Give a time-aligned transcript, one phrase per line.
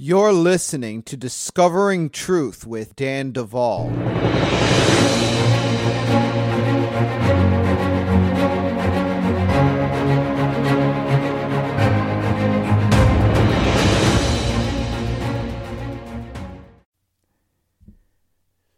[0.00, 3.88] You're listening to Discovering Truth with Dan Duval.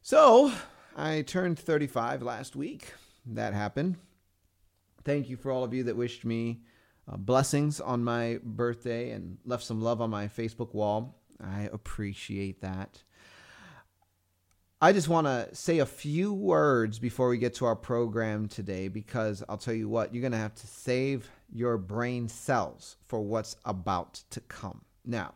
[0.00, 0.50] So,
[0.96, 2.94] I turned 35 last week.
[3.26, 3.98] That happened.
[5.04, 6.62] Thank you for all of you that wished me
[7.10, 11.16] uh, blessings on my birthday and left some love on my Facebook wall.
[11.42, 13.02] I appreciate that.
[14.82, 18.88] I just want to say a few words before we get to our program today
[18.88, 23.20] because I'll tell you what, you're going to have to save your brain cells for
[23.20, 24.80] what's about to come.
[25.04, 25.34] Now,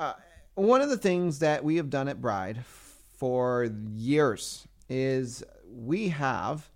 [0.00, 0.14] uh,
[0.54, 6.68] one of the things that we have done at Bride for years is we have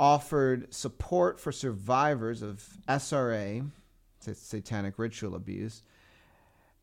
[0.00, 3.70] offered support for survivors of SRA,
[4.18, 5.82] satanic ritual abuse,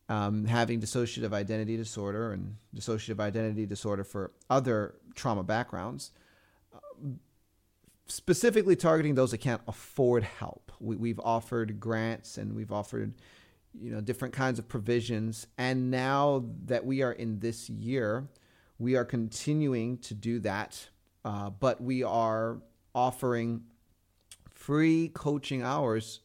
[0.08, 6.12] um, having dissociative identity disorder and dissociative identity disorder for other trauma backgrounds,
[8.06, 10.72] specifically targeting those that can't afford help.
[10.80, 13.16] We, have offered grants and we've offered
[13.74, 18.28] you know different kinds of provisions and now that we are in this year
[18.80, 20.88] we are continuing to do that
[21.26, 22.58] uh, but we are
[22.98, 23.62] offering
[24.50, 26.22] free coaching hours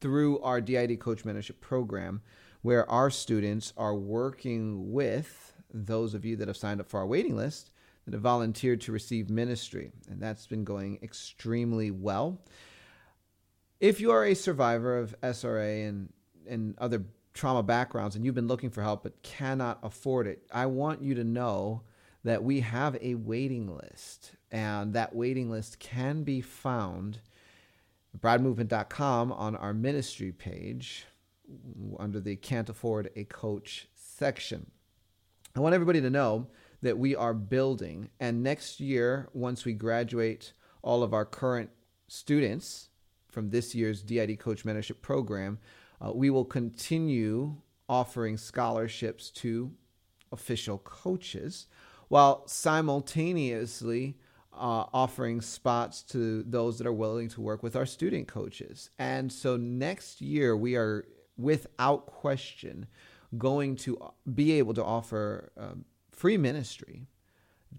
[0.00, 2.20] through our DID Coach Mentorship Program,
[2.62, 7.06] where our students are working with those of you that have signed up for our
[7.06, 7.70] waiting list
[8.04, 9.92] that have volunteered to receive ministry.
[10.10, 12.40] And that's been going extremely well.
[13.78, 16.12] If you are a survivor of SRA and,
[16.48, 20.66] and other trauma backgrounds and you've been looking for help but cannot afford it, I
[20.66, 21.82] want you to know
[22.24, 27.18] that we have a waiting list and that waiting list can be found
[28.14, 31.06] at bridemovement.com on our ministry page
[31.98, 34.70] under the Can't Afford a Coach section.
[35.56, 36.46] I want everybody to know
[36.82, 41.70] that we are building, and next year, once we graduate all of our current
[42.06, 42.90] students
[43.32, 45.58] from this year's DID Coach Mentorship Program,
[46.00, 47.56] uh, we will continue
[47.88, 49.72] offering scholarships to
[50.30, 51.66] official coaches
[52.06, 54.16] while simultaneously
[54.56, 58.90] uh, offering spots to those that are willing to work with our student coaches.
[58.98, 61.04] And so next year, we are
[61.36, 62.86] without question
[63.36, 63.98] going to
[64.34, 67.06] be able to offer um, free ministry,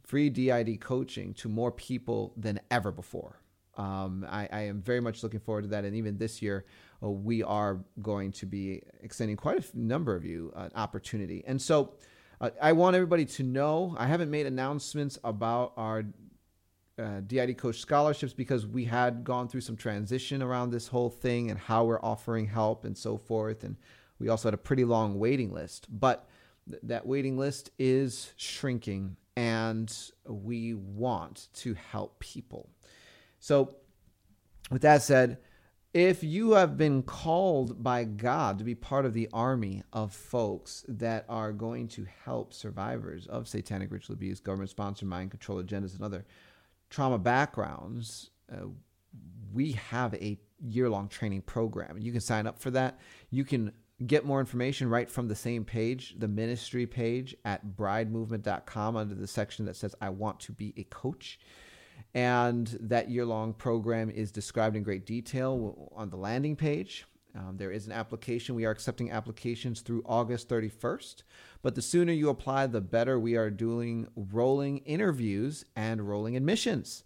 [0.04, 3.40] free DID coaching to more people than ever before.
[3.78, 5.84] Um, I, I, am very much looking forward to that.
[5.84, 6.64] And even this year,
[7.04, 11.44] uh, we are going to be extending quite a number of you an opportunity.
[11.46, 11.94] And so
[12.40, 16.06] uh, I want everybody to know I haven't made announcements about our
[16.98, 21.50] uh, DID coach scholarships because we had gone through some transition around this whole thing
[21.50, 23.64] and how we're offering help and so forth.
[23.64, 23.76] And
[24.20, 26.28] we also had a pretty long waiting list, but
[26.70, 29.94] th- that waiting list is shrinking and
[30.26, 32.70] we want to help people.
[33.40, 33.76] So,
[34.72, 35.38] with that said,
[35.94, 40.84] if you have been called by God to be part of the army of folks
[40.88, 45.94] that are going to help survivors of satanic ritual abuse, government sponsored mind control agendas,
[45.94, 46.26] and other
[46.90, 48.68] trauma backgrounds, uh,
[49.54, 51.98] we have a year long training program.
[51.98, 53.00] You can sign up for that.
[53.30, 53.72] You can
[54.06, 59.28] get more information right from the same page, the ministry page at bridemovement.com under the
[59.28, 61.40] section that says, I want to be a coach.
[62.14, 67.06] And that year long program is described in great detail on the landing page.
[67.36, 68.56] Um, there is an application.
[68.56, 71.24] We are accepting applications through August 31st.
[71.62, 73.20] But the sooner you apply, the better.
[73.20, 77.04] We are doing rolling interviews and rolling admissions.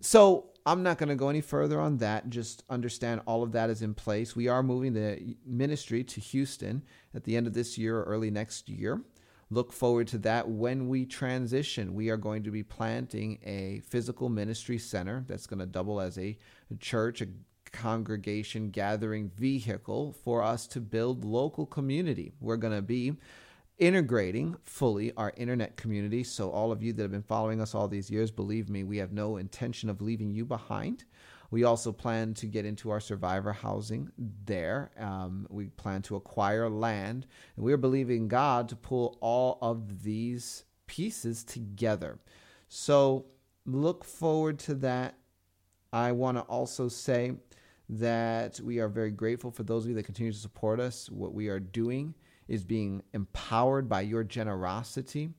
[0.00, 2.30] So I'm not going to go any further on that.
[2.30, 4.36] Just understand all of that is in place.
[4.36, 6.82] We are moving the ministry to Houston
[7.14, 9.02] at the end of this year or early next year.
[9.50, 11.94] Look forward to that when we transition.
[11.94, 16.16] We are going to be planting a physical ministry center that's going to double as
[16.16, 16.38] a
[16.80, 17.26] church, a
[17.72, 22.32] congregation gathering vehicle for us to build local community.
[22.40, 23.14] We're going to be
[23.78, 26.22] integrating fully our internet community.
[26.22, 28.98] So, all of you that have been following us all these years, believe me, we
[28.98, 31.04] have no intention of leaving you behind.
[31.50, 34.10] We also plan to get into our survivor housing
[34.46, 34.90] there.
[34.98, 37.26] Um, we plan to acquire land.
[37.56, 42.18] And we're believing God to pull all of these pieces together.
[42.68, 43.26] So,
[43.66, 45.16] look forward to that.
[45.92, 47.32] I want to also say
[47.98, 51.10] that we are very grateful for those of you that continue to support us.
[51.10, 52.14] What we are doing
[52.48, 55.30] is being empowered by your generosity.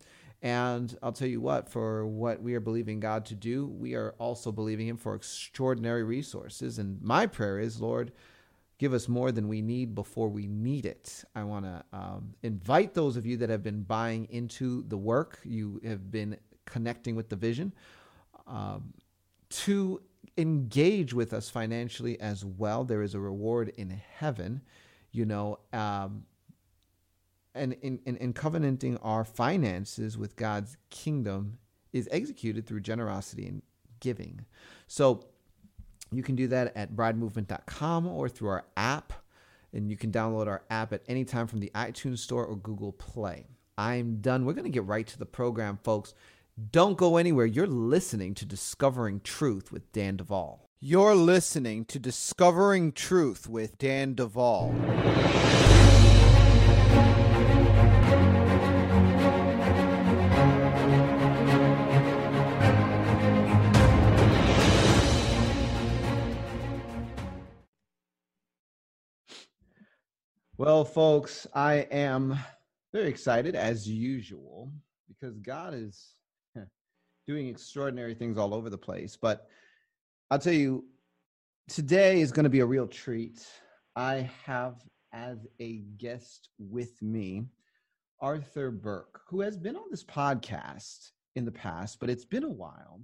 [0.43, 4.13] And I'll tell you what, for what we are believing God to do, we are
[4.19, 6.79] also believing Him for extraordinary resources.
[6.79, 8.11] And my prayer is, Lord,
[8.77, 11.23] give us more than we need before we need it.
[11.33, 15.39] I want to um, invite those of you that have been buying into the work,
[15.43, 17.73] you have been connecting with the vision,
[18.45, 18.93] um,
[19.49, 20.01] to
[20.37, 22.83] engage with us financially as well.
[22.83, 24.61] There is a reward in heaven,
[25.11, 25.59] you know.
[25.71, 26.25] Um,
[27.55, 31.59] and in, in, in covenanting our finances with God's kingdom
[31.91, 33.61] is executed through generosity and
[33.99, 34.45] giving.
[34.87, 35.25] So
[36.11, 39.13] you can do that at bridemovement.com or through our app.
[39.71, 42.91] And you can download our app at any time from the iTunes Store or Google
[42.91, 43.47] Play.
[43.77, 44.45] I'm done.
[44.45, 46.13] We're going to get right to the program, folks.
[46.55, 47.47] Don't go anywhere.
[47.47, 50.69] You're listening to Discovering Truth with Dan Duval.
[50.79, 54.71] You're listening to Discovering Truth with Dan Duval.
[70.55, 72.37] Well, folks, I am
[72.91, 74.71] very excited as usual
[75.07, 76.13] because God is
[77.25, 79.17] doing extraordinary things all over the place.
[79.19, 79.47] But
[80.31, 80.85] I'll tell you,
[81.69, 83.45] today is going to be a real treat.
[83.95, 84.75] I have
[85.13, 87.45] as a guest with me
[88.19, 92.49] Arthur Burk, who has been on this podcast in the past, but it's been a
[92.49, 93.01] while.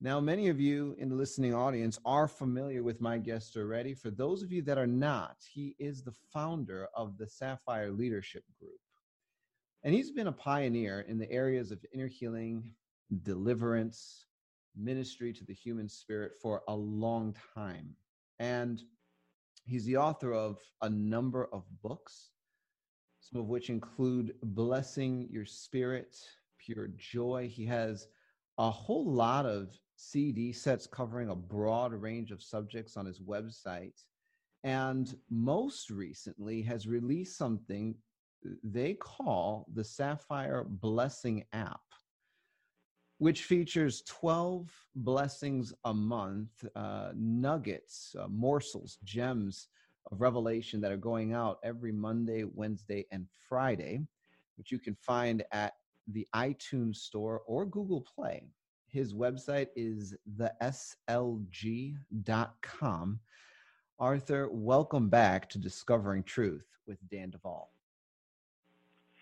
[0.00, 3.94] Now, many of you in the listening audience are familiar with my guest already.
[3.94, 8.44] For those of you that are not, he is the founder of the Sapphire Leadership
[8.60, 8.78] Group.
[9.84, 12.74] And he's been a pioneer in the areas of inner healing,
[13.22, 14.26] deliverance,
[14.76, 17.94] ministry to the human spirit for a long time.
[18.38, 18.82] And
[19.64, 22.30] he's the author of a number of books,
[23.20, 26.16] some of which include Blessing Your Spirit,
[26.58, 27.48] Pure Joy.
[27.52, 28.08] He has
[28.58, 34.02] a whole lot of CD sets covering a broad range of subjects on his website.
[34.64, 37.94] And most recently has released something
[38.62, 41.80] they call the Sapphire Blessing app,
[43.18, 49.68] which features 12 blessings a month, uh, nuggets, uh, morsels, gems
[50.10, 54.02] of revelation that are going out every Monday, Wednesday, and Friday,
[54.56, 55.74] which you can find at
[56.08, 58.44] the iTunes Store or Google Play.
[58.86, 60.80] His website is theslg.com.
[63.98, 67.70] Arthur, welcome back to Discovering Truth with Dan Duval.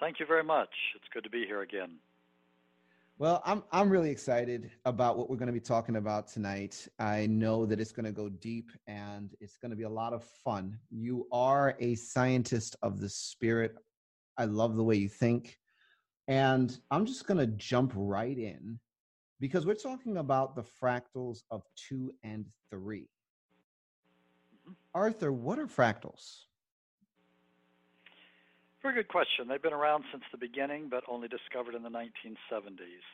[0.00, 0.70] Thank you very much.
[0.96, 1.92] It's good to be here again.
[3.16, 6.88] Well, I'm I'm really excited about what we're going to be talking about tonight.
[6.98, 10.12] I know that it's going to go deep and it's going to be a lot
[10.12, 10.76] of fun.
[10.90, 13.76] You are a scientist of the spirit.
[14.36, 15.56] I love the way you think.
[16.26, 18.80] And I'm just going to jump right in
[19.38, 24.72] because we're talking about the fractals of two and 3 mm-hmm.
[24.92, 26.46] Arthur, what are fractals?
[28.84, 29.48] Very good question.
[29.48, 33.08] They've been around since the beginning, but only discovered in the 1970s.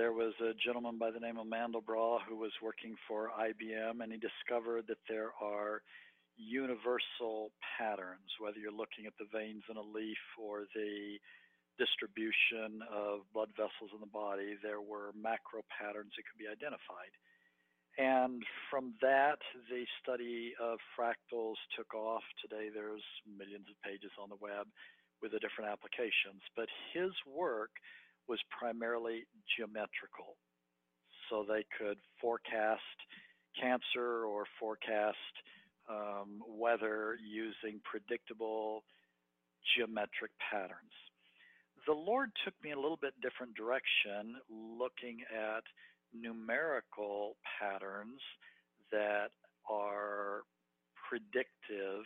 [0.00, 4.08] There was a gentleman by the name of Mandelbrot who was working for IBM, and
[4.08, 5.84] he discovered that there are
[6.40, 11.20] universal patterns, whether you're looking at the veins in a leaf or the
[11.76, 17.12] distribution of blood vessels in the body, there were macro patterns that could be identified.
[17.98, 22.22] And from that, the study of fractals took off.
[22.40, 24.66] Today, there's millions of pages on the web
[25.20, 26.40] with the different applications.
[26.54, 27.70] But his work
[28.28, 29.26] was primarily
[29.56, 30.38] geometrical.
[31.28, 32.96] So they could forecast
[33.60, 35.34] cancer or forecast
[35.90, 38.84] um, weather using predictable
[39.74, 40.94] geometric patterns
[41.88, 45.64] the Lord took me a little bit different direction, looking at
[46.12, 48.20] numerical patterns
[48.92, 49.30] that
[49.68, 50.42] are
[51.08, 52.04] predictive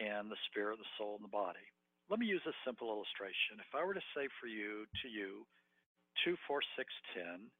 [0.00, 1.64] in the spirit, the soul, and the body.
[2.08, 3.60] Let me use a simple illustration.
[3.60, 5.46] If I were to say for you, to you,
[6.24, 7.50] 2, 4, 6, 10,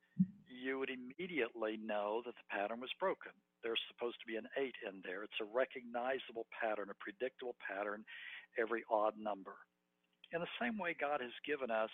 [0.51, 3.33] you would immediately know that the pattern was broken.
[3.63, 5.23] There's supposed to be an 8 in there.
[5.23, 8.05] It's a recognizable pattern, a predictable pattern,
[8.59, 9.55] every odd number.
[10.33, 11.93] In the same way, God has given us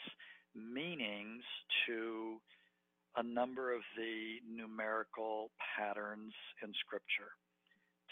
[0.55, 1.45] meanings
[1.87, 2.40] to
[3.16, 7.32] a number of the numerical patterns in Scripture.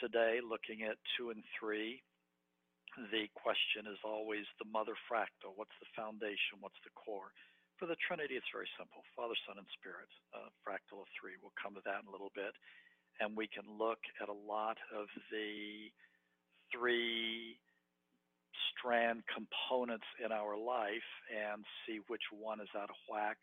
[0.00, 2.00] Today, looking at two and three,
[3.12, 5.52] the question is always the mother fractal.
[5.61, 6.64] What's the foundation?
[6.64, 7.37] What's the core?
[7.76, 10.08] For the Trinity, it's very simple Father, Son, and Spirit.
[10.64, 11.37] Fractal of three.
[11.37, 12.56] We'll come to that in a little bit.
[13.20, 15.92] And we can look at a lot of the
[16.73, 17.61] three
[18.73, 23.37] strand components in our life and see which one is out of whack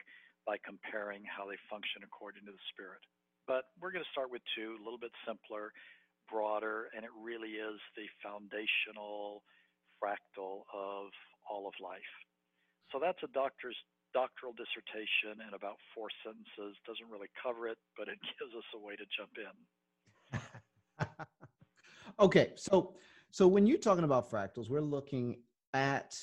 [0.46, 3.02] by comparing how they function according to the Spirit.
[3.46, 5.74] But we're going to start with two, a little bit simpler,
[6.30, 9.44] broader, and it really is the foundational
[10.02, 11.12] fractal of
[11.50, 12.14] all of life.
[12.92, 13.78] So that's a doctor's
[14.14, 16.78] doctoral dissertation in about four sentences.
[16.86, 19.56] Doesn't really cover it, but it gives us a way to jump in.
[22.20, 22.96] okay, so
[23.32, 25.38] so when you're talking about fractals, we're looking
[25.74, 26.18] at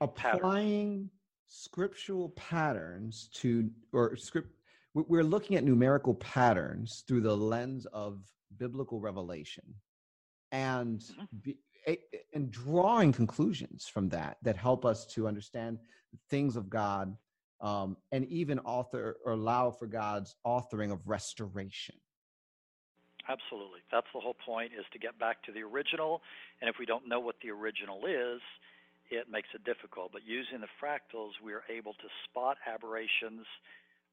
[0.00, 1.10] applying.
[1.52, 4.48] Scriptural patterns to or script
[4.94, 8.22] we're looking at numerical patterns through the lens of
[8.56, 9.64] biblical revelation
[10.52, 11.24] and mm-hmm.
[11.42, 11.58] be,
[12.34, 15.78] and drawing conclusions from that that help us to understand
[16.28, 17.16] things of God
[17.60, 21.96] um, and even author or allow for God's authoring of restoration.
[23.28, 23.80] Absolutely.
[23.90, 26.22] That's the whole point is to get back to the original.
[26.60, 28.40] And if we don't know what the original is,
[29.10, 30.12] it makes it difficult.
[30.12, 33.46] But using the fractals, we are able to spot aberrations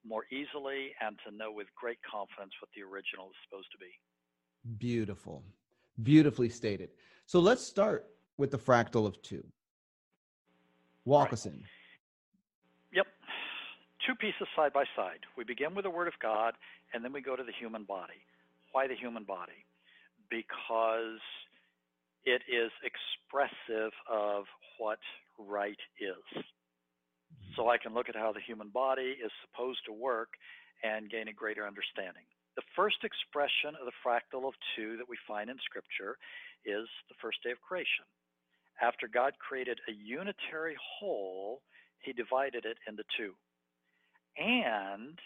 [0.08, 3.92] more easily and to know with great confidence what the original is supposed to be.
[4.78, 5.44] Beautiful.
[6.04, 6.90] Beautifully stated.
[7.26, 9.44] So let's start with the fractal of two.
[11.06, 11.34] Walk right.
[11.34, 11.64] us in.
[12.94, 13.08] Yep.
[14.06, 15.20] Two pieces side by side.
[15.38, 16.54] We begin with the Word of God,
[16.94, 18.22] and then we go to the human body.
[18.72, 19.66] Why the human body?
[20.30, 21.20] Because
[22.28, 24.44] it is expressive of
[24.78, 25.00] what
[25.40, 26.44] right is.
[27.56, 30.36] So I can look at how the human body is supposed to work
[30.84, 32.28] and gain a greater understanding.
[32.58, 36.18] The first expression of the fractal of two that we find in Scripture
[36.66, 38.04] is the first day of creation.
[38.82, 41.62] After God created a unitary whole,
[42.04, 43.34] he divided it into two.
[44.36, 45.18] And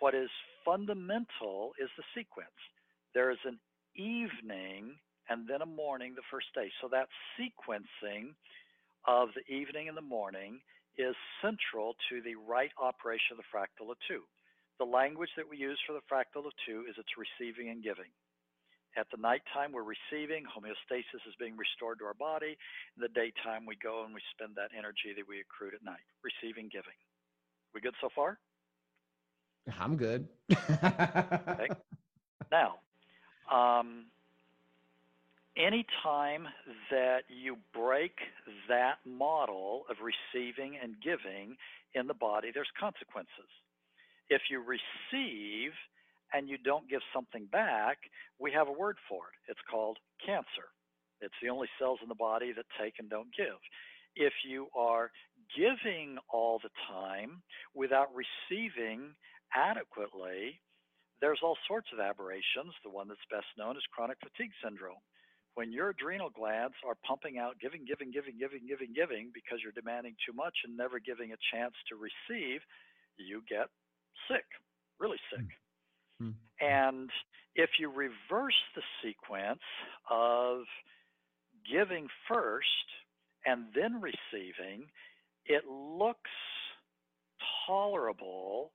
[0.00, 0.28] what is
[0.64, 2.58] fundamental is the sequence.
[3.14, 3.58] There is an
[3.94, 4.98] evening
[5.30, 6.68] and then a morning the first day.
[6.82, 7.08] So that
[7.38, 8.34] sequencing
[9.06, 10.60] of the evening and the morning
[10.98, 14.26] is central to the right operation of the fractal of two.
[14.78, 18.10] The language that we use for the fractal of two is it's receiving and giving.
[18.98, 22.58] At the nighttime, we're receiving, homeostasis is being restored to our body.
[22.96, 26.02] In the daytime, we go and we spend that energy that we accrued at night,
[26.26, 26.98] receiving, giving.
[27.72, 28.38] We good so far?
[29.78, 30.26] I'm good.
[30.50, 31.70] okay.
[32.50, 32.82] Now,
[33.46, 34.06] um,
[35.56, 36.46] anytime
[36.90, 38.12] that you break
[38.68, 41.56] that model of receiving and giving
[41.94, 43.50] in the body, there's consequences.
[44.28, 45.72] If you receive
[46.32, 47.98] and you don't give something back,
[48.38, 49.50] we have a word for it.
[49.50, 50.70] It's called cancer.
[51.20, 53.58] It's the only cells in the body that take and don't give.
[54.16, 55.10] If you are
[55.56, 57.42] giving all the time
[57.74, 59.14] without receiving
[59.54, 60.60] adequately,
[61.20, 62.72] there's all sorts of aberrations.
[62.82, 65.02] The one that's best known is chronic fatigue syndrome
[65.54, 69.72] when your adrenal glands are pumping out giving, giving, giving, giving, giving, giving because you're
[69.72, 72.60] demanding too much and never giving a chance to receive,
[73.16, 73.68] you get
[74.28, 74.46] sick,
[74.98, 75.46] really sick.
[76.22, 76.30] Mm-hmm.
[76.60, 77.10] And
[77.54, 79.60] if you reverse the sequence
[80.10, 80.62] of
[81.70, 82.66] giving first
[83.44, 84.86] and then receiving,
[85.46, 86.30] it looks
[87.66, 88.72] tolerable,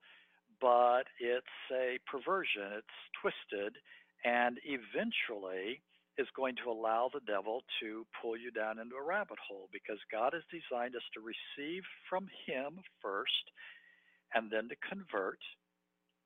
[0.60, 2.88] but it's a perversion, it's
[3.22, 3.78] twisted,
[4.24, 5.82] and eventually
[6.18, 10.00] is going to allow the devil to pull you down into a rabbit hole because
[10.12, 13.46] God has designed us to receive from Him first
[14.34, 15.40] and then to convert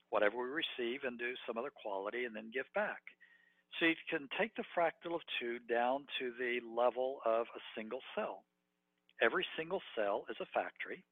[0.10, 3.02] whatever we receive into some other quality and then give back.
[3.78, 8.02] So you can take the fractal of two down to the level of a single
[8.16, 8.44] cell.
[9.22, 11.04] Every single cell is a factory.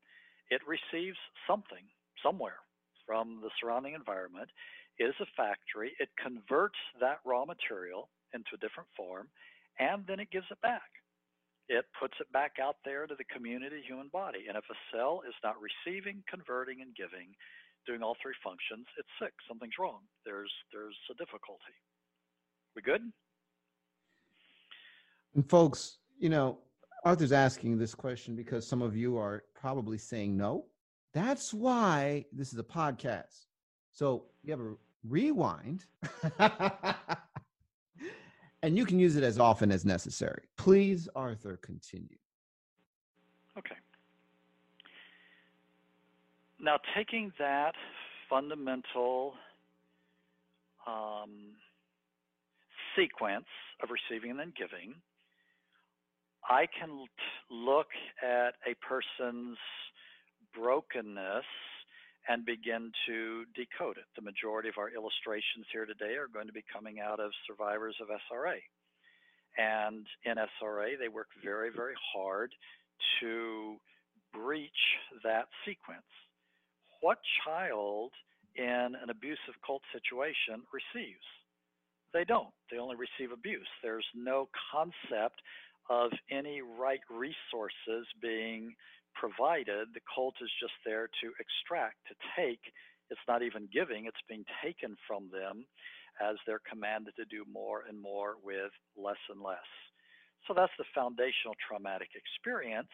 [0.50, 1.86] It receives something
[2.24, 2.62] somewhere
[3.06, 4.50] from the surrounding environment.
[4.98, 5.94] It is a factory.
[6.00, 9.28] It converts that raw material into a different form,
[9.80, 10.90] and then it gives it back.
[11.70, 14.48] It puts it back out there to the community human body.
[14.48, 17.36] And if a cell is not receiving, converting, and giving,
[17.86, 19.34] doing all three functions, it's sick.
[19.48, 20.02] Something's wrong.
[20.26, 21.76] There's there's a difficulty.
[22.76, 23.02] We good?
[25.36, 26.60] And folks, you know,
[27.04, 30.66] Arthur's asking this question because some of you are probably saying no.
[31.14, 33.46] That's why this is a podcast.
[33.92, 34.74] So you have a
[35.08, 35.86] rewind
[38.64, 40.44] and you can use it as often as necessary.
[40.58, 42.18] Please, Arthur, continue.
[43.58, 43.76] Okay.
[46.60, 47.74] Now, taking that
[48.30, 49.34] fundamental
[50.88, 51.54] um,
[52.96, 53.46] sequence
[53.84, 54.96] of receiving and then giving,
[56.50, 57.06] I can
[57.52, 57.88] look
[58.24, 59.58] at a person's
[60.56, 61.46] brokenness
[62.28, 64.06] and begin to decode it.
[64.16, 67.96] The majority of our illustrations here today are going to be coming out of survivors
[68.02, 68.60] of SRA.
[69.58, 72.52] And in SRA, they work very, very hard
[73.22, 73.76] to
[74.34, 74.84] breach
[75.24, 76.06] that sequence.
[77.02, 78.12] What child
[78.56, 81.26] in an abusive cult situation receives?
[82.14, 82.54] They don't.
[82.72, 83.68] They only receive abuse.
[83.82, 85.42] There's no concept
[85.90, 88.76] of any right resources being
[89.20, 89.90] provided.
[89.94, 92.62] The cult is just there to extract, to take.
[93.10, 95.66] It's not even giving, it's being taken from them
[96.22, 99.70] as they're commanded to do more and more with less and less.
[100.46, 102.92] So that's the foundational traumatic experience.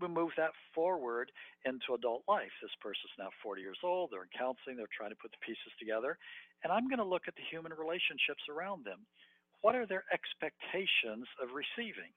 [0.00, 1.32] We move that forward
[1.66, 2.54] into adult life.
[2.62, 5.74] This person's now 40 years old, they're in counseling, they're trying to put the pieces
[5.78, 6.18] together.
[6.62, 9.02] And I'm going to look at the human relationships around them.
[9.62, 12.14] What are their expectations of receiving?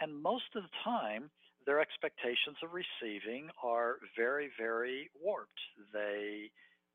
[0.00, 1.32] And most of the time,
[1.66, 5.60] their expectations of receiving are very, very warped.
[5.92, 6.50] They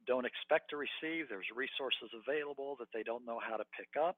[0.08, 4.18] don't expect to receive, there's resources available that they don't know how to pick up,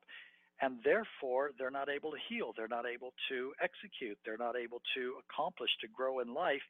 [0.62, 4.82] and therefore they're not able to heal, they're not able to execute, they're not able
[4.96, 6.64] to accomplish, to grow in life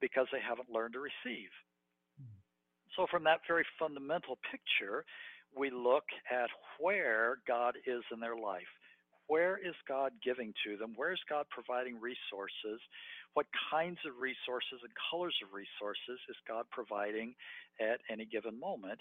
[0.00, 1.48] because they haven't learned to receive.
[2.18, 2.36] Hmm.
[2.96, 5.04] So, from that very fundamental picture,
[5.56, 6.50] we look at
[6.80, 8.68] where God is in their life.
[9.28, 10.92] Where is God giving to them?
[10.94, 12.80] Where is God providing resources?
[13.36, 17.36] What kinds of resources and colors of resources is God providing
[17.76, 18.96] at any given moment?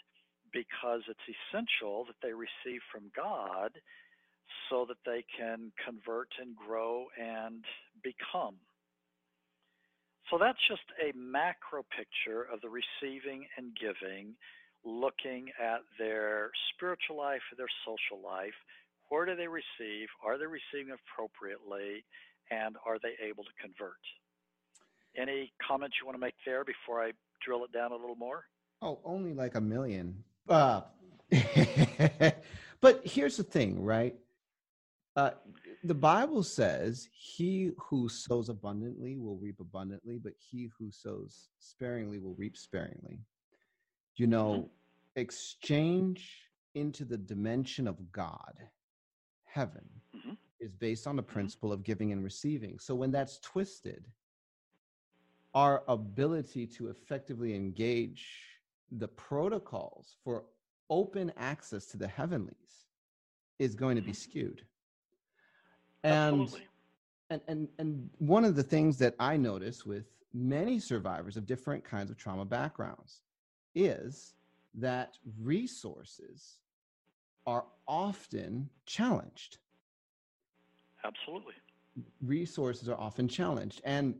[0.51, 3.80] Because it's essential that they receive from God
[4.68, 7.63] so that they can convert and grow and
[8.04, 8.60] become.
[10.27, 14.36] So that's just a macro picture of the receiving and giving,
[14.84, 18.60] looking at their spiritual life, their social life,
[19.08, 20.12] where do they receive?
[20.20, 22.04] Are they receiving appropriately?
[22.51, 24.04] And are they able to convert?
[25.17, 27.12] Any comments you want to make there before I
[27.45, 28.45] drill it down a little more?
[28.81, 30.24] Oh, only like a million.
[30.48, 30.81] Uh,
[32.81, 34.15] but here's the thing, right?
[35.15, 35.31] Uh,
[35.84, 42.19] the Bible says, He who sows abundantly will reap abundantly, but he who sows sparingly
[42.19, 43.19] will reap sparingly.
[44.17, 45.19] You know, mm-hmm.
[45.22, 46.41] exchange
[46.74, 48.53] into the dimension of God
[49.45, 50.34] heaven mm-hmm.
[50.60, 51.31] is based on the mm-hmm.
[51.31, 52.77] principle of giving and receiving.
[52.77, 54.05] So when that's twisted,
[55.56, 58.28] our ability to effectively engage
[58.91, 60.44] the protocols for
[60.89, 62.86] open access to the heavenlies
[63.58, 64.32] is going to be mm-hmm.
[64.32, 64.62] skewed.
[66.04, 66.68] And, Absolutely.
[67.32, 71.84] and and and one of the things that I notice with many survivors of different
[71.84, 73.22] kinds of trauma backgrounds
[73.74, 74.36] is
[74.76, 76.60] that resources
[77.48, 79.58] are often challenged.
[81.04, 81.54] Absolutely.
[82.22, 83.82] Resources are often challenged.
[83.86, 84.15] And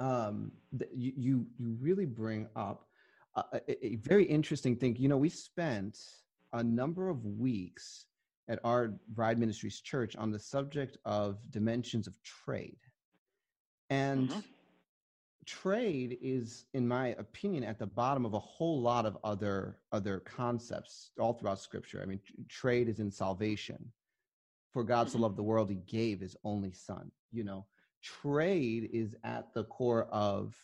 [0.00, 0.52] um,
[0.94, 2.88] you, you, you really bring up
[3.36, 4.96] a, a very interesting thing.
[4.96, 5.98] You know, we spent
[6.52, 8.06] a number of weeks
[8.48, 12.78] at our Bride Ministries church on the subject of dimensions of trade.
[13.90, 14.40] And mm-hmm
[15.44, 20.20] trade is in my opinion at the bottom of a whole lot of other other
[20.20, 23.92] concepts all throughout scripture i mean trade is in salvation
[24.72, 25.22] for god to mm-hmm.
[25.22, 27.64] love the world he gave his only son you know
[28.04, 30.54] trade is at the core of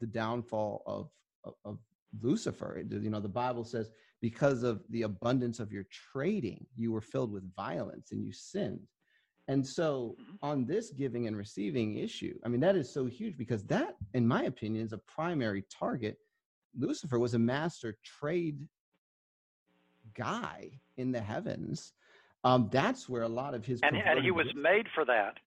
[0.00, 1.10] the downfall of
[1.44, 1.78] of, of
[2.22, 7.00] lucifer you know the bible says because of the abundance of your trading you were
[7.00, 8.80] filled with violence and you sinned
[9.48, 10.36] and so, mm-hmm.
[10.42, 14.28] on this giving and receiving issue, I mean, that is so huge because that, in
[14.28, 16.18] my opinion, is a primary target.
[16.78, 18.58] Lucifer was a master trade
[20.14, 21.94] guy in the heavens.
[22.44, 25.38] Um, that's where a lot of his and, and he was made for that.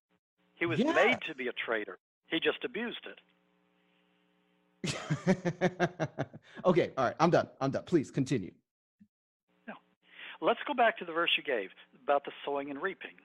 [0.61, 0.93] He was yeah.
[0.93, 1.97] made to be a trader.
[2.27, 3.19] He just abused it.
[6.65, 7.49] okay, all right, I'm done.
[7.59, 7.83] I'm done.
[7.83, 8.51] Please continue.
[9.67, 9.73] No.
[10.39, 11.71] Let's go back to the verse you gave
[12.03, 13.17] about the sowing and reaping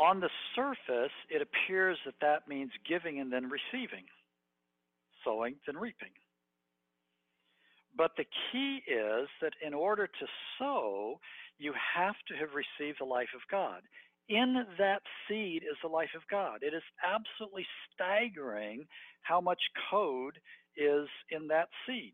[0.00, 4.04] on the surface, it appears that that means giving and then receiving,
[5.24, 6.10] sowing, then reaping.
[7.96, 10.26] But the key is that in order to
[10.58, 11.20] sow,
[11.58, 13.82] you have to have received the life of God.
[14.28, 16.60] In that seed is the life of God.
[16.62, 18.86] It is absolutely staggering
[19.22, 20.38] how much code
[20.76, 22.12] is in that seed.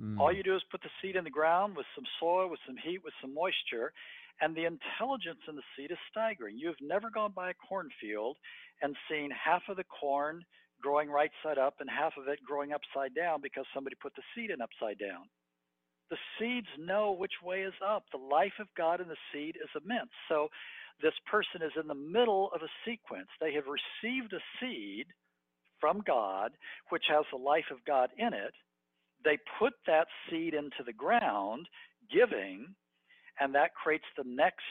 [0.00, 0.18] Mm.
[0.18, 2.76] All you do is put the seed in the ground with some soil, with some
[2.76, 3.92] heat, with some moisture,
[4.40, 6.58] and the intelligence in the seed is staggering.
[6.58, 8.36] You have never gone by a cornfield
[8.80, 10.44] and seen half of the corn
[10.82, 14.22] growing right side up and half of it growing upside down because somebody put the
[14.34, 15.30] seed in upside down.
[16.10, 18.04] The seeds know which way is up.
[18.10, 20.10] The life of God in the seed is immense.
[20.28, 20.48] So
[21.02, 23.28] this person is in the middle of a sequence.
[23.40, 25.06] They have received a seed
[25.80, 26.52] from God
[26.90, 28.54] which has the life of God in it.
[29.24, 31.68] They put that seed into the ground,
[32.12, 32.74] giving,
[33.40, 34.62] and that creates the next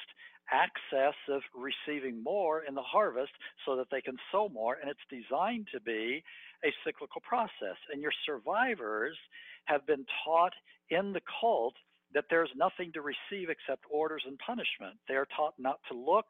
[0.52, 3.32] access of receiving more in the harvest
[3.66, 6.24] so that they can sow more and it's designed to be
[6.66, 9.18] a cyclical process and your survivors
[9.66, 10.54] have been taught
[10.90, 11.76] in the cult
[12.14, 14.98] that there's nothing to receive except orders and punishment.
[15.08, 16.26] They are taught not to look,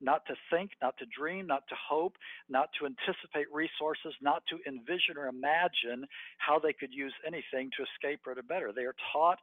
[0.00, 2.14] not to think, not to dream, not to hope,
[2.48, 6.06] not to anticipate resources, not to envision or imagine
[6.38, 8.72] how they could use anything to escape or to better.
[8.72, 9.38] They are taught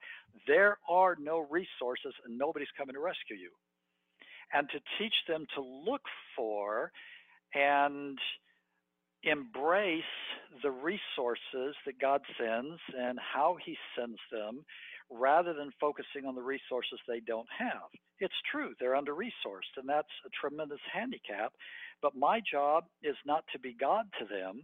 [0.47, 3.51] there are no resources and nobody's coming to rescue you.
[4.53, 6.03] And to teach them to look
[6.36, 6.91] for
[7.56, 8.17] and
[9.23, 10.03] embrace
[10.62, 14.63] the resources that God sends and how He sends them
[15.13, 17.89] rather than focusing on the resources they don't have.
[18.19, 21.54] It's true, they're under resourced, and that's a tremendous handicap.
[22.02, 24.63] But my job is not to be God to them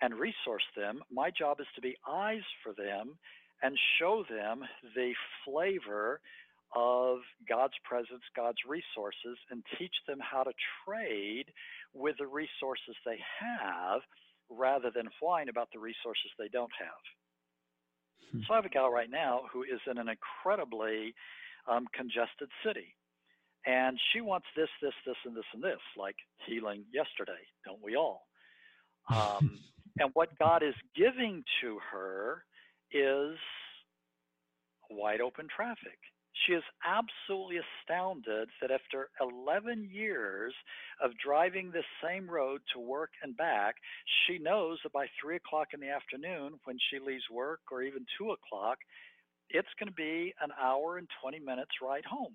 [0.00, 1.00] and resource them.
[1.10, 3.18] My job is to be eyes for them
[3.62, 4.62] and show them
[4.94, 5.12] the
[5.44, 6.20] flavor
[6.74, 10.52] of God's presence, God's resources, and teach them how to
[10.84, 11.46] trade
[11.92, 14.00] with the resources they have
[14.48, 17.19] rather than whine about the resources they don't have.
[18.32, 18.40] Hmm.
[18.46, 21.14] So I have a gal right now who is in an incredibly
[21.68, 22.94] um, congested city.
[23.66, 27.94] And she wants this, this, this, and this, and this, like healing yesterday, don't we
[27.94, 28.26] all?
[29.10, 29.58] Um,
[29.98, 32.44] and what God is giving to her
[32.90, 33.36] is
[34.90, 35.98] wide open traffic.
[36.46, 40.54] She is absolutely astounded that after 11 years
[41.02, 43.74] of driving this same road to work and back,
[44.26, 48.06] she knows that by 3 o'clock in the afternoon, when she leaves work, or even
[48.18, 48.78] 2 o'clock,
[49.50, 52.34] it's going to be an hour and 20 minutes ride home.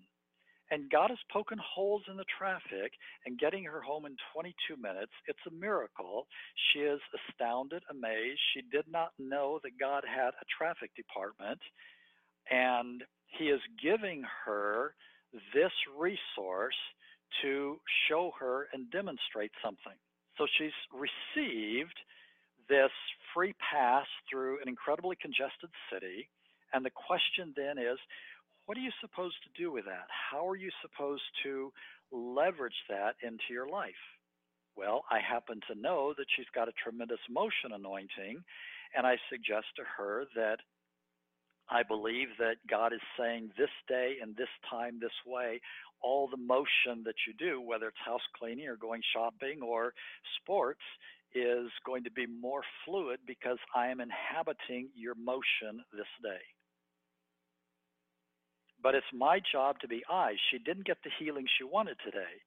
[0.72, 2.92] And God is poking holes in the traffic
[3.26, 5.12] and getting her home in 22 minutes.
[5.28, 6.26] It's a miracle.
[6.74, 8.40] She is astounded, amazed.
[8.54, 11.60] She did not know that God had a traffic department.
[12.50, 13.04] And
[13.38, 14.96] he is giving her
[15.54, 16.76] this resource
[17.42, 19.98] to show her and demonstrate something.
[20.38, 21.96] So she's received
[22.70, 22.92] this
[23.34, 26.30] free pass through an incredibly congested city.
[26.74, 28.00] And the question then is,
[28.66, 30.08] what are you supposed to do with that?
[30.10, 31.72] How are you supposed to
[32.12, 33.94] leverage that into your life?
[34.76, 38.44] Well, I happen to know that she's got a tremendous motion anointing,
[38.96, 40.58] and I suggest to her that
[41.70, 45.60] I believe that God is saying this day and this time, this way,
[46.02, 49.94] all the motion that you do, whether it's house cleaning or going shopping or
[50.40, 50.82] sports,
[51.34, 56.44] is going to be more fluid because I am inhabiting your motion this day.
[58.82, 60.36] But it's my job to be I.
[60.52, 62.40] She didn't get the healing she wanted today.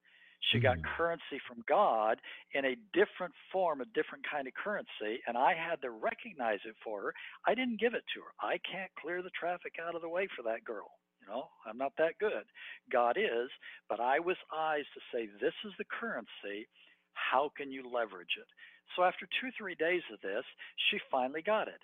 [0.51, 0.95] She got mm-hmm.
[0.95, 2.17] currency from God
[2.53, 6.75] in a different form, a different kind of currency, and I had to recognize it
[6.83, 7.13] for her.
[7.45, 8.31] I didn't give it to her.
[8.39, 10.91] I can't clear the traffic out of the way for that girl.
[11.21, 12.47] You know, I'm not that good.
[12.91, 13.49] God is,
[13.89, 16.67] but I was eyes to say, this is the currency.
[17.13, 18.47] How can you leverage it?
[18.95, 20.45] So after two, three days of this,
[20.89, 21.81] she finally got it.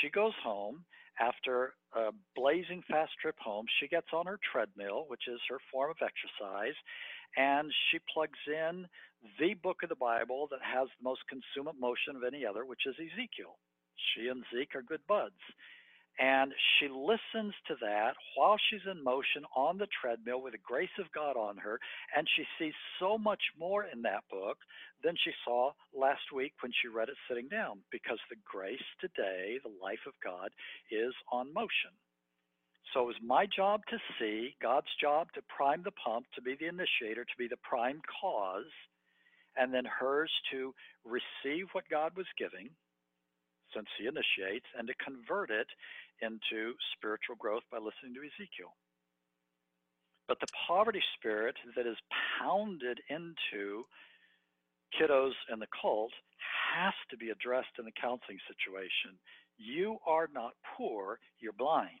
[0.00, 0.84] She goes home
[1.20, 3.66] after a blazing fast trip home.
[3.78, 6.74] She gets on her treadmill, which is her form of exercise,
[7.36, 8.86] and she plugs in
[9.38, 12.86] the book of the Bible that has the most consummate motion of any other, which
[12.86, 13.56] is Ezekiel.
[13.96, 15.40] She and Zeke are good buds.
[16.18, 20.94] And she listens to that while she's in motion on the treadmill with the grace
[21.00, 21.80] of God on her.
[22.16, 24.58] And she sees so much more in that book
[25.02, 29.58] than she saw last week when she read it sitting down, because the grace today,
[29.64, 30.50] the life of God,
[30.90, 31.90] is on motion.
[32.92, 36.54] So it was my job to see, God's job to prime the pump, to be
[36.58, 38.70] the initiator, to be the prime cause,
[39.56, 42.70] and then hers to receive what God was giving,
[43.74, 45.66] since He initiates, and to convert it
[46.22, 48.74] into spiritual growth by listening to Ezekiel.
[50.28, 51.96] But the poverty spirit that is
[52.38, 53.84] pounded into
[54.98, 56.12] kiddos in the cult
[56.74, 59.18] has to be addressed in the counseling situation.
[59.58, 62.00] You are not poor, you're blind.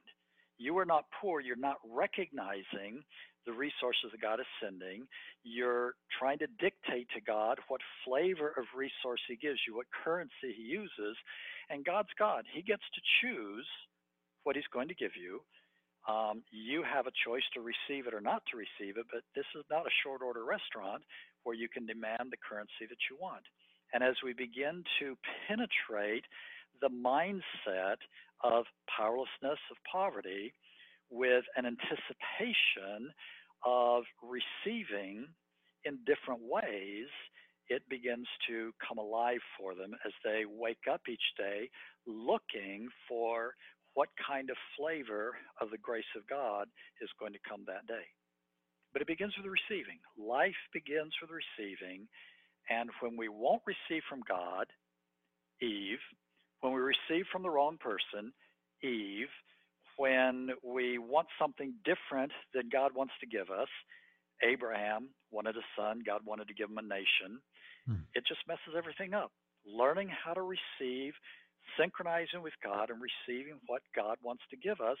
[0.58, 1.40] You are not poor.
[1.40, 3.02] You're not recognizing
[3.46, 5.06] the resources that God is sending.
[5.42, 10.54] You're trying to dictate to God what flavor of resource He gives you, what currency
[10.56, 11.16] He uses.
[11.70, 12.44] And God's God.
[12.52, 13.66] He gets to choose
[14.44, 15.40] what He's going to give you.
[16.08, 19.48] Um, you have a choice to receive it or not to receive it, but this
[19.56, 21.02] is not a short order restaurant
[21.44, 23.44] where you can demand the currency that you want.
[23.92, 25.16] And as we begin to
[25.48, 26.24] penetrate
[26.84, 27.96] the mindset
[28.44, 30.52] of powerlessness, of poverty,
[31.10, 33.08] with an anticipation
[33.64, 35.26] of receiving
[35.84, 37.08] in different ways,
[37.70, 41.70] it begins to come alive for them as they wake up each day
[42.06, 43.54] looking for
[43.94, 46.68] what kind of flavor of the grace of God
[47.00, 48.04] is going to come that day.
[48.92, 49.98] But it begins with receiving.
[50.18, 52.06] Life begins with receiving.
[52.68, 54.66] And when we won't receive from God,
[55.62, 56.02] Eve,
[56.64, 58.32] when we receive from the wrong person,
[58.82, 59.28] Eve,
[59.98, 63.68] when we want something different than God wants to give us.
[64.42, 67.36] Abraham wanted a son, God wanted to give him a nation.
[67.86, 68.08] Hmm.
[68.14, 69.30] It just messes everything up.
[69.68, 71.12] Learning how to receive,
[71.78, 74.98] synchronizing with God, and receiving what God wants to give us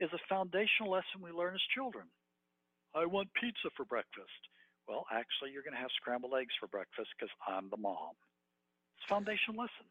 [0.00, 2.10] is a foundational lesson we learn as children.
[2.90, 4.42] I want pizza for breakfast.
[4.90, 8.18] Well, actually, you're going to have scrambled eggs for breakfast because I'm the mom.
[8.98, 9.86] It's a foundational lesson.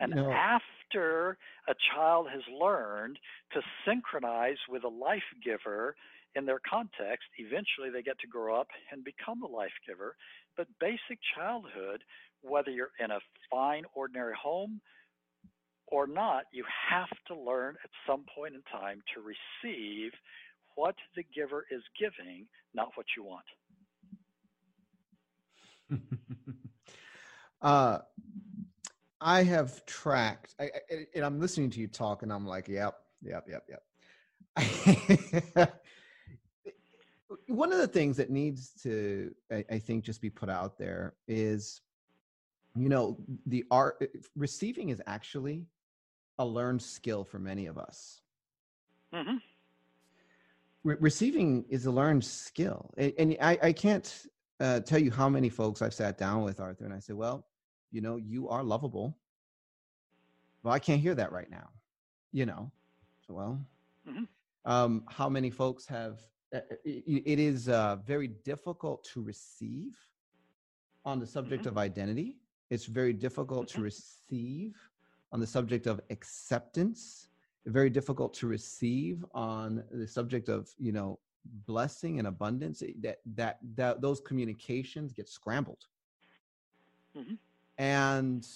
[0.00, 0.32] And no.
[0.32, 1.36] after
[1.68, 3.18] a child has learned
[3.52, 5.94] to synchronize with a life giver
[6.34, 10.16] in their context, eventually they get to grow up and become a life giver.
[10.56, 12.02] But basic childhood,
[12.42, 14.80] whether you're in a fine, ordinary home
[15.86, 20.12] or not, you have to learn at some point in time to receive
[20.76, 23.44] what the giver is giving, not what you want.
[27.62, 27.98] uh,
[29.20, 32.94] I have tracked, I, I, and I'm listening to you talk, and I'm like, yep,
[33.22, 33.82] yep, yep, yep.
[37.46, 41.14] One of the things that needs to, I, I think, just be put out there
[41.28, 41.82] is,
[42.74, 45.66] you know, the art receiving is actually
[46.38, 48.22] a learned skill for many of us.
[49.14, 49.36] Mm-hmm.
[50.84, 54.26] Re- receiving is a learned skill, and, and I, I can't
[54.60, 57.46] uh, tell you how many folks I've sat down with Arthur, and I said, "Well,
[57.90, 59.16] you know, you are lovable.
[60.62, 61.68] Well, I can't hear that right now.
[62.32, 62.70] You know,
[63.26, 63.60] so well,
[64.08, 64.24] mm-hmm.
[64.70, 66.20] um, how many folks have?
[66.54, 69.96] Uh, uh it is uh, very difficult to receive
[71.04, 71.70] on the subject mm-hmm.
[71.70, 72.38] of identity.
[72.70, 73.78] It's very difficult mm-hmm.
[73.78, 74.76] to receive
[75.32, 77.28] on the subject of acceptance.
[77.66, 81.18] Very difficult to receive on the subject of you know
[81.66, 82.82] blessing and abundance.
[83.00, 85.84] That that that those communications get scrambled.
[87.80, 88.46] And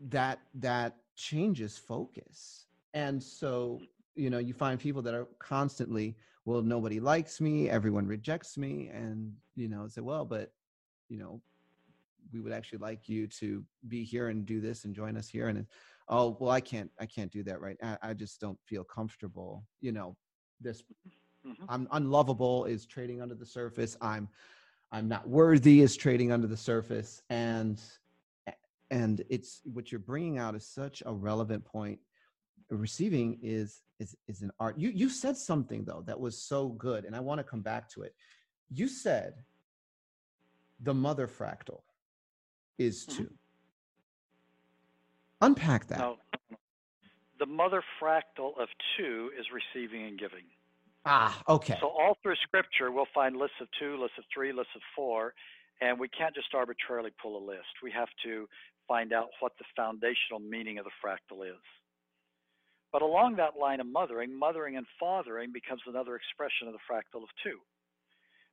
[0.00, 2.66] that that changes focus.
[2.92, 3.80] And so
[4.16, 8.88] you know you find people that are constantly well nobody likes me everyone rejects me
[8.92, 10.52] and you know say well but
[11.08, 11.40] you know
[12.32, 15.48] we would actually like you to be here and do this and join us here
[15.48, 15.66] and
[16.08, 19.62] oh well i can't i can't do that right i, I just don't feel comfortable
[19.80, 20.16] you know
[20.60, 20.82] this
[21.46, 21.64] mm-hmm.
[21.68, 23.96] i'm unlovable is trading under the surface.
[24.00, 24.28] I'm
[24.92, 27.80] i'm not worthy is trading under the surface and
[28.90, 31.98] and it's what you're bringing out is such a relevant point.
[32.70, 34.78] Receiving is is is an art.
[34.78, 37.88] You you said something though that was so good and i want to come back
[37.90, 38.14] to it.
[38.70, 39.34] You said
[40.80, 41.80] the mother fractal
[42.78, 43.24] is mm-hmm.
[43.24, 43.30] 2
[45.42, 45.98] unpack that.
[45.98, 46.16] No,
[47.38, 50.44] the mother fractal of two is receiving and giving.
[51.04, 51.76] Ah okay.
[51.80, 55.34] So all through scripture we'll find lists of two lists of three lists of four
[55.80, 57.82] and we can't just arbitrarily pull a list.
[57.82, 58.48] We have to
[58.88, 61.62] find out what the foundational meaning of the fractal is.
[62.92, 67.22] But along that line of mothering, mothering and fathering becomes another expression of the fractal
[67.22, 67.58] of two.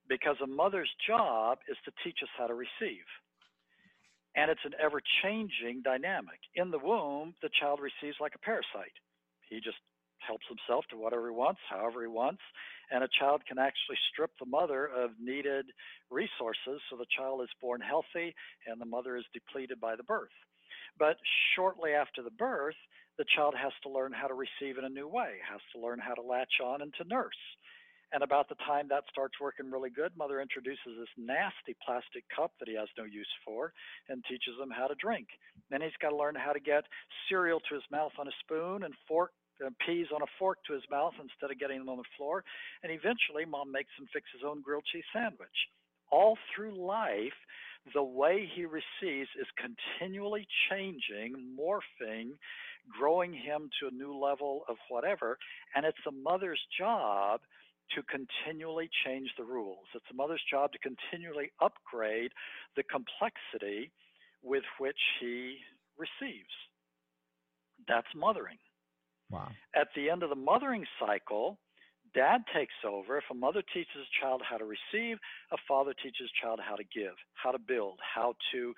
[0.09, 3.07] Because a mother's job is to teach us how to receive.
[4.35, 6.39] And it's an ever changing dynamic.
[6.55, 8.97] In the womb, the child receives like a parasite.
[9.47, 9.77] He just
[10.25, 12.41] helps himself to whatever he wants, however he wants,
[12.91, 15.65] and a child can actually strip the mother of needed
[16.09, 18.35] resources so the child is born healthy
[18.67, 20.35] and the mother is depleted by the birth.
[20.97, 21.17] But
[21.55, 22.77] shortly after the birth,
[23.17, 25.99] the child has to learn how to receive in a new way, has to learn
[25.99, 27.41] how to latch on and to nurse.
[28.13, 32.51] And about the time that starts working really good, mother introduces this nasty plastic cup
[32.59, 33.73] that he has no use for
[34.07, 35.27] and teaches him how to drink.
[35.71, 36.85] Then he's got to learn how to get
[37.27, 39.31] cereal to his mouth on a spoon and fork
[39.85, 42.43] peas on a fork to his mouth instead of getting them on the floor.
[42.83, 45.69] And eventually, mom makes him fix his own grilled cheese sandwich.
[46.11, 47.37] All through life,
[47.93, 52.37] the way he receives is continually changing, morphing,
[52.89, 55.37] growing him to a new level of whatever.
[55.75, 57.41] And it's a mother's job
[57.95, 59.85] to continually change the rules.
[59.93, 62.31] It's a mother's job to continually upgrade
[62.75, 63.91] the complexity
[64.41, 65.57] with which he
[65.97, 66.53] receives.
[67.87, 68.57] That's mothering.
[69.33, 69.49] Wow.
[69.75, 71.57] At the end of the mothering cycle,
[72.13, 73.17] dad takes over.
[73.17, 75.17] If a mother teaches a child how to receive,
[75.51, 78.73] a father teaches a child how to give, how to build, how to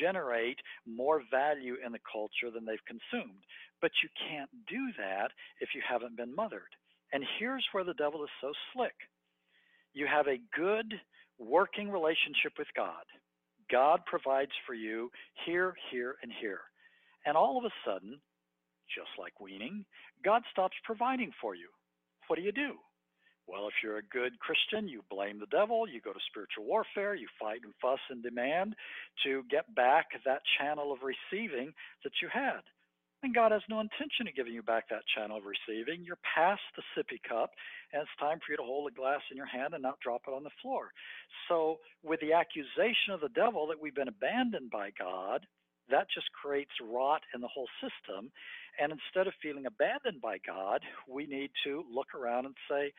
[0.00, 3.42] generate more value in the culture than they've consumed.
[3.80, 6.76] But you can't do that if you haven't been mothered.
[7.12, 8.94] And here's where the devil is so slick
[9.96, 10.92] you have a good
[11.38, 13.04] working relationship with God.
[13.70, 15.08] God provides for you
[15.46, 16.60] here, here, and here.
[17.24, 18.18] And all of a sudden,
[18.94, 19.84] just like weaning,
[20.24, 21.68] God stops providing for you.
[22.26, 22.74] What do you do?
[23.46, 27.14] Well, if you're a good Christian, you blame the devil, you go to spiritual warfare,
[27.14, 28.74] you fight and fuss and demand
[29.24, 32.64] to get back that channel of receiving that you had.
[33.22, 36.04] And God has no intention of giving you back that channel of receiving.
[36.04, 37.52] You're past the sippy cup,
[37.92, 40.22] and it's time for you to hold a glass in your hand and not drop
[40.28, 40.92] it on the floor.
[41.48, 45.46] So, with the accusation of the devil that we've been abandoned by God,
[45.88, 48.30] that just creates rot in the whole system.
[48.80, 52.92] And instead of feeling abandoned by God, we need to look around and say,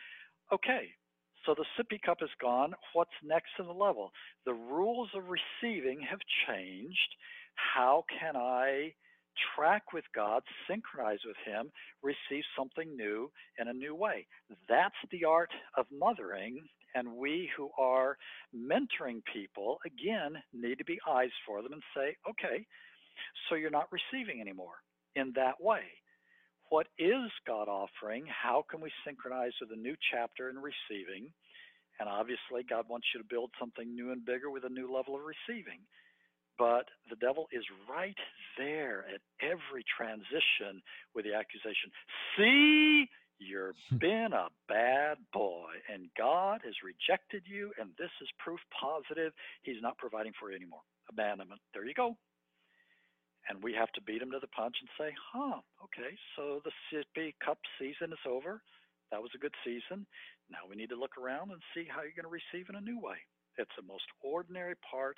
[0.53, 0.89] okay,
[1.45, 2.73] so the sippy cup is gone.
[2.93, 4.11] What's next in the level?
[4.45, 7.15] The rules of receiving have changed.
[7.55, 8.93] How can I
[9.55, 14.25] track with God, synchronize with Him, receive something new in a new way.
[14.69, 16.61] That's the art of mothering.
[16.95, 18.17] And we who are
[18.55, 22.65] mentoring people, again, need to be eyes for them and say, okay,
[23.49, 24.75] so you're not receiving anymore
[25.15, 25.83] in that way.
[26.69, 28.25] What is God offering?
[28.27, 31.31] How can we synchronize with a new chapter in receiving?
[31.99, 35.15] And obviously, God wants you to build something new and bigger with a new level
[35.15, 35.79] of receiving.
[36.57, 38.17] But the devil is right
[38.57, 40.81] there at every transition
[41.13, 41.91] with the accusation.
[42.37, 43.05] See,
[43.39, 43.97] you've hmm.
[43.97, 49.81] been a bad boy, and God has rejected you, and this is proof positive He's
[49.81, 50.83] not providing for you anymore.
[51.09, 51.61] Abandonment.
[51.73, 52.17] There you go.
[53.47, 56.73] And we have to beat him to the punch and say, huh, okay, so the
[56.89, 58.61] sippy cup season is over.
[59.11, 60.05] That was a good season.
[60.49, 62.81] Now we need to look around and see how you're going to receive in a
[62.81, 63.17] new way.
[63.57, 65.17] It's the most ordinary part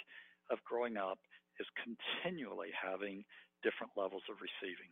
[0.52, 1.20] of growing up
[1.60, 3.24] is continually having
[3.64, 4.92] different levels of receiving.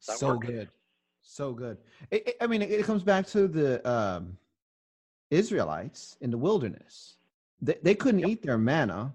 [0.00, 0.46] So work?
[0.46, 0.68] good.
[1.22, 1.78] So good.
[2.10, 4.36] It, it, I mean, it, it, comes back to the um,
[5.30, 7.16] Israelites in the wilderness.
[7.60, 8.28] They, they couldn't yep.
[8.28, 9.12] eat their manna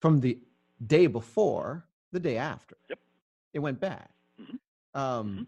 [0.00, 0.38] from the
[0.86, 2.76] day before the day after.
[2.88, 2.98] Yep.
[3.54, 4.08] It went bad.
[4.40, 5.00] Mm-hmm.
[5.00, 5.42] Um, mm-hmm.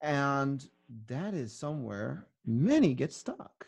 [0.00, 0.68] And
[1.06, 3.66] that is somewhere many get stuck.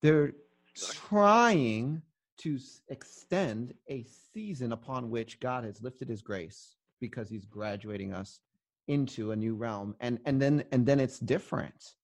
[0.00, 0.32] They're
[0.74, 0.98] exactly.
[1.08, 2.02] trying
[2.38, 8.40] to extend a season upon which God has lifted his grace because he's graduating us
[8.88, 11.94] into a new realm and and then and then it's different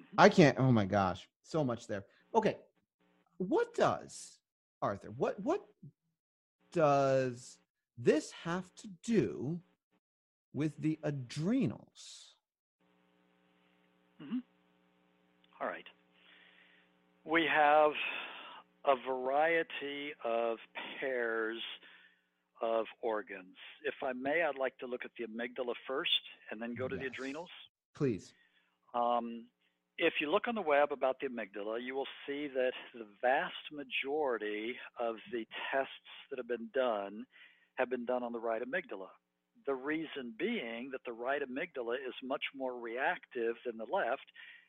[0.00, 0.16] mm-hmm.
[0.18, 2.56] i can't oh my gosh so much there okay
[3.38, 4.38] what does
[4.82, 5.64] arthur what what
[6.74, 7.58] does
[7.96, 9.58] this have to do
[10.52, 12.34] with the adrenals
[14.20, 14.40] mm-hmm.
[15.60, 15.86] All right
[17.24, 17.92] we have
[18.84, 20.58] a variety of
[21.00, 21.58] pairs
[22.60, 23.56] of organs.
[23.84, 26.10] If I may, I'd like to look at the amygdala first
[26.50, 27.02] and then go to yes.
[27.02, 27.50] the adrenals.
[27.94, 28.32] Please.
[28.94, 29.44] Um,
[29.98, 33.52] if you look on the web about the amygdala, you will see that the vast
[33.72, 37.24] majority of the tests that have been done
[37.76, 39.08] have been done on the right amygdala.
[39.66, 44.26] The reason being that the right amygdala is much more reactive than the left,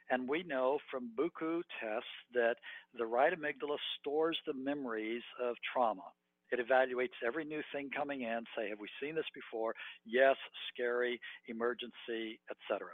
[0.09, 2.55] and we know from buku tests that
[2.97, 6.05] the right amygdala stores the memories of trauma.
[6.51, 9.73] It evaluates every new thing coming in, say, have we seen this before?
[10.05, 10.35] Yes,
[10.71, 12.91] scary, emergency, etc.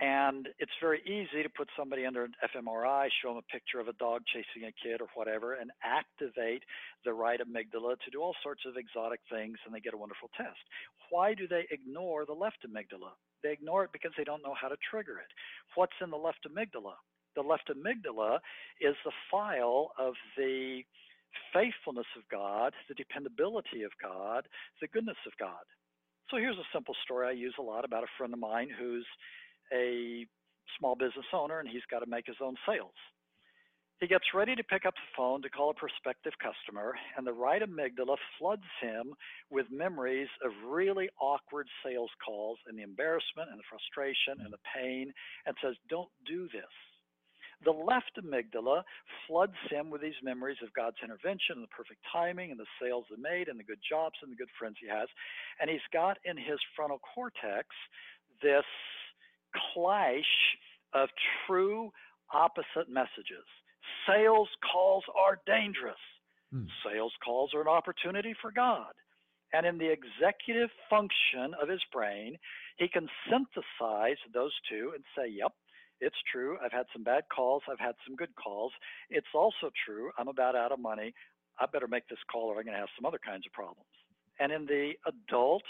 [0.00, 3.88] And it's very easy to put somebody under an fMRI, show them a picture of
[3.88, 6.64] a dog chasing a kid or whatever, and activate
[7.04, 10.30] the right amygdala to do all sorts of exotic things, and they get a wonderful
[10.34, 10.56] test.
[11.10, 13.12] Why do they ignore the left amygdala?
[13.42, 15.28] They ignore it because they don't know how to trigger it.
[15.74, 16.96] What's in the left amygdala?
[17.36, 18.38] The left amygdala
[18.80, 20.80] is the file of the
[21.52, 24.48] faithfulness of God, the dependability of God,
[24.80, 25.62] the goodness of God.
[26.30, 29.06] So here's a simple story I use a lot about a friend of mine who's
[29.72, 30.26] a
[30.78, 32.94] small business owner and he's got to make his own sales.
[34.00, 37.34] He gets ready to pick up the phone to call a prospective customer, and the
[37.34, 39.12] right amygdala floods him
[39.50, 44.64] with memories of really awkward sales calls and the embarrassment and the frustration and the
[44.74, 45.12] pain
[45.44, 46.72] and says, Don't do this.
[47.62, 48.84] The left amygdala
[49.26, 53.04] floods him with these memories of God's intervention and the perfect timing and the sales
[53.10, 55.08] he made and the good jobs and the good friends he has.
[55.60, 57.68] And he's got in his frontal cortex
[58.40, 58.64] this
[59.72, 60.32] clash
[60.92, 61.08] of
[61.46, 61.90] true
[62.32, 63.46] opposite messages.
[64.06, 66.00] Sales calls are dangerous.
[66.52, 66.64] Hmm.
[66.84, 68.92] Sales calls are an opportunity for God.
[69.52, 72.36] And in the executive function of his brain,
[72.76, 75.52] he can synthesize those two and say, yep,
[76.00, 76.56] it's true.
[76.64, 77.62] I've had some bad calls.
[77.70, 78.72] I've had some good calls.
[79.10, 80.10] It's also true.
[80.18, 81.12] I'm about out of money.
[81.58, 83.90] I better make this call or I'm going to have some other kinds of problems.
[84.38, 85.62] And in the adult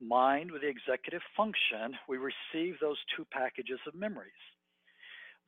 [0.00, 4.32] mind with the executive function, we receive those two packages of memories.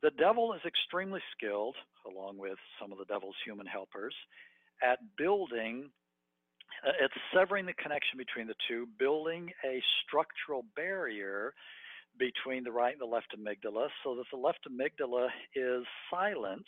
[0.01, 1.75] The devil is extremely skilled,
[2.07, 4.15] along with some of the devil's human helpers,
[4.81, 5.89] at building,
[6.85, 11.53] uh, at severing the connection between the two, building a structural barrier
[12.17, 16.67] between the right and the left amygdala so that the left amygdala is silenced.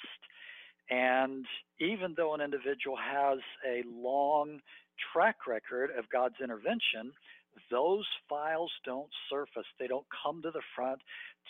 [0.90, 1.46] And
[1.80, 4.60] even though an individual has a long
[5.14, 7.14] track record of God's intervention,
[7.70, 9.68] those files don't surface.
[9.80, 11.02] They don't come to the front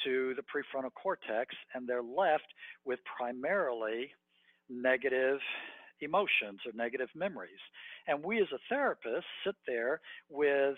[0.05, 2.47] to the prefrontal cortex, and they're left
[2.85, 4.11] with primarily
[4.69, 5.39] negative
[6.01, 7.59] emotions or negative memories.
[8.07, 10.75] And we as a therapist sit there with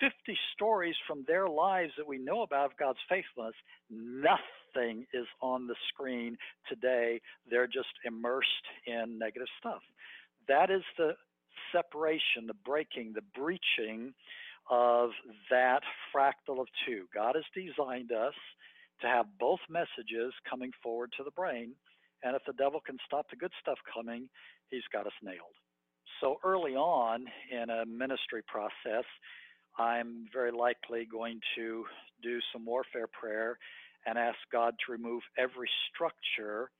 [0.00, 3.54] 50 stories from their lives that we know about of God's faithfulness.
[3.90, 6.36] Nothing is on the screen
[6.68, 7.20] today.
[7.50, 8.48] They're just immersed
[8.86, 9.82] in negative stuff.
[10.46, 11.14] That is the
[11.72, 14.14] separation, the breaking, the breaching
[14.70, 15.10] of
[15.50, 15.80] that
[16.14, 17.04] fractal of two.
[17.14, 18.34] God has designed us
[19.00, 21.72] to have both messages coming forward to the brain.
[22.22, 24.28] And if the devil can stop the good stuff coming,
[24.70, 25.56] he's got us nailed.
[26.20, 29.04] So early on in a ministry process,
[29.78, 31.84] I'm very likely going to
[32.22, 33.58] do some warfare prayer
[34.06, 36.70] and ask God to remove every structure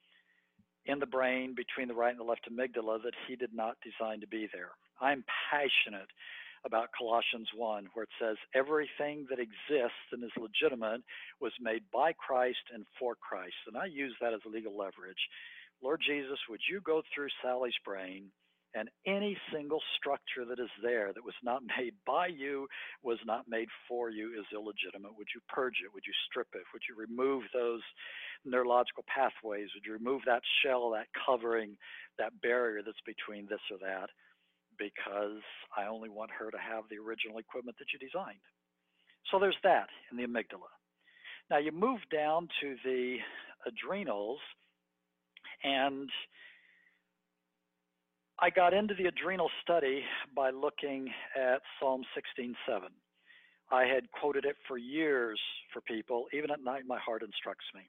[0.87, 4.21] in the brain between the right and the left amygdala that He did not design
[4.21, 4.71] to be there.
[5.01, 6.09] I'm passionate
[6.69, 11.01] about Colossians 1, where it says, Everything that exists and is legitimate
[11.41, 13.57] was made by Christ and for Christ.
[13.67, 15.19] And I use that as a legal leverage.
[15.83, 18.31] Lord Jesus, would you go through Sally's brain
[18.75, 22.69] and any single structure that is there that was not made by you,
[23.03, 25.17] was not made for you, is illegitimate.
[25.17, 25.93] Would you purge it?
[25.95, 26.63] Would you strip it?
[26.73, 27.83] Would you remove those
[28.45, 29.69] neurological pathways?
[29.75, 31.77] Would you remove that shell, that covering,
[32.19, 34.11] that barrier that's between this or that?
[34.79, 35.43] Because
[35.77, 38.39] I only want her to have the original equipment that you designed.
[39.31, 40.71] So there's that in the amygdala.
[41.51, 43.17] Now you move down to the
[43.67, 44.39] adrenals,
[45.65, 46.09] and
[48.39, 50.05] I got into the adrenal study
[50.37, 52.55] by looking at Psalm 16:7.
[53.71, 55.41] I had quoted it for years
[55.73, 56.27] for people.
[56.33, 57.83] Even at night, my heart instructs me.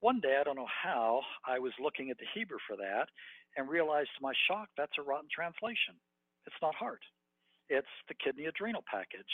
[0.00, 3.08] One day, I don't know how, I was looking at the Hebrew for that
[3.56, 5.94] and realized to my shock that's a rotten translation.
[6.46, 7.02] It's not heart,
[7.68, 9.32] it's the kidney adrenal package.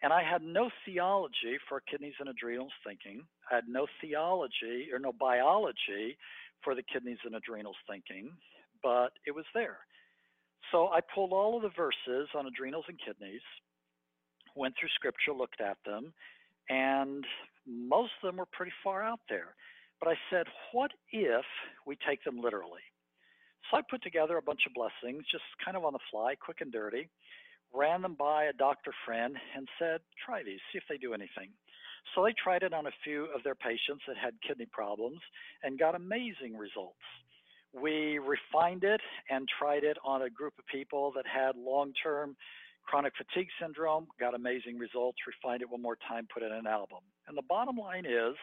[0.00, 3.22] And I had no theology for kidneys and adrenals thinking.
[3.50, 6.16] I had no theology or no biology
[6.62, 8.30] for the kidneys and adrenals thinking
[8.82, 9.78] but it was there.
[10.72, 13.42] So I pulled all of the verses on adrenals and kidneys,
[14.54, 16.12] went through scripture, looked at them,
[16.68, 17.24] and
[17.66, 19.54] most of them were pretty far out there.
[20.00, 21.44] But I said, what if
[21.86, 22.82] we take them literally?
[23.70, 26.60] So I put together a bunch of blessings, just kind of on the fly, quick
[26.60, 27.08] and dirty,
[27.74, 31.50] ran them by a doctor friend, and said, try these, see if they do anything.
[32.14, 35.20] So they tried it on a few of their patients that had kidney problems
[35.62, 36.96] and got amazing results.
[37.74, 42.36] We refined it and tried it on a group of people that had long term
[42.86, 47.00] chronic fatigue syndrome, got amazing results, refined it one more time, put in an album.
[47.26, 48.34] And the bottom line is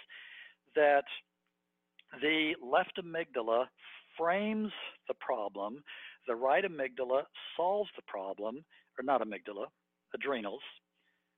[0.76, 1.06] that
[2.22, 3.66] the left amygdala
[4.18, 4.72] frames
[5.08, 5.84] the problem,
[6.28, 7.24] the right amygdala
[7.56, 8.64] solves the problem,
[8.98, 9.68] or not amygdala,
[10.14, 10.62] adrenals.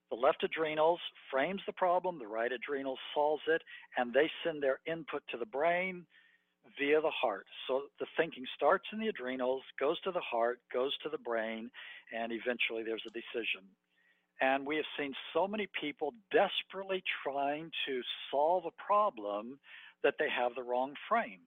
[0.10, 1.00] The left adrenals
[1.30, 3.62] frames the problem, the right adrenals solves it,
[3.98, 6.06] and they send their input to the brain
[6.80, 7.46] via the heart.
[7.68, 11.70] So the thinking starts in the adrenals, goes to the heart, goes to the brain,
[12.18, 13.68] and eventually there's a decision.
[14.40, 18.02] And we have seen so many people desperately trying to
[18.32, 19.60] solve a problem
[20.04, 21.42] that they have the wrong frame.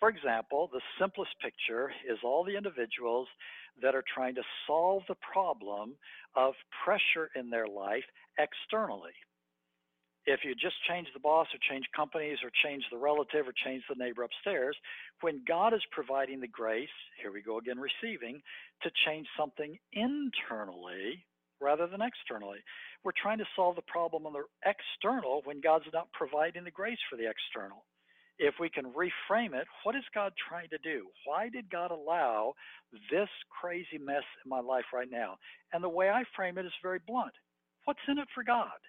[0.00, 3.28] For example, the simplest picture is all the individuals
[3.82, 5.94] that are trying to solve the problem
[6.34, 8.04] of pressure in their life
[8.38, 9.12] externally
[10.26, 13.82] if you just change the boss or change companies or change the relative or change
[13.88, 14.76] the neighbor upstairs,
[15.20, 16.88] when God is providing the grace,
[17.20, 18.40] here we go again, receiving,
[18.82, 21.24] to change something internally
[21.60, 22.58] rather than externally.
[23.02, 27.00] We're trying to solve the problem on the external when God's not providing the grace
[27.10, 27.84] for the external.
[28.42, 31.08] If we can reframe it, what is God trying to do?
[31.26, 32.54] Why did God allow
[33.10, 33.28] this
[33.60, 35.36] crazy mess in my life right now?
[35.74, 37.34] And the way I frame it is very blunt.
[37.84, 38.80] What's in it for God?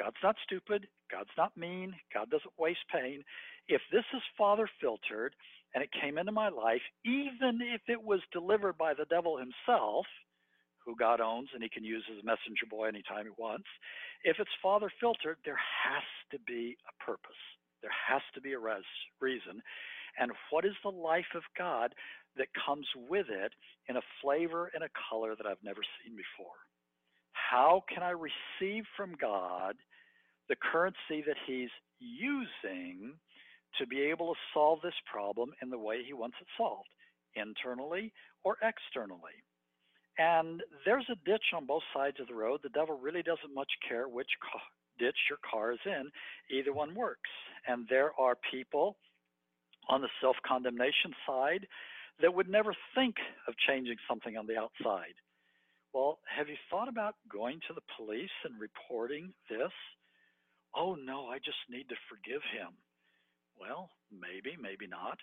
[0.00, 0.88] God's not stupid.
[1.12, 1.94] God's not mean.
[2.12, 3.22] God doesn't waste pain.
[3.68, 5.36] If this is Father filtered
[5.76, 10.06] and it came into my life, even if it was delivered by the devil himself,
[10.84, 13.68] who God owns and he can use as a messenger boy anytime he wants,
[14.24, 16.02] if it's Father filtered, there has
[16.32, 17.30] to be a purpose.
[17.82, 18.84] There has to be a res-
[19.20, 19.62] reason.
[20.18, 21.94] And what is the life of God
[22.36, 23.52] that comes with it
[23.88, 26.56] in a flavor and a color that I've never seen before?
[27.32, 29.76] How can I receive from God
[30.48, 33.14] the currency that He's using
[33.78, 36.88] to be able to solve this problem in the way He wants it solved,
[37.34, 38.12] internally
[38.44, 39.36] or externally?
[40.18, 42.60] And there's a ditch on both sides of the road.
[42.62, 44.28] The devil really doesn't much care which
[44.98, 46.10] ditch your car is in,
[46.50, 47.30] either one works.
[47.68, 48.96] And there are people
[49.88, 51.66] on the self condemnation side
[52.22, 53.16] that would never think
[53.48, 55.14] of changing something on the outside
[55.94, 59.72] Well, have you thought about going to the police and reporting this?
[60.76, 62.72] Oh, no, I just need to forgive him.
[63.60, 65.18] Well, maybe, maybe not.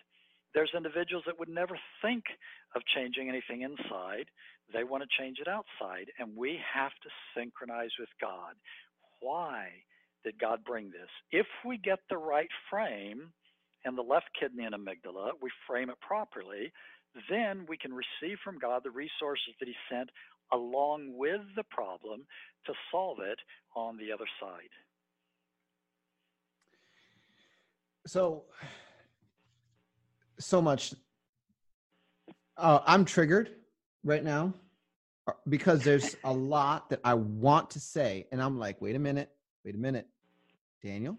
[0.54, 2.26] There's individuals that would never think
[2.76, 4.28] of changing anything inside.
[4.74, 8.56] They want to change it outside, and we have to synchronize with God.
[9.20, 9.68] Why
[10.24, 11.10] did God bring this?
[11.32, 13.32] If we get the right frame
[13.86, 16.72] and the left kidney and amygdala, we frame it properly,
[17.30, 20.10] then we can receive from God the resources that He sent
[20.52, 22.26] along with the problem
[22.66, 23.40] to solve it
[23.76, 24.70] on the other side.
[28.08, 28.46] So,
[30.40, 30.94] so much.
[32.58, 33.52] Uh, I'm triggered
[34.04, 34.54] right now
[35.48, 39.30] because there's a lot that I want to say, and I'm like, wait a minute,
[39.64, 40.08] wait a minute,
[40.84, 41.18] Daniel,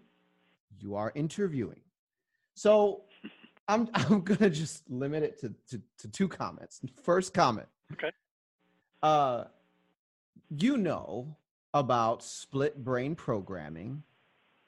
[0.79, 1.81] you are interviewing.
[2.53, 3.03] So
[3.67, 6.81] I'm I'm gonna just limit it to, to, to two comments.
[7.03, 7.67] First comment.
[7.93, 8.11] Okay.
[9.01, 9.45] Uh,
[10.49, 11.35] you know
[11.73, 14.03] about split brain programming,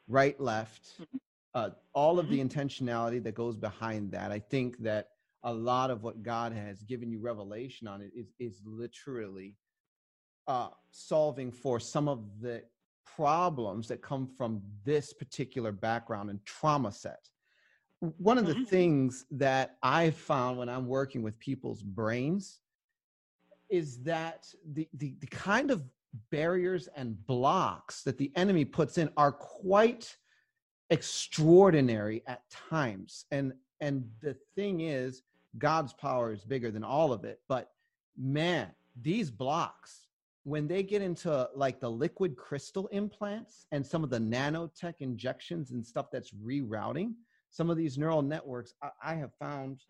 [0.08, 1.18] right, left, mm-hmm.
[1.54, 2.60] uh, all of the mm-hmm.
[2.60, 4.32] intentionality that goes behind that.
[4.32, 5.10] I think that
[5.44, 9.56] a lot of what God has given you revelation on it is is literally
[10.48, 12.64] uh, solving for some of the
[13.06, 17.30] problems that come from this particular background and trauma set
[18.18, 18.64] one of the mm-hmm.
[18.64, 22.60] things that I've found when I'm working with people's brains
[23.70, 25.84] is that the, the, the kind of
[26.30, 30.18] barriers and blocks that the enemy puts in are quite
[30.89, 33.26] extraordinary at times.
[33.32, 35.24] And and the thing is,
[35.58, 37.39] God's power is bigger than all of it.
[37.47, 37.70] But
[38.18, 40.08] man, these blocks,
[40.43, 45.72] when they get into like the liquid crystal implants and some of the nanotech injections
[45.72, 47.14] and stuff that's rerouting,
[47.49, 49.82] some of these neural networks I, I have found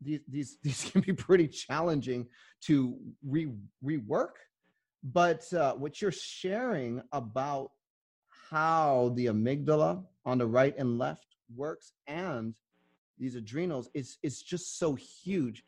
[0.00, 2.26] these, these these can be pretty challenging
[2.62, 3.52] to re,
[3.84, 4.32] rework
[5.02, 7.70] but uh, what you're sharing about
[8.50, 12.54] how the amygdala on the right and left works and
[13.22, 15.64] these adrenals is is just so huge.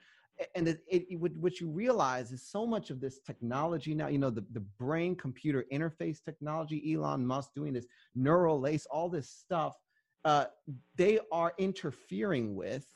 [0.57, 4.31] And it, it, what you realize is so much of this technology now you know
[4.31, 7.87] the, the brain computer interface technology elon musk doing this
[8.17, 9.77] neural lace all this stuff
[10.25, 10.47] uh,
[10.97, 12.87] they are interfering with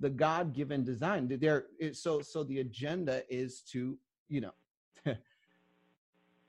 [0.00, 1.28] the god-given design.
[1.40, 3.96] They're so so the agenda is to
[4.28, 4.52] you know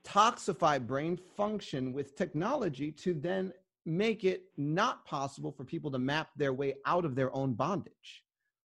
[0.03, 3.53] toxify brain function with technology to then
[3.85, 8.23] make it not possible for people to map their way out of their own bondage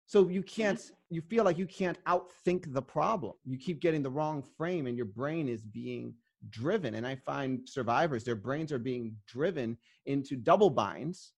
[0.06, 4.11] so you can't you feel like you can't outthink the problem you keep getting the
[4.11, 6.14] wrong frame and your brain is being
[6.50, 11.32] driven and i find survivors their brains are being driven into double binds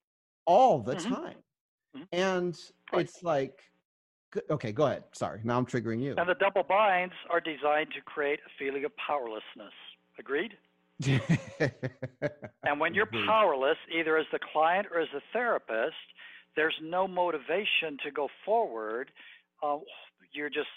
[0.50, 1.14] all the mm-hmm.
[1.14, 1.36] time.
[1.96, 2.02] Mm-hmm.
[2.12, 2.58] And
[2.94, 3.60] it's like,
[4.50, 5.04] okay, go ahead.
[5.12, 6.14] Sorry, now I'm triggering you.
[6.16, 9.74] And the double binds are designed to create a feeling of powerlessness.
[10.18, 10.52] Agreed?
[12.64, 15.94] and when you're powerless, either as the client or as the therapist,
[16.56, 19.10] there's no motivation to go forward.
[19.62, 19.78] Uh,
[20.32, 20.68] you're just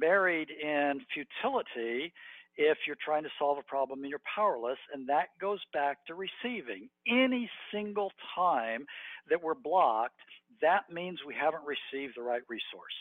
[0.00, 2.12] buried in futility
[2.56, 4.78] if you're trying to solve a problem and you're powerless.
[4.92, 6.88] And that goes back to receiving.
[7.06, 8.86] Any single time
[9.30, 10.18] that we're blocked,
[10.60, 12.94] that means we haven't received the right resource.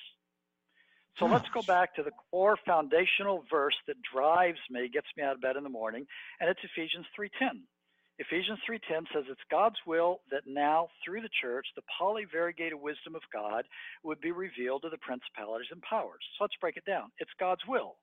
[1.19, 1.33] So Gosh.
[1.33, 5.41] let's go back to the core foundational verse that drives me, gets me out of
[5.41, 6.05] bed in the morning,
[6.39, 7.65] and it's Ephesians 3:10.
[8.19, 13.21] Ephesians 3:10 says it's God's will that now through the church the polyvariegated wisdom of
[13.31, 13.67] God
[14.03, 16.23] would be revealed to the principalities and powers.
[16.37, 17.11] So let's break it down.
[17.19, 17.97] It's God's will.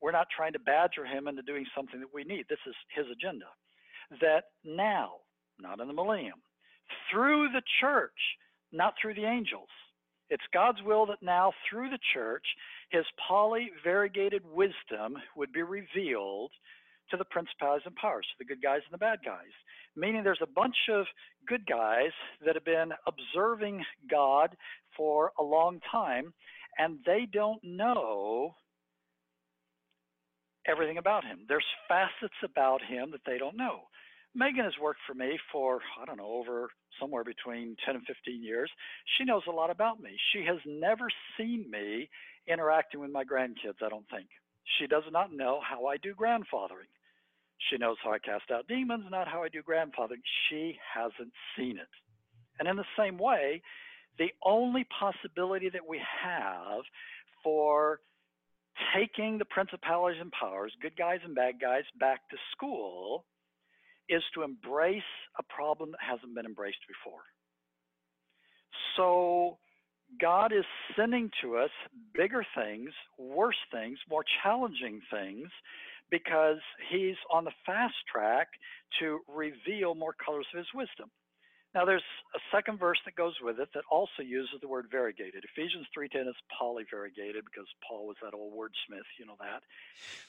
[0.00, 2.46] We're not trying to badger him into doing something that we need.
[2.48, 3.46] This is his agenda.
[4.20, 5.20] That now,
[5.58, 6.42] not in the millennium,
[7.10, 8.18] through the church,
[8.72, 9.68] not through the angels,
[10.32, 12.46] it's God's will that now through the church,
[12.90, 16.50] his polyvariegated wisdom would be revealed
[17.10, 19.52] to the principalities and powers, to the good guys and the bad guys.
[19.94, 21.04] Meaning there's a bunch of
[21.46, 22.12] good guys
[22.46, 24.56] that have been observing God
[24.96, 26.32] for a long time,
[26.78, 28.54] and they don't know
[30.66, 31.40] everything about him.
[31.46, 33.80] There's facets about him that they don't know.
[34.34, 36.68] Megan has worked for me for, I don't know, over
[36.98, 38.70] somewhere between 10 and 15 years.
[39.16, 40.10] She knows a lot about me.
[40.32, 42.08] She has never seen me
[42.48, 44.28] interacting with my grandkids, I don't think.
[44.78, 46.88] She does not know how I do grandfathering.
[47.70, 50.22] She knows how I cast out demons, not how I do grandfathering.
[50.48, 51.88] She hasn't seen it.
[52.58, 53.62] And in the same way,
[54.18, 56.82] the only possibility that we have
[57.44, 58.00] for
[58.94, 63.24] taking the principalities and powers, good guys and bad guys, back to school
[64.08, 65.02] is to embrace
[65.38, 67.22] a problem that hasn't been embraced before.
[68.96, 69.58] So
[70.20, 70.64] God is
[70.96, 71.70] sending to us
[72.14, 75.48] bigger things, worse things, more challenging things,
[76.10, 76.58] because
[76.90, 78.48] He's on the fast track
[79.00, 81.10] to reveal more colors of His wisdom.
[81.74, 82.04] Now, there's
[82.34, 85.44] a second verse that goes with it that also uses the word variegated.
[85.56, 89.62] Ephesians 3.10 is polyvariegated because Paul was that old wordsmith, you know that.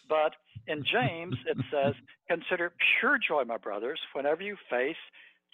[0.08, 0.36] But
[0.68, 1.96] in James, it says,
[2.30, 4.96] Consider pure joy, my brothers, whenever you face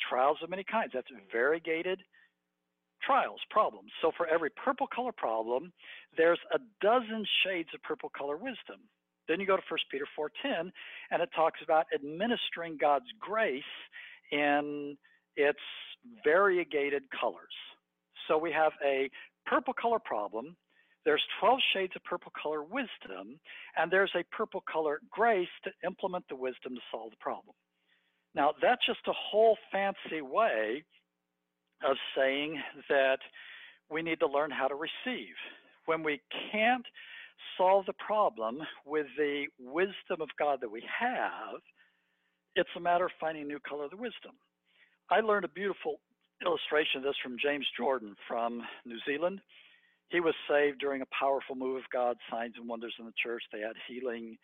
[0.10, 0.92] trials of many kinds.
[0.94, 2.02] That's variegated
[3.02, 3.92] trials, problems.
[4.02, 5.72] So for every purple color problem,
[6.18, 8.82] there's a dozen shades of purple color wisdom.
[9.28, 10.72] Then you go to 1 Peter 4:10
[11.12, 13.64] and it talks about administering God's grace
[14.32, 14.98] in
[15.40, 15.60] its
[16.24, 17.56] variegated colors.
[18.28, 19.10] So we have a
[19.46, 20.56] purple color problem,
[21.06, 23.40] there's 12 shades of purple color wisdom,
[23.78, 27.56] and there's a purple color grace to implement the wisdom to solve the problem.
[28.36, 30.84] Now, that's just a whole fancy way
[31.84, 33.20] of saying that
[33.90, 35.34] we need to learn how to receive.
[35.86, 36.22] When we
[36.52, 36.86] can't
[37.58, 41.62] solve the problem with the wisdom of God that we have,
[42.56, 44.34] it's a matter of finding new color of the wisdom.
[45.12, 46.00] I learned a beautiful
[46.46, 49.42] illustration of this from James Jordan from New Zealand.
[50.10, 53.42] He was saved during a powerful move of God, signs and wonders in the church.
[53.52, 54.38] They had healing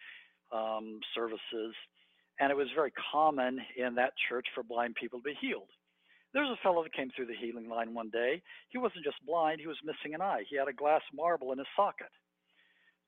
[0.52, 1.76] um, services,
[2.40, 5.70] and it was very common in that church for blind people to be healed.
[6.34, 8.42] There's a fellow that came through the healing line one day.
[8.70, 10.44] He wasn't just blind, he was missing an eye.
[10.50, 12.10] He had a glass marble in his socket.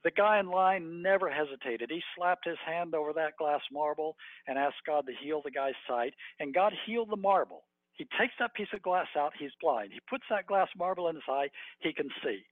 [0.04, 1.90] The guy in line never hesitated.
[1.92, 4.16] He slapped his hand over that glass marble
[4.48, 7.64] and asked God to heal the guy's sight, and God healed the marble.
[7.94, 9.92] He takes that piece of glass out, he's blind.
[9.92, 12.44] He puts that glass marble in his eye, he can see.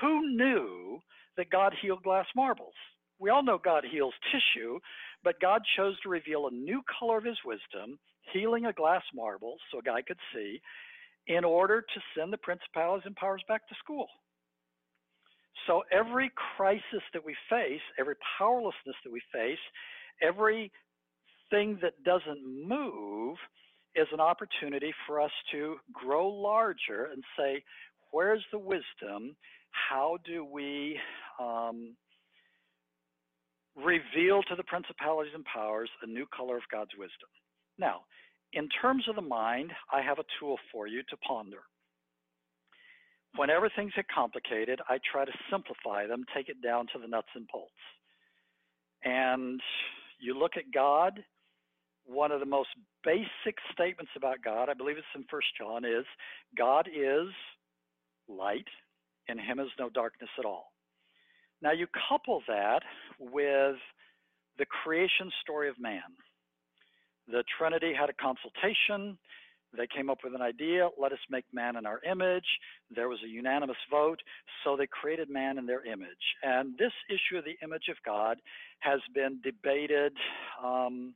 [0.00, 0.98] Who knew
[1.36, 2.74] that God healed glass marbles?
[3.20, 4.78] We all know God heals tissue,
[5.22, 7.98] but God chose to reveal a new color of his wisdom,
[8.32, 10.60] healing a glass marble so a guy could see,
[11.28, 14.08] in order to send the principalities and powers back to school.
[15.68, 19.58] So every crisis that we face, every powerlessness that we face,
[20.22, 20.72] every
[21.50, 23.36] thing that doesn't move
[23.94, 27.62] is an opportunity for us to grow larger and say,
[28.12, 29.36] where's the wisdom?
[29.70, 30.98] How do we
[31.38, 31.94] um,
[33.76, 37.28] reveal to the principalities and powers a new color of God's wisdom?
[37.78, 38.00] Now,
[38.54, 41.60] in terms of the mind, I have a tool for you to ponder.
[43.36, 47.28] Whenever things get complicated, I try to simplify them, take it down to the nuts
[47.34, 47.72] and bolts.
[49.04, 49.60] And
[50.18, 51.20] you look at God,
[52.04, 52.70] one of the most
[53.04, 56.04] basic statements about God, I believe it's in First John, is
[56.56, 57.28] God is
[58.28, 58.66] light,
[59.28, 60.72] in him is no darkness at all.
[61.62, 62.80] Now you couple that
[63.18, 63.76] with
[64.58, 66.00] the creation story of man.
[67.28, 69.18] The Trinity had a consultation.
[69.76, 72.46] They came up with an idea let us make man in our image.
[72.94, 74.20] There was a unanimous vote,
[74.64, 76.36] so they created man in their image.
[76.42, 78.38] And this issue of the image of God
[78.80, 80.12] has been debated
[80.64, 81.14] um,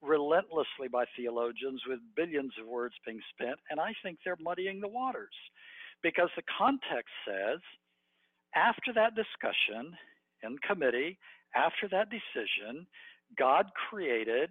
[0.00, 4.88] relentlessly by theologians with billions of words being spent, and I think they're muddying the
[4.88, 5.34] waters
[6.02, 7.58] because the context says
[8.54, 9.96] after that discussion
[10.42, 11.18] in committee,
[11.54, 12.86] after that decision,
[13.36, 14.50] God created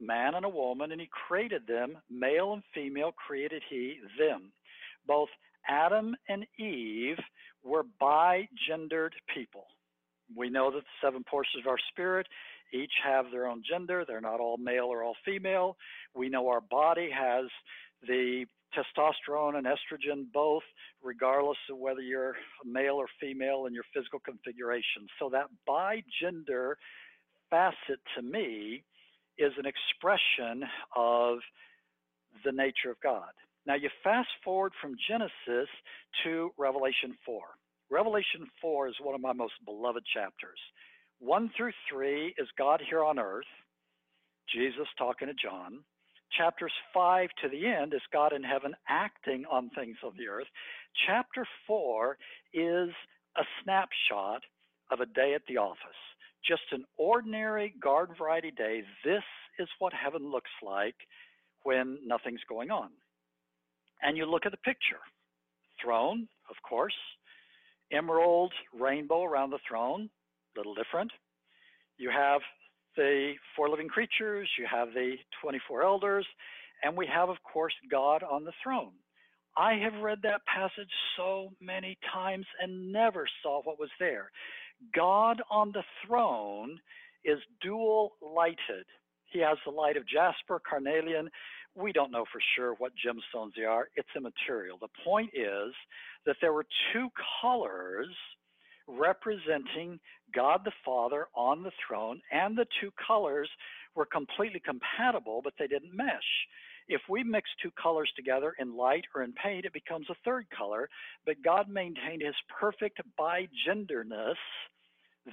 [0.00, 4.52] man and a woman, and he created them, male and female created he them.
[5.06, 5.28] Both
[5.68, 7.18] Adam and Eve
[7.64, 9.66] were bi-gendered people.
[10.34, 12.26] We know that the seven portions of our spirit
[12.72, 14.04] each have their own gender.
[14.06, 15.76] They're not all male or all female.
[16.14, 17.46] We know our body has
[18.06, 18.44] the
[18.74, 20.64] testosterone and estrogen both,
[21.02, 22.34] regardless of whether you're
[22.64, 25.06] male or female in your physical configuration.
[25.18, 26.76] So that bi-gender
[27.48, 28.82] facet to me
[29.38, 31.38] is an expression of
[32.44, 33.30] the nature of God.
[33.66, 35.68] Now you fast forward from Genesis
[36.24, 37.40] to Revelation 4.
[37.90, 40.58] Revelation 4 is one of my most beloved chapters.
[41.20, 43.46] 1 through 3 is God here on earth,
[44.52, 45.80] Jesus talking to John.
[46.36, 50.48] Chapters 5 to the end is God in heaven acting on things of the earth.
[51.06, 52.18] Chapter 4
[52.52, 52.90] is
[53.36, 54.42] a snapshot
[54.90, 56.02] of a day at the office
[56.46, 59.22] just an ordinary garden variety day, this
[59.58, 60.94] is what heaven looks like
[61.62, 62.90] when nothing's going on.
[64.02, 65.00] And you look at the picture
[65.82, 66.94] throne, of course,
[67.92, 70.08] emerald rainbow around the throne,
[70.54, 71.10] a little different.
[71.98, 72.40] You have
[72.96, 76.26] the four living creatures, you have the 24 elders,
[76.82, 78.92] and we have, of course, God on the throne.
[79.56, 84.30] I have read that passage so many times and never saw what was there.
[84.94, 86.78] God on the throne
[87.24, 88.86] is dual lighted.
[89.32, 91.30] He has the light of jasper, carnelian,
[91.76, 93.88] we don't know for sure what gemstones they are.
[93.96, 94.78] It's immaterial.
[94.80, 95.74] The point is
[96.24, 97.08] that there were two
[97.42, 98.08] colors
[98.88, 100.00] representing
[100.34, 103.50] God the Father on the throne, and the two colors
[103.94, 106.30] were completely compatible, but they didn't mesh.
[106.88, 110.46] If we mix two colors together in light or in paint, it becomes a third
[110.56, 110.88] color,
[111.24, 114.36] but God maintained his perfect bigenderness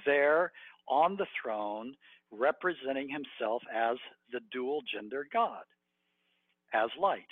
[0.04, 0.50] there
[0.88, 1.94] on the throne,
[2.32, 3.96] representing himself as
[4.32, 5.62] the dual gender God,
[6.72, 7.30] as light.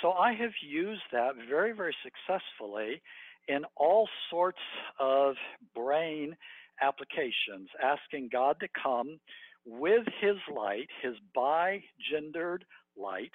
[0.00, 3.02] So I have used that very, very successfully
[3.48, 4.60] in all sorts
[5.00, 5.34] of
[5.74, 6.36] brain
[6.80, 9.18] applications, asking God to come
[9.64, 12.64] with his light, his bi-gendered
[12.96, 13.32] light,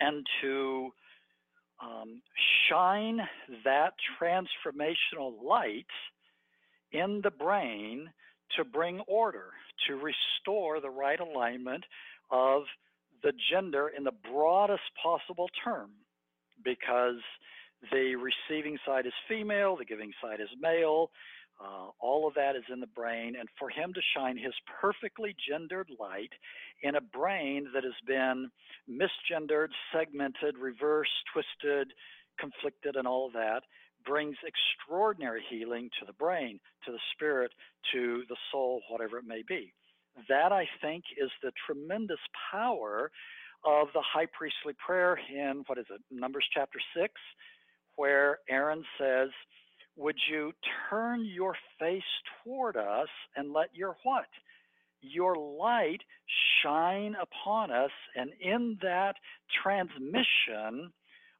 [0.00, 0.90] and to
[1.82, 2.22] um,
[2.68, 3.20] shine
[3.64, 5.86] that transformational light
[6.92, 8.10] in the brain
[8.56, 9.50] to bring order,
[9.86, 11.84] to restore the right alignment
[12.30, 12.62] of
[13.22, 15.90] the gender in the broadest possible term.
[16.62, 17.20] Because
[17.90, 21.10] the receiving side is female, the giving side is male.
[21.62, 25.36] Uh, all of that is in the brain, and for him to shine his perfectly
[25.48, 26.32] gendered light
[26.82, 28.50] in a brain that has been
[28.88, 31.92] misgendered, segmented, reversed, twisted,
[32.38, 33.60] conflicted, and all of that
[34.06, 37.52] brings extraordinary healing to the brain, to the spirit,
[37.92, 39.72] to the soul, whatever it may be.
[40.28, 43.10] That, I think, is the tremendous power
[43.64, 47.12] of the high priestly prayer in, what is it, Numbers chapter 6,
[47.96, 49.28] where Aaron says,
[50.00, 50.52] Would you
[50.88, 52.02] turn your face
[52.42, 54.28] toward us and let your what?
[55.02, 56.00] Your light
[56.62, 59.16] shine upon us, and in that
[59.62, 60.90] transmission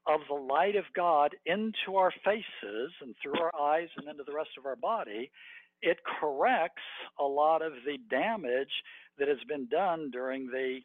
[0.07, 4.35] of the light of God into our faces and through our eyes and into the
[4.35, 5.31] rest of our body,
[5.81, 6.83] it corrects
[7.19, 8.83] a lot of the damage
[9.19, 10.81] that has been done during the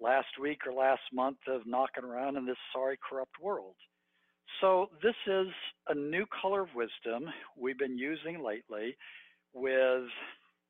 [0.00, 3.74] last week or last month of knocking around in this sorry, corrupt world.
[4.60, 5.48] So, this is
[5.88, 8.96] a new color of wisdom we've been using lately
[9.52, 10.04] with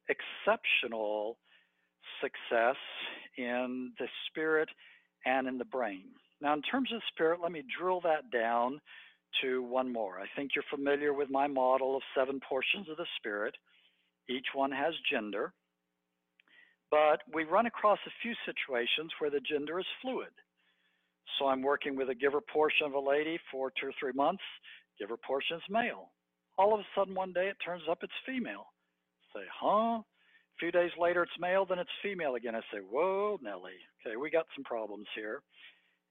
[0.08, 1.36] exceptional
[2.20, 2.76] success
[3.36, 4.68] in the spirit
[5.24, 6.04] and in the brain.
[6.40, 8.80] Now, in terms of spirit, let me drill that down
[9.42, 10.18] to one more.
[10.18, 13.54] I think you're familiar with my model of seven portions of the spirit.
[14.28, 15.52] Each one has gender.
[16.90, 20.30] But we run across a few situations where the gender is fluid.
[21.38, 24.42] So I'm working with a giver portion of a lady for two or three months.
[24.98, 26.10] Giver portion is male.
[26.58, 28.66] All of a sudden, one day it turns up it's female.
[29.34, 30.00] Say, huh?
[30.00, 32.54] A few days later, it's male, then it's female again.
[32.54, 33.72] I say, whoa, Nellie.
[34.00, 35.42] Okay, we got some problems here.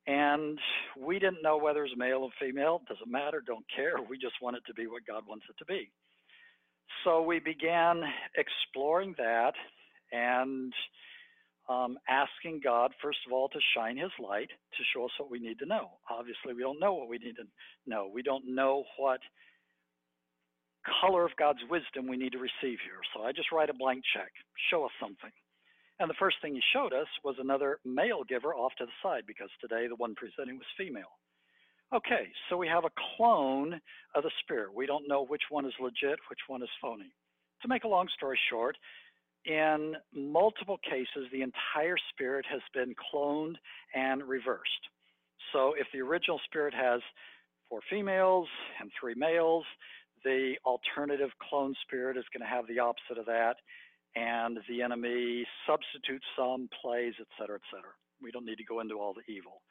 [0.06, 0.60] And
[1.00, 2.82] we didn't know whether it was male or female.
[2.88, 3.96] Doesn't matter, don't care.
[4.08, 5.92] We just want it to be what God wants it to be.
[7.04, 8.04] So we began
[8.38, 9.54] exploring that
[10.12, 10.72] and
[11.70, 15.40] um, asking God, first of all, to shine His light to show us what we
[15.40, 15.92] need to know.
[16.10, 17.48] Obviously, we don't know what we need to
[17.88, 18.10] know.
[18.14, 19.20] We don't know what
[21.02, 23.02] color of God's wisdom we need to receive here.
[23.14, 24.32] So I just write a blank check.
[24.70, 25.32] Show us something.
[26.00, 29.24] And the first thing he showed us was another male giver off to the side
[29.26, 31.18] because today the one presenting was female.
[31.94, 33.80] Okay, so we have a clone
[34.16, 34.74] of the spirit.
[34.74, 37.14] We don't know which one is legit, which one is phony.
[37.62, 38.76] To make a long story short,
[39.46, 43.56] in multiple cases, the entire spirit has been cloned
[43.94, 44.90] and reversed.
[45.54, 47.02] So if the original spirit has
[47.70, 48.48] four females
[48.80, 49.64] and three males,
[50.24, 53.56] the alternative clone spirit is going to have the opposite of that
[54.16, 57.92] and the enemy substitutes some, plays, etc., etc.
[58.22, 59.62] We don't need to go into all the evil.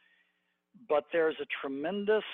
[0.88, 2.24] But there's a tremendous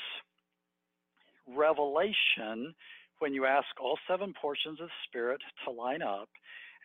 [1.47, 2.75] revelation
[3.21, 6.29] when you ask all seven portions of Spirit to line up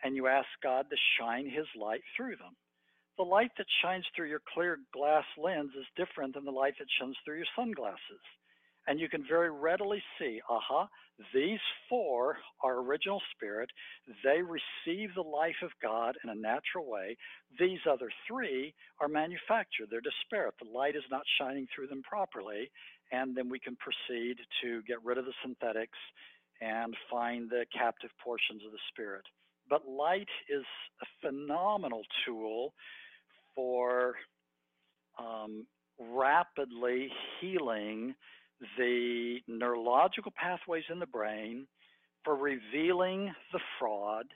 [0.04, 2.56] and you ask God to shine His light through them.
[3.18, 6.88] The light that shines through your clear glass lens is different than the light that
[7.00, 8.20] shines through your sunglasses.
[8.86, 10.86] And you can very readily see, aha, uh-huh,
[11.34, 13.70] these four are original spirit.
[14.22, 17.16] They receive the life of God in a natural way.
[17.58, 19.88] These other three are manufactured.
[19.90, 20.54] They're disparate.
[20.62, 22.70] The light is not shining through them properly.
[23.12, 25.98] And then we can proceed to get rid of the synthetics
[26.60, 29.24] and find the captive portions of the spirit.
[29.68, 30.64] But light is
[31.02, 32.72] a phenomenal tool
[33.54, 34.14] for
[35.18, 35.66] um,
[35.98, 37.08] rapidly
[37.40, 38.14] healing
[38.78, 41.66] the neurological pathways in the brain
[42.24, 44.26] for revealing the fraud,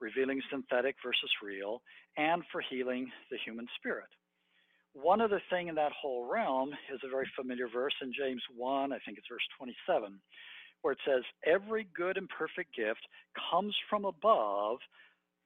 [0.00, 1.82] revealing synthetic versus real,
[2.16, 4.08] and for healing the human spirit.
[4.92, 8.92] One other thing in that whole realm is a very familiar verse in James 1,
[8.92, 10.20] I think it's verse 27,
[10.84, 13.00] where it says, Every good and perfect gift
[13.50, 14.78] comes from above,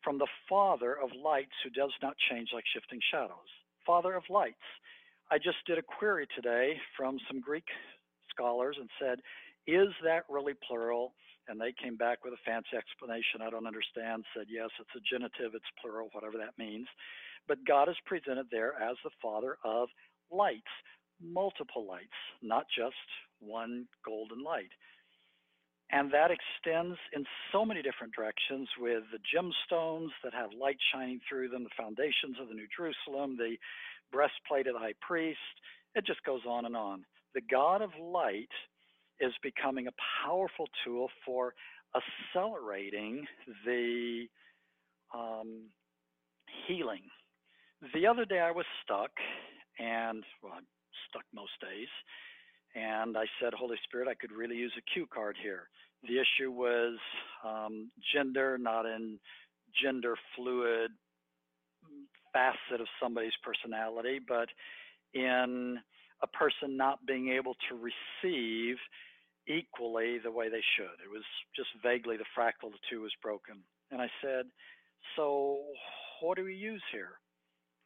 [0.03, 3.51] from the Father of lights who does not change like shifting shadows.
[3.86, 4.66] Father of lights.
[5.30, 7.66] I just did a query today from some Greek
[8.34, 9.20] scholars and said,
[9.66, 11.12] is that really plural?
[11.47, 15.05] And they came back with a fancy explanation I don't understand, said, yes, it's a
[15.05, 16.86] genitive, it's plural, whatever that means.
[17.47, 19.89] But God is presented there as the Father of
[20.30, 20.72] lights,
[21.20, 22.97] multiple lights, not just
[23.41, 24.72] one golden light.
[25.91, 31.20] And that extends in so many different directions with the gemstones that have light shining
[31.28, 33.57] through them, the foundations of the New Jerusalem, the
[34.12, 35.39] breastplate of the high priest.
[35.95, 37.05] It just goes on and on.
[37.34, 38.53] The God of light
[39.20, 39.93] is becoming a
[40.26, 41.55] powerful tool for
[41.97, 43.26] accelerating
[43.64, 44.26] the
[45.14, 45.64] um,
[46.66, 47.03] healing.
[47.95, 49.11] The other day I was stuck,
[49.78, 50.66] and well, I'm
[51.09, 51.89] stuck most days,
[52.79, 55.68] and I said, Holy Spirit, I could really use a cue card here.
[56.07, 56.97] The issue was
[57.45, 59.18] um, gender, not in
[59.83, 60.93] gender fluid
[62.33, 64.49] facet of somebody's personality, but
[65.14, 65.79] in
[66.22, 68.76] a person not being able to receive
[69.49, 70.99] equally the way they should.
[71.03, 71.24] It was
[71.57, 73.57] just vaguely the fractal of two was broken.
[73.91, 74.47] And I said,
[75.16, 75.59] So
[76.20, 77.18] what do we use here?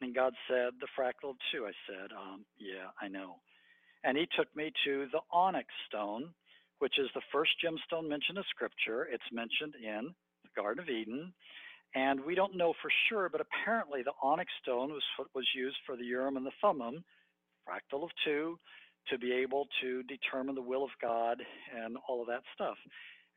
[0.01, 1.65] And God said, The fractal of two.
[1.65, 3.37] I said, um, Yeah, I know.
[4.03, 6.33] And he took me to the onyx stone,
[6.79, 9.07] which is the first gemstone mentioned in Scripture.
[9.11, 11.33] It's mentioned in the Garden of Eden.
[11.95, 15.77] And we don't know for sure, but apparently the onyx stone was what was used
[15.85, 17.03] for the Urim and the Thummim,
[17.67, 18.59] fractal of two,
[19.09, 21.41] to be able to determine the will of God
[21.77, 22.77] and all of that stuff.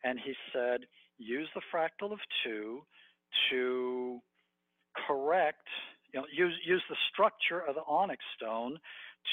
[0.05, 0.81] And he said,
[1.19, 2.81] use the fractal of two
[3.51, 4.21] to
[5.07, 5.67] correct,
[6.13, 8.79] you know, use use the structure of the onyx stone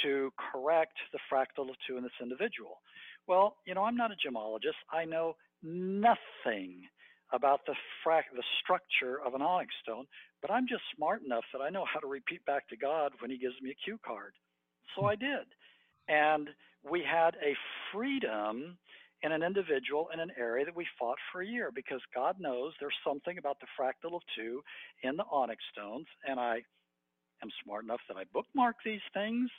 [0.04, 2.82] to correct the fractal of two in this individual.
[3.28, 4.80] Well, you know, I'm not a gemologist.
[4.92, 6.82] I know nothing
[7.32, 7.74] about the
[8.06, 10.06] the structure of an onyx stone,
[10.42, 13.32] but I'm just smart enough that I know how to repeat back to God when
[13.32, 14.34] He gives me a cue card.
[14.96, 15.08] So hmm.
[15.08, 15.48] I did,
[16.08, 16.50] and
[16.90, 17.56] we had a
[17.92, 18.78] freedom
[19.24, 22.74] in an individual in an area that we fought for a year because God knows
[22.80, 24.62] there's something about the fractal of two
[25.02, 26.62] in the onyx stones, and I
[27.44, 29.50] am smart enough that I bookmark these things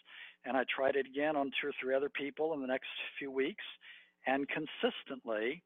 [0.44, 3.30] and I tried it again on two or three other people in the next few
[3.30, 3.64] weeks,
[4.26, 5.62] and consistently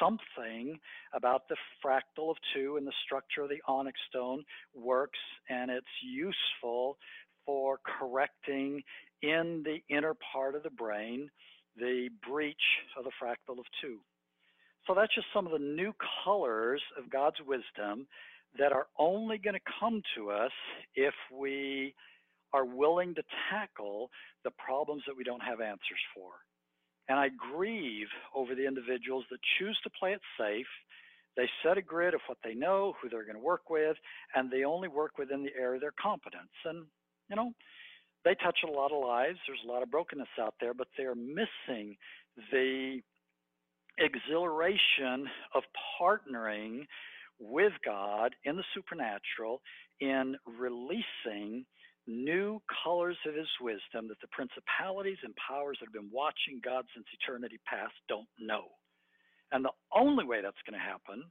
[0.00, 0.78] something
[1.12, 4.44] about the fractal of two and the structure of the onyx stone
[4.74, 6.96] works and it's useful
[7.44, 8.82] for correcting
[9.22, 11.28] in the inner part of the brain
[11.76, 12.56] the breach
[12.96, 13.98] of the fractal of two.
[14.86, 15.92] So that's just some of the new
[16.24, 18.06] colors of God's wisdom
[18.58, 20.52] that are only going to come to us
[20.94, 21.94] if we
[22.52, 24.10] are willing to tackle
[24.44, 26.30] the problems that we don't have answers for.
[27.08, 30.66] And I grieve over the individuals that choose to play it safe.
[31.36, 33.96] They set a grid of what they know, who they're going to work with,
[34.34, 36.54] and they only work within the area of their competence.
[36.64, 36.86] And,
[37.28, 37.52] you know,
[38.24, 39.38] they touch a lot of lives.
[39.46, 41.96] There's a lot of brokenness out there, but they're missing
[42.50, 43.00] the
[43.98, 45.62] exhilaration of
[46.00, 46.86] partnering
[47.38, 49.60] with God in the supernatural
[50.00, 51.64] in releasing
[52.06, 56.84] new colors of his wisdom that the principalities and powers that have been watching God
[56.94, 58.70] since eternity past don't know.
[59.52, 61.24] And the only way that's going to happen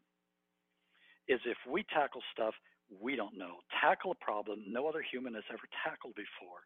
[1.28, 2.53] is if we tackle stuff
[3.01, 6.62] we don't know, tackle a problem no other human has ever tackled before.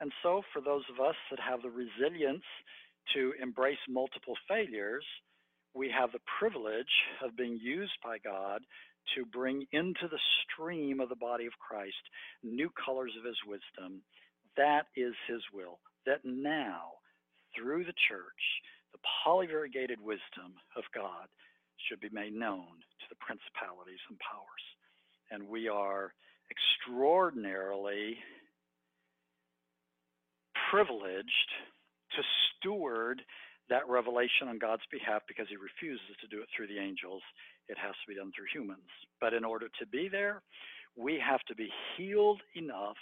[0.00, 2.42] And so, for those of us that have the resilience
[3.14, 5.04] to embrace multiple failures,
[5.74, 6.92] we have the privilege
[7.24, 8.62] of being used by God
[9.16, 12.02] to bring into the stream of the body of Christ
[12.42, 14.02] new colors of his wisdom.
[14.56, 15.78] That is his will.
[16.06, 17.00] That now,
[17.56, 18.42] through the church,
[18.92, 21.26] the polyvariegated wisdom of God
[21.88, 24.64] should be made known to the principalities and powers.
[25.30, 26.12] And we are
[26.50, 28.18] extraordinarily
[30.70, 31.50] privileged
[32.16, 32.22] to
[32.58, 33.22] steward
[33.68, 37.22] that revelation on God's behalf because he refuses to do it through the angels.
[37.68, 38.88] It has to be done through humans.
[39.20, 40.42] But in order to be there,
[40.96, 43.00] we have to be healed enough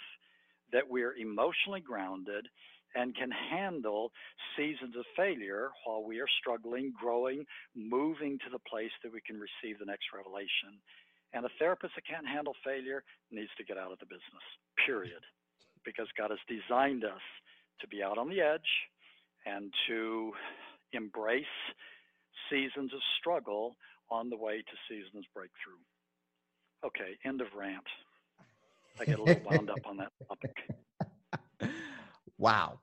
[0.71, 2.47] that we're emotionally grounded
[2.95, 4.11] and can handle
[4.57, 7.45] seasons of failure while we are struggling, growing,
[7.75, 10.75] moving to the place that we can receive the next revelation.
[11.33, 14.45] And a therapist that can't handle failure needs to get out of the business,
[14.85, 15.21] period.
[15.83, 17.25] Because God has designed us
[17.79, 18.69] to be out on the edge
[19.45, 20.31] and to
[20.93, 21.45] embrace
[22.49, 23.75] seasons of struggle
[24.09, 25.79] on the way to seasons breakthrough.
[26.85, 27.85] Okay, end of rant.
[28.99, 30.55] I get a little wound up on that topic.
[32.41, 32.79] Wow.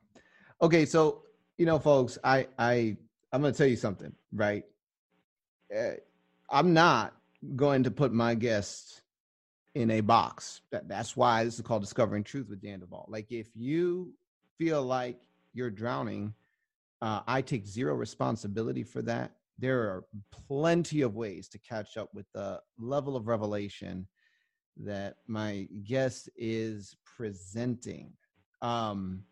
[0.62, 1.24] Okay, so
[1.59, 2.96] you know, folks, I I
[3.32, 4.62] I'm going to tell you something, right?
[5.76, 5.94] Uh,
[6.48, 7.14] I'm not
[7.56, 9.02] going to put my guests
[9.74, 10.61] in a box.
[10.70, 13.06] That, that's why this is called Discovering Truth with Dan Duval.
[13.09, 14.12] Like if you
[14.59, 15.20] feel like
[15.54, 16.32] you're drowning,
[17.01, 19.32] uh, I take zero responsibility for that.
[19.59, 20.05] There are
[20.49, 24.07] plenty of ways to catch up with the level of revelation
[24.78, 28.12] that my guest is presenting.
[28.62, 29.24] Um,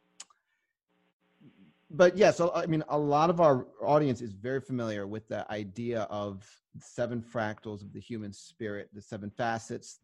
[1.89, 5.29] but yes, yeah, so, I mean, a lot of our audience is very familiar with
[5.29, 6.45] the idea of
[6.81, 10.01] seven fractals of the human spirit, the seven facets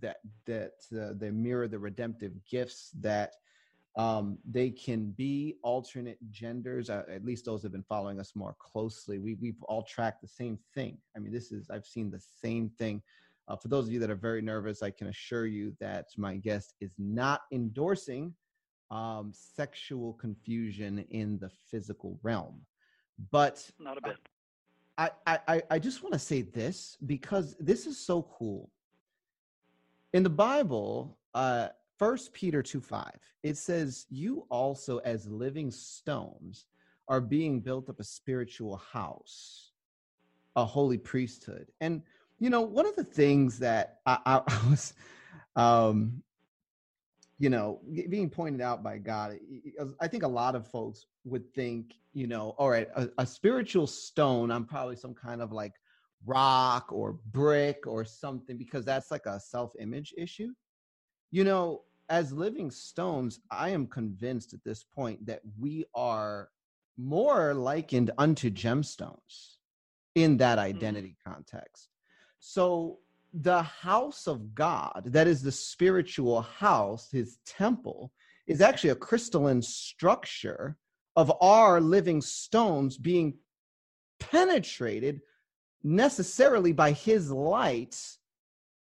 [0.00, 3.34] that that uh, they mirror the redemptive gifts that
[3.96, 6.90] um, they can be alternate genders.
[6.90, 9.18] Uh, at least those have been following us more closely.
[9.18, 10.98] We we've all tracked the same thing.
[11.16, 13.02] I mean, this is I've seen the same thing.
[13.46, 16.36] Uh, for those of you that are very nervous, I can assure you that my
[16.36, 18.34] guest is not endorsing
[18.90, 22.60] um, sexual confusion in the physical realm.
[23.30, 24.16] But not a bit.
[24.96, 28.70] I, I, I just want to say this because this is so cool.
[30.12, 31.68] In the Bible, uh,
[31.98, 33.10] First Peter 2 5,
[33.42, 36.66] it says, You also, as living stones,
[37.08, 39.72] are being built up a spiritual house,
[40.56, 41.70] a holy priesthood.
[41.80, 42.02] And,
[42.38, 44.94] you know, one of the things that I, I, I was,
[45.56, 46.22] um,
[47.38, 49.38] you know, being pointed out by God,
[50.00, 53.86] I think a lot of folks would think, you know, all right, a, a spiritual
[53.86, 55.74] stone, I'm probably some kind of like
[56.26, 60.52] rock or brick or something because that's like a self image issue.
[61.34, 66.48] You know, as living stones, I am convinced at this point that we are
[66.96, 69.56] more likened unto gemstones
[70.14, 70.76] in that mm-hmm.
[70.76, 71.88] identity context.
[72.38, 73.00] So
[73.32, 78.12] the house of God, that is the spiritual house, his temple,
[78.46, 80.76] is actually a crystalline structure
[81.16, 83.34] of our living stones being
[84.20, 85.20] penetrated
[85.82, 88.00] necessarily by his light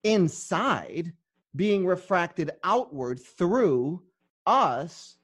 [0.04, 1.12] inside,
[1.56, 4.02] being refracted outward through
[4.46, 5.18] us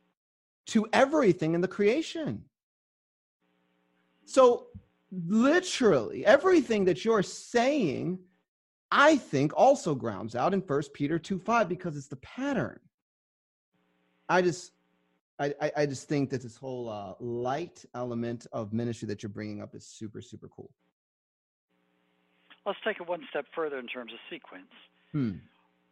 [0.68, 2.44] to everything in the creation.
[4.26, 4.68] So,
[5.12, 8.20] literally, everything that you're saying
[8.92, 12.80] I think also grounds out in First Peter 2 5 because it's the pattern.
[14.28, 14.74] I just
[15.40, 19.60] I, I, just think that this whole uh, light element of ministry that you're bringing
[19.60, 20.70] up is super, super cool.
[22.64, 24.70] Let's take it one step further in terms of sequence.
[25.12, 25.38] Hmm.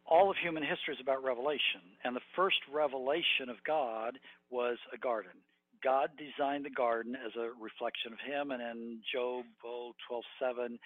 [0.10, 4.18] All of human history is about revelation, and the first revelation of God
[4.49, 5.38] was a garden.
[5.84, 10.80] God designed the garden as a reflection of Him, and in Job oh, 12 7,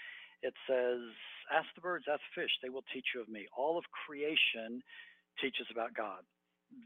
[0.44, 1.00] it says,
[1.56, 3.48] Ask the birds, ask the fish, they will teach you of me.
[3.56, 4.84] All of creation
[5.40, 6.20] teaches about God.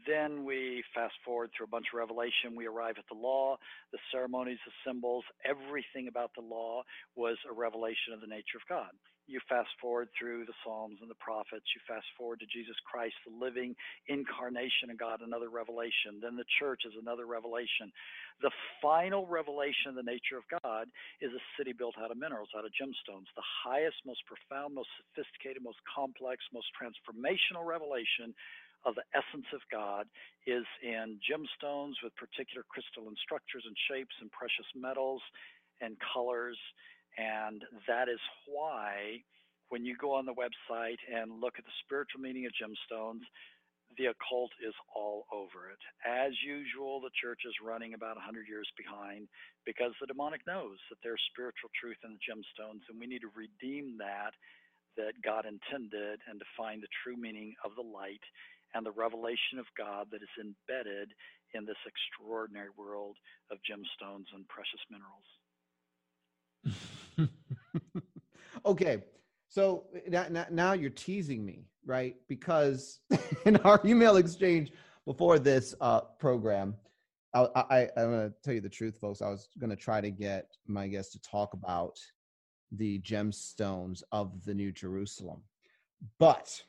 [0.06, 2.54] Then we fast forward through a bunch of revelation.
[2.54, 3.56] We arrive at the law,
[3.90, 6.84] the ceremonies, the symbols, everything about the law
[7.16, 8.94] was a revelation of the nature of God
[9.28, 13.14] you fast forward through the Psalms and the prophets, you fast forward to Jesus Christ,
[13.28, 13.76] the living
[14.08, 16.16] incarnation of God, another revelation.
[16.20, 17.92] Then the church is another revelation.
[18.40, 18.50] The
[18.80, 20.88] final revelation of the nature of God
[21.20, 23.28] is a city built out of minerals, out of gemstones.
[23.36, 28.32] The highest, most profound, most sophisticated, most complex, most transformational revelation
[28.86, 30.06] of the essence of God
[30.46, 35.20] is in gemstones with particular crystalline structures and shapes and precious metals
[35.80, 36.58] and colors
[37.18, 39.18] and that is why
[39.68, 43.26] when you go on the website and look at the spiritual meaning of gemstones,
[43.96, 45.80] the occult is all over it.
[46.06, 49.28] As usual, the church is running about 100 years behind
[49.66, 53.32] because the demonic knows that there's spiritual truth in the gemstones, and we need to
[53.34, 54.32] redeem that
[54.96, 58.22] that God intended and to find the true meaning of the light
[58.74, 61.14] and the revelation of God that is embedded
[61.54, 63.16] in this extraordinary world
[63.50, 65.28] of gemstones and precious minerals.
[68.66, 69.02] okay.
[69.48, 72.16] So now, now you're teasing me, right?
[72.28, 73.00] Because
[73.46, 74.72] in our email exchange
[75.06, 76.74] before this uh, program,
[77.34, 79.22] I, I, I'm going to tell you the truth, folks.
[79.22, 81.98] I was going to try to get my guest to talk about
[82.72, 85.42] the gemstones of the New Jerusalem.
[86.18, 86.62] But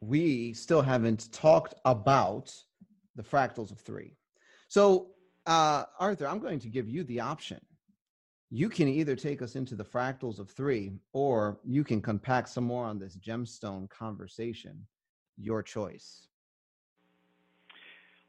[0.00, 2.54] we still haven't talked about
[3.16, 4.16] the fractals of three.
[4.68, 5.08] So
[5.46, 7.60] uh, Arthur, I'm going to give you the option.
[8.50, 12.64] You can either take us into the fractals of three, or you can compact some
[12.64, 14.86] more on this gemstone conversation.
[15.36, 16.28] Your choice.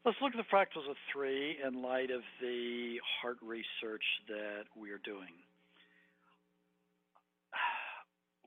[0.03, 4.89] Let's look at the fractals of three in light of the heart research that we
[4.91, 5.36] are doing.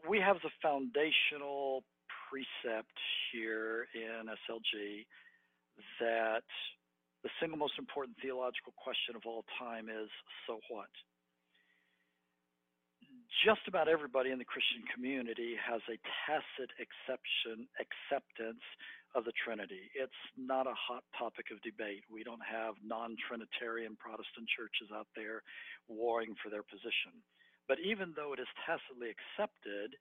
[0.08, 1.84] We have the foundational
[2.30, 2.96] precept
[3.32, 5.04] here in SLG
[6.00, 6.42] that
[7.22, 10.08] the single most important theological question of all time is
[10.46, 10.88] so what?
[13.46, 18.62] Just about everybody in the Christian community has a tacit exception acceptance
[19.14, 19.90] of the Trinity.
[19.94, 22.02] It's not a hot topic of debate.
[22.10, 25.42] We don't have non-Trinitarian Protestant churches out there
[25.86, 27.14] warring for their position.
[27.66, 29.94] But even though it is tacitly accepted,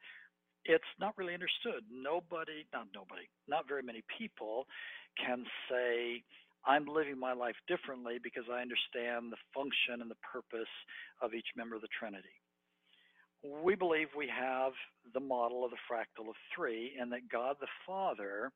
[0.65, 1.85] it's not really understood.
[1.89, 4.65] Nobody, not nobody, not very many people
[5.17, 6.21] can say,
[6.65, 10.73] I'm living my life differently because I understand the function and the purpose
[11.21, 12.38] of each member of the Trinity.
[13.43, 14.73] We believe we have
[15.13, 18.51] the model of the fractal of three, and that God the Father,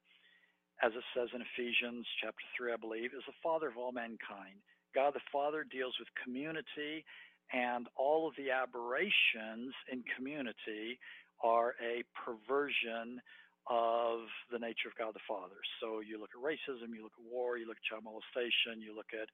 [0.83, 4.59] as it says in Ephesians chapter 3, I believe, is the Father of all mankind.
[4.93, 7.05] God the Father deals with community,
[7.53, 10.99] and all of the aberrations in community
[11.43, 13.23] are a perversion
[13.71, 15.63] of the nature of God the Father.
[15.79, 18.91] So you look at racism, you look at war, you look at child molestation, you
[18.91, 19.31] look at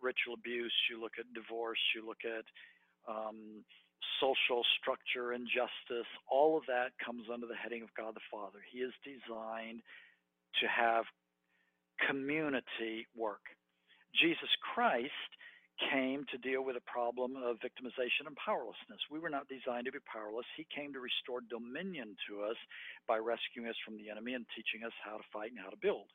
[0.00, 2.44] ritual abuse, you look at divorce, you look at
[3.04, 3.64] um,
[4.20, 8.58] social structure, and justice, all of that comes under the heading of God the Father.
[8.72, 9.82] He is designed
[10.60, 11.04] to have
[12.08, 13.42] community work.
[14.14, 15.30] Jesus Christ
[15.92, 19.00] came to deal with a problem of victimization and powerlessness.
[19.12, 20.48] We were not designed to be powerless.
[20.56, 22.56] He came to restore dominion to us
[23.06, 25.76] by rescuing us from the enemy and teaching us how to fight and how to
[25.76, 26.08] build.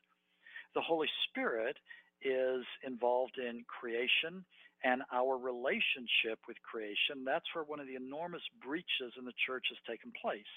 [0.74, 1.78] The Holy Spirit
[2.22, 4.42] is involved in creation
[4.84, 7.24] and our relationship with creation.
[7.24, 10.52] That's where one of the enormous breaches in the church has taken place.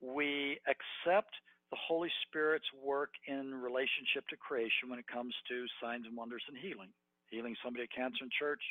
[0.00, 1.32] We accept
[1.70, 6.42] the Holy Spirit's work in relationship to creation when it comes to signs and wonders
[6.48, 6.92] and healing
[7.30, 8.62] healing somebody with cancer in church,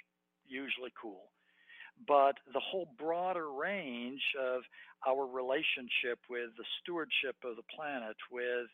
[0.48, 1.30] usually cool.
[2.08, 4.62] But the whole broader range of
[5.08, 8.70] our relationship with the stewardship of the planet, with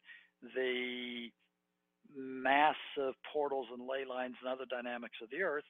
[0.56, 1.32] the
[2.16, 5.64] massive portals and ley lines and other dynamics of the earth,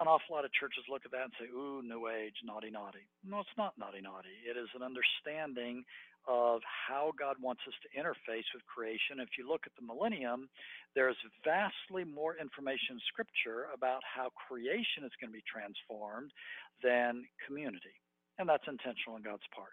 [0.00, 3.08] an awful lot of churches look at that and say, ooh, new age, naughty, naughty.
[3.24, 4.36] No, it's not naughty, naughty.
[4.44, 5.84] It is an understanding
[6.28, 9.22] of how God wants us to interface with creation.
[9.22, 10.50] If you look at the millennium,
[10.94, 11.16] there's
[11.46, 16.34] vastly more information in Scripture about how creation is going to be transformed
[16.82, 17.94] than community.
[18.38, 19.72] And that's intentional on God's part.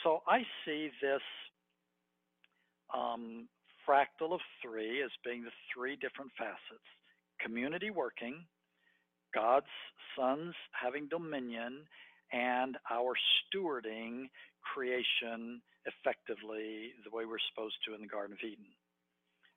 [0.00, 1.24] So I see this
[2.94, 3.48] um,
[3.84, 6.88] fractal of three as being the three different facets
[7.42, 8.46] community working,
[9.34, 9.66] God's
[10.16, 11.84] sons having dominion,
[12.32, 14.28] and our stewarding
[14.62, 18.66] creation effectively the way we're supposed to in the Garden of Eden.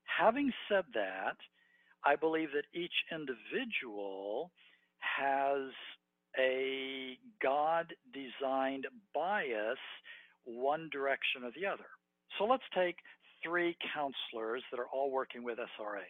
[0.05, 1.37] Having said that,
[2.03, 4.51] I believe that each individual
[4.99, 5.71] has
[6.37, 9.79] a God designed bias
[10.45, 11.89] one direction or the other.
[12.37, 12.97] So let's take
[13.43, 16.05] three counselors that are all working with SRA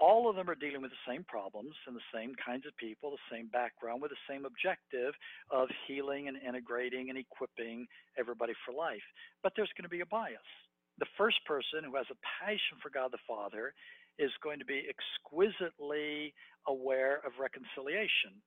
[0.00, 3.10] all of them are dealing with the same problems and the same kinds of people,
[3.10, 5.14] the same background, with the same objective
[5.50, 7.86] of healing and integrating and equipping
[8.18, 9.04] everybody for life.
[9.42, 10.50] But there's going to be a bias.
[10.98, 13.74] The first person who has a passion for God the Father
[14.18, 16.34] is going to be exquisitely
[16.66, 18.38] aware of reconciliation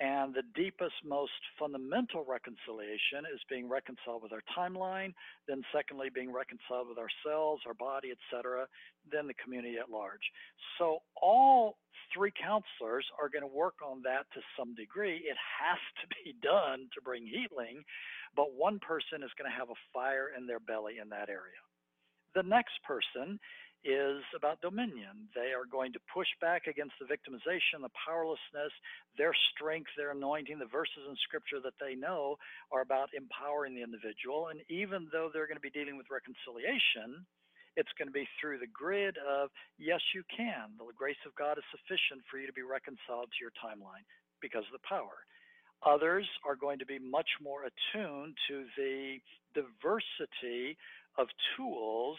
[0.00, 5.12] and the deepest, most fundamental reconciliation is being reconciled with our timeline,
[5.46, 8.66] then secondly, being reconciled with ourselves, our body, etc.,
[9.12, 10.24] then the community at large.
[10.78, 11.76] So all
[12.16, 15.20] three counselors are going to work on that to some degree.
[15.20, 17.84] It has to be done to bring healing,
[18.34, 21.60] but one person is going to have a fire in their belly in that area.
[22.34, 23.38] The next person
[23.84, 25.28] is about dominion.
[25.34, 28.72] They are going to push back against the victimization, the powerlessness,
[29.16, 30.58] their strength, their anointing.
[30.58, 32.36] The verses in scripture that they know
[32.72, 34.48] are about empowering the individual.
[34.52, 37.24] And even though they're going to be dealing with reconciliation,
[37.76, 39.48] it's going to be through the grid of,
[39.78, 40.76] yes, you can.
[40.76, 44.04] The grace of God is sufficient for you to be reconciled to your timeline
[44.42, 45.24] because of the power.
[45.86, 49.16] Others are going to be much more attuned to the
[49.54, 50.76] diversity
[51.16, 52.18] of tools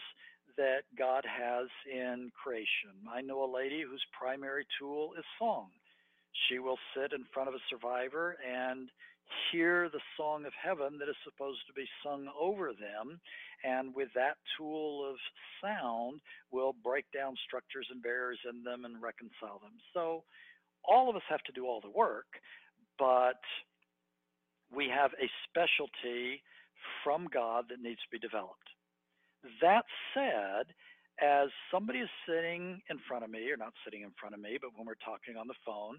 [0.56, 2.94] that God has in creation.
[3.10, 5.68] I know a lady whose primary tool is song.
[6.48, 8.88] She will sit in front of a survivor and
[9.50, 13.20] hear the song of heaven that is supposed to be sung over them,
[13.64, 15.16] and with that tool of
[15.62, 16.20] sound,
[16.50, 19.78] will break down structures and barriers in them and reconcile them.
[19.94, 20.24] So,
[20.84, 22.26] all of us have to do all the work,
[22.98, 23.40] but
[24.74, 26.42] we have a specialty
[27.04, 28.66] from God that needs to be developed.
[29.60, 30.74] That said,
[31.20, 34.58] as somebody is sitting in front of me, or not sitting in front of me,
[34.60, 35.98] but when we're talking on the phone,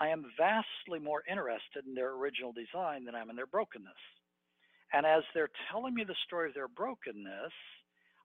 [0.00, 4.00] I am vastly more interested in their original design than I am in their brokenness.
[4.92, 7.52] And as they're telling me the story of their brokenness,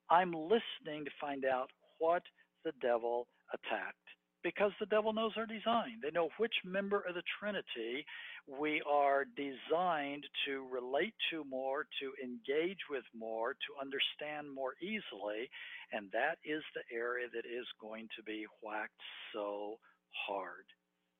[0.10, 1.70] I'm listening to find out
[2.00, 2.24] what
[2.64, 3.98] the devil attacked
[4.46, 5.98] because the devil knows our design.
[6.04, 8.06] They know which member of the Trinity
[8.46, 15.50] we are designed to relate to more, to engage with more, to understand more easily,
[15.92, 19.02] and that is the area that is going to be whacked
[19.34, 19.82] so
[20.14, 20.70] hard.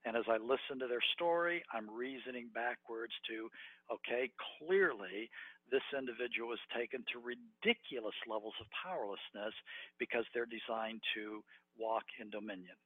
[0.06, 3.50] And as I listen to their story, I'm reasoning backwards to,
[3.90, 4.30] okay,
[4.62, 5.34] clearly
[5.74, 9.58] this individual is taken to ridiculous levels of powerlessness
[9.98, 11.42] because they're designed to
[11.74, 12.78] walk in dominion.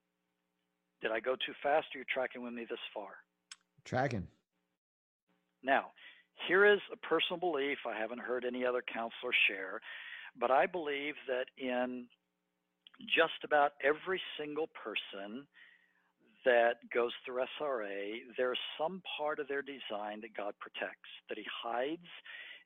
[1.01, 1.88] Did I go too fast?
[1.93, 3.09] Or are you tracking with me this far?
[3.85, 4.27] Tracking.
[5.63, 5.91] Now,
[6.47, 9.81] here is a personal belief I haven't heard any other counselor share,
[10.39, 12.05] but I believe that in
[13.07, 15.45] just about every single person
[16.45, 21.45] that goes through SRA, there's some part of their design that God protects, that He
[21.63, 22.07] hides.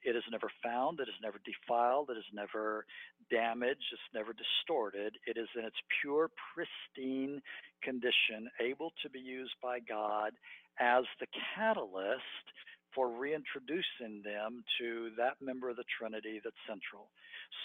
[0.06, 2.86] It is never found, it is never defiled, it is never
[3.30, 5.16] damaged, it's never distorted.
[5.26, 7.42] It is in its pure, pristine
[7.84, 10.34] condition, able to be used by God
[10.80, 12.46] as the catalyst
[12.94, 17.10] for reintroducing them to that member of the Trinity that's central.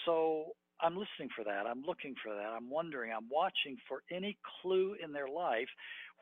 [0.05, 1.67] So I'm listening for that.
[1.67, 2.53] I'm looking for that.
[2.55, 3.11] I'm wondering.
[3.11, 5.69] I'm watching for any clue in their life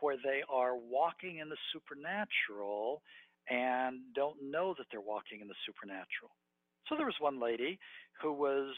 [0.01, 3.01] where they are walking in the supernatural
[3.49, 6.31] and don't know that they're walking in the supernatural.
[6.87, 7.79] So there was one lady
[8.21, 8.73] who was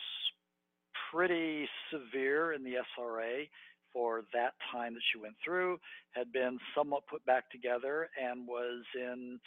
[1.12, 3.48] pretty severe in the SRA
[3.94, 5.80] for that time that she went through,
[6.12, 9.40] had been somewhat put back together, and was in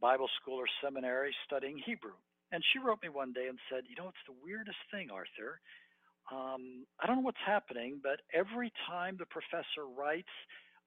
[0.00, 2.14] Bible school or seminary studying Hebrew.
[2.50, 5.60] And she wrote me one day and said, You know, it's the weirdest thing, Arthur.
[6.32, 10.28] Um, I don't know what's happening, but every time the professor writes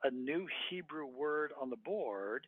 [0.04, 2.46] a new Hebrew word on the board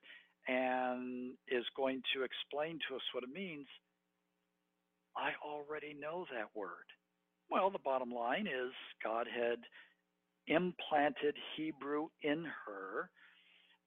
[0.47, 3.67] and is going to explain to us what it means,
[5.15, 6.87] I already know that word.
[7.49, 8.71] Well, the bottom line is
[9.03, 9.59] God had
[10.47, 13.09] implanted Hebrew in her,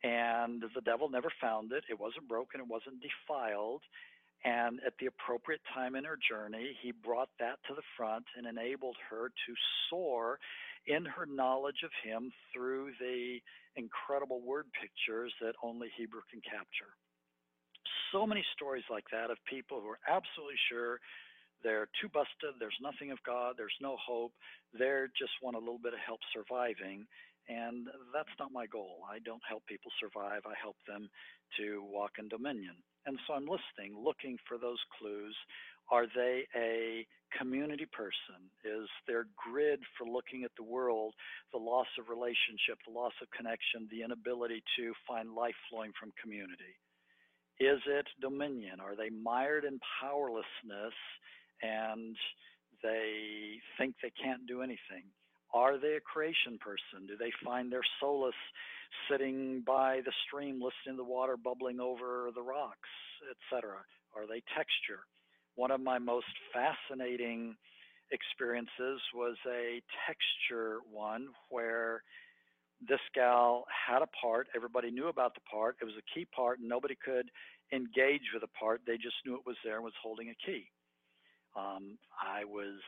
[0.02, 1.84] and the devil never found it.
[1.90, 3.82] It wasn't broken, it wasn't defiled.
[4.44, 8.46] And at the appropriate time in her journey, he brought that to the front and
[8.46, 9.54] enabled her to
[9.90, 10.38] soar
[10.86, 13.38] in her knowledge of him through the
[13.76, 16.94] incredible word pictures that only Hebrew can capture.
[18.12, 20.98] So many stories like that of people who are absolutely sure
[21.62, 24.32] they're too busted, there's nothing of God, there's no hope,
[24.76, 27.06] they just want a little bit of help surviving.
[27.48, 29.06] And that's not my goal.
[29.06, 31.08] I don't help people survive, I help them
[31.58, 32.74] to walk in dominion.
[33.06, 35.34] And so I'm listening, looking for those clues.
[35.90, 37.06] Are they a
[37.38, 38.50] community person?
[38.64, 41.14] Is their grid for looking at the world
[41.52, 46.12] the loss of relationship, the loss of connection, the inability to find life flowing from
[46.20, 46.74] community?
[47.58, 48.80] Is it dominion?
[48.80, 50.94] Are they mired in powerlessness
[51.62, 52.16] and
[52.82, 55.08] they think they can't do anything?
[55.54, 57.06] Are they a creation person?
[57.06, 58.34] Do they find their solace
[59.10, 62.90] sitting by the stream, listening to the water bubbling over the rocks,
[63.30, 63.78] etc.?
[64.14, 65.06] Are they texture?
[65.56, 67.56] One of my most fascinating
[68.12, 72.02] experiences was a texture one where
[72.86, 74.48] this gal had a part.
[74.54, 75.76] Everybody knew about the part.
[75.80, 77.30] It was a key part, and nobody could
[77.72, 78.82] engage with the part.
[78.86, 80.70] They just knew it was there and was holding a key.
[81.56, 82.78] Um, I was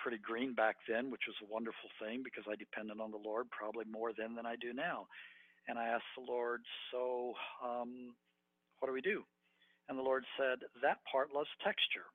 [0.00, 3.50] pretty green back then, which was a wonderful thing because I depended on the Lord
[3.50, 5.06] probably more then than I do now.
[5.68, 6.62] And I asked the Lord,
[6.92, 7.34] So,
[7.64, 8.14] um,
[8.78, 9.24] what do we do?
[9.90, 12.06] And the Lord said, That part loves texture.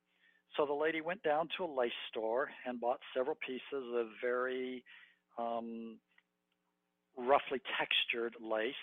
[0.56, 4.81] So the lady went down to a lace store and bought several pieces of very
[5.38, 5.97] um,
[7.18, 8.73] roughly textured lace,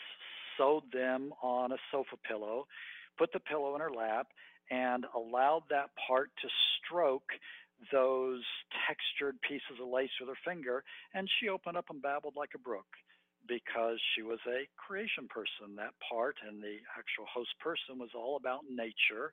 [0.58, 2.66] sewed them on a sofa pillow,
[3.16, 4.26] put the pillow in her lap,
[4.70, 7.32] and allowed that part to stroke
[7.90, 8.42] those
[8.86, 12.58] textured pieces of lace with her finger, and she opened up and babbled like a
[12.58, 12.86] brook
[13.48, 15.76] because she was a creation person.
[15.76, 19.32] That part and the actual host person was all about nature.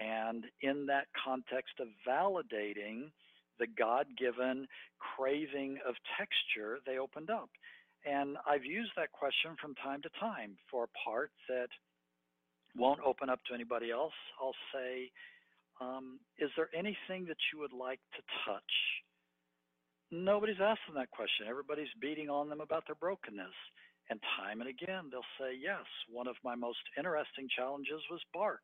[0.00, 3.10] And in that context of validating
[3.58, 4.66] the God given
[4.98, 7.50] craving of texture, they opened up.
[8.04, 11.68] And I've used that question from time to time for a part that
[12.76, 14.12] won't open up to anybody else.
[14.40, 15.10] I'll say,
[15.80, 19.03] um, Is there anything that you would like to touch?
[20.10, 21.46] Nobody's asking that question.
[21.48, 23.54] Everybody's beating on them about their brokenness.
[24.10, 28.62] And time and again, they'll say, Yes, one of my most interesting challenges was bark.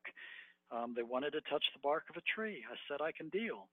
[0.71, 2.63] Um, they wanted to touch the bark of a tree.
[2.69, 3.67] I said, I can deal.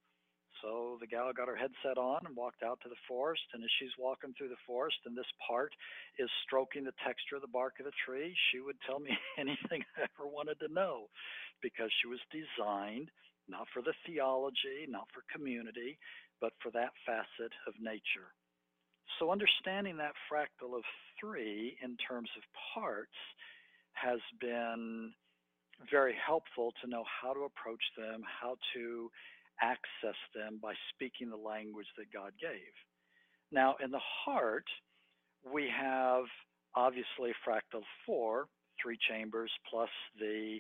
[0.63, 3.45] So the gal got her headset on and walked out to the forest.
[3.53, 5.73] And as she's walking through the forest and this part
[6.19, 9.85] is stroking the texture of the bark of the tree, she would tell me anything
[9.95, 11.07] I ever wanted to know
[11.63, 13.11] because she was designed
[13.49, 15.99] not for the theology, not for community,
[16.41, 18.35] but for that facet of nature.
[19.19, 20.85] So, understanding that fractal of
[21.19, 22.43] three in terms of
[22.75, 23.17] parts
[23.95, 25.13] has been
[25.91, 29.11] very helpful to know how to approach them, how to
[29.61, 32.73] access them by speaking the language that God gave.
[33.51, 34.67] Now, in the heart,
[35.43, 36.25] we have
[36.75, 38.47] obviously fractal four,
[38.83, 40.59] three chambers plus the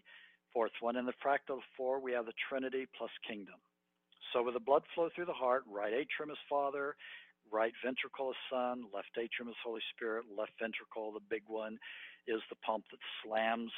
[0.53, 0.97] fourth one.
[0.97, 3.55] In the fractal four, we have the Trinity plus kingdom.
[4.33, 6.97] So, with the blood flow through the heart, right atrium is Father,
[7.51, 11.79] right ventricle is Son, left atrium is Holy Spirit, left ventricle, the big one,
[12.27, 13.73] is the pump that slams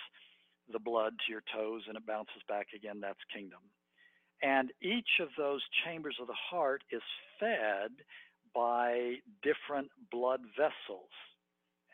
[0.73, 3.01] the blood to your toes and it bounces back again.
[3.01, 3.61] That's kingdom.
[4.43, 7.03] And each of those chambers of the heart is
[7.39, 7.91] fed
[8.55, 11.13] by different blood vessels.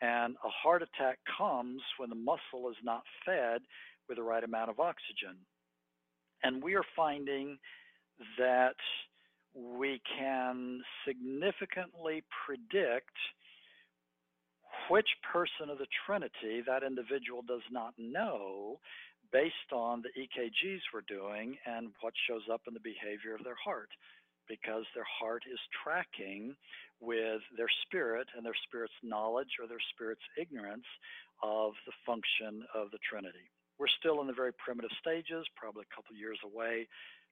[0.01, 3.61] And a heart attack comes when the muscle is not fed
[4.07, 5.37] with the right amount of oxygen.
[6.43, 7.57] And we are finding
[8.37, 8.75] that
[9.53, 13.15] we can significantly predict
[14.89, 18.79] which person of the Trinity that individual does not know
[19.31, 23.57] based on the EKGs we're doing and what shows up in the behavior of their
[23.59, 23.89] heart
[24.47, 26.55] because their heart is tracking
[27.01, 30.87] with their spirit and their spirit's knowledge or their spirit's ignorance
[31.43, 33.51] of the function of the Trinity.
[33.77, 36.87] We're still in the very primitive stages, probably a couple years away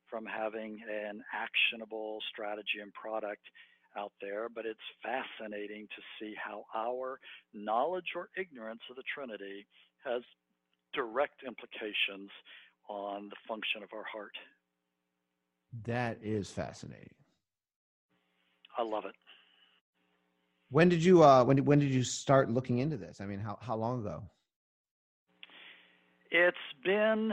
[0.09, 3.41] from having an actionable strategy and product
[3.97, 7.19] out there, but it's fascinating to see how our
[7.53, 9.65] knowledge or ignorance of the Trinity
[10.03, 10.21] has
[10.93, 12.29] direct implications
[12.89, 14.35] on the function of our heart.
[15.83, 17.15] That is fascinating.
[18.77, 19.15] I love it.
[20.69, 23.21] When did you uh when when did you start looking into this?
[23.21, 24.23] I mean, how how long ago?
[26.31, 27.31] It's been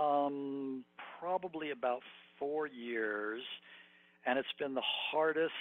[0.00, 0.84] um,
[1.20, 2.00] probably about
[2.38, 3.42] four years,
[4.26, 5.52] and it's been the hardest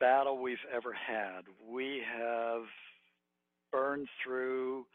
[0.00, 1.42] battle we've ever had.
[1.68, 2.62] We have
[3.72, 4.86] burned through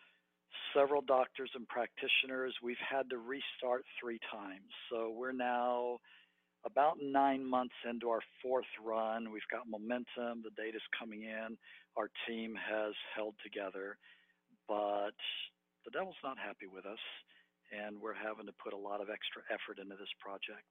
[0.76, 2.56] several doctors and practitioners.
[2.64, 4.72] We've had to restart three times.
[4.90, 6.00] So we're now
[6.66, 9.32] about nine months into our fourth run.
[9.32, 10.44] We've got momentum.
[10.44, 11.58] The data's coming in.
[11.98, 13.98] Our team has held together.
[14.68, 15.18] But
[15.86, 17.00] the devil's not happy with us,
[17.74, 20.70] and we're having to put a lot of extra effort into this project.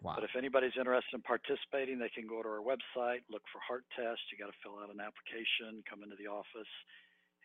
[0.00, 0.14] Wow.
[0.14, 3.84] But if anybody's interested in participating, they can go to our website, look for heart
[3.96, 4.20] test.
[4.30, 6.72] You got to fill out an application, come into the office,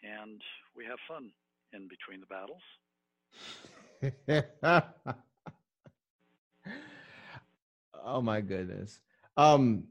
[0.04, 0.42] and
[0.76, 1.32] we have fun
[1.74, 2.62] in between the battles.
[8.06, 9.00] oh my goodness.
[9.36, 9.86] Um,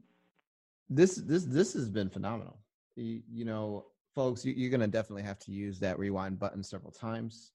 [0.89, 2.57] this this this has been phenomenal.
[2.95, 6.63] You, you know, folks, you, are going to definitely have to use that rewind button
[6.63, 7.51] several times.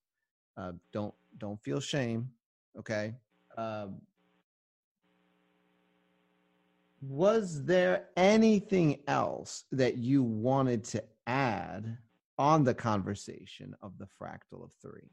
[0.59, 2.29] Uh, don't don't feel shame.
[2.79, 3.15] Okay.
[3.57, 4.01] Um,
[7.01, 11.97] was there anything else that you wanted to add
[12.39, 15.11] on the conversation of the fractal of three?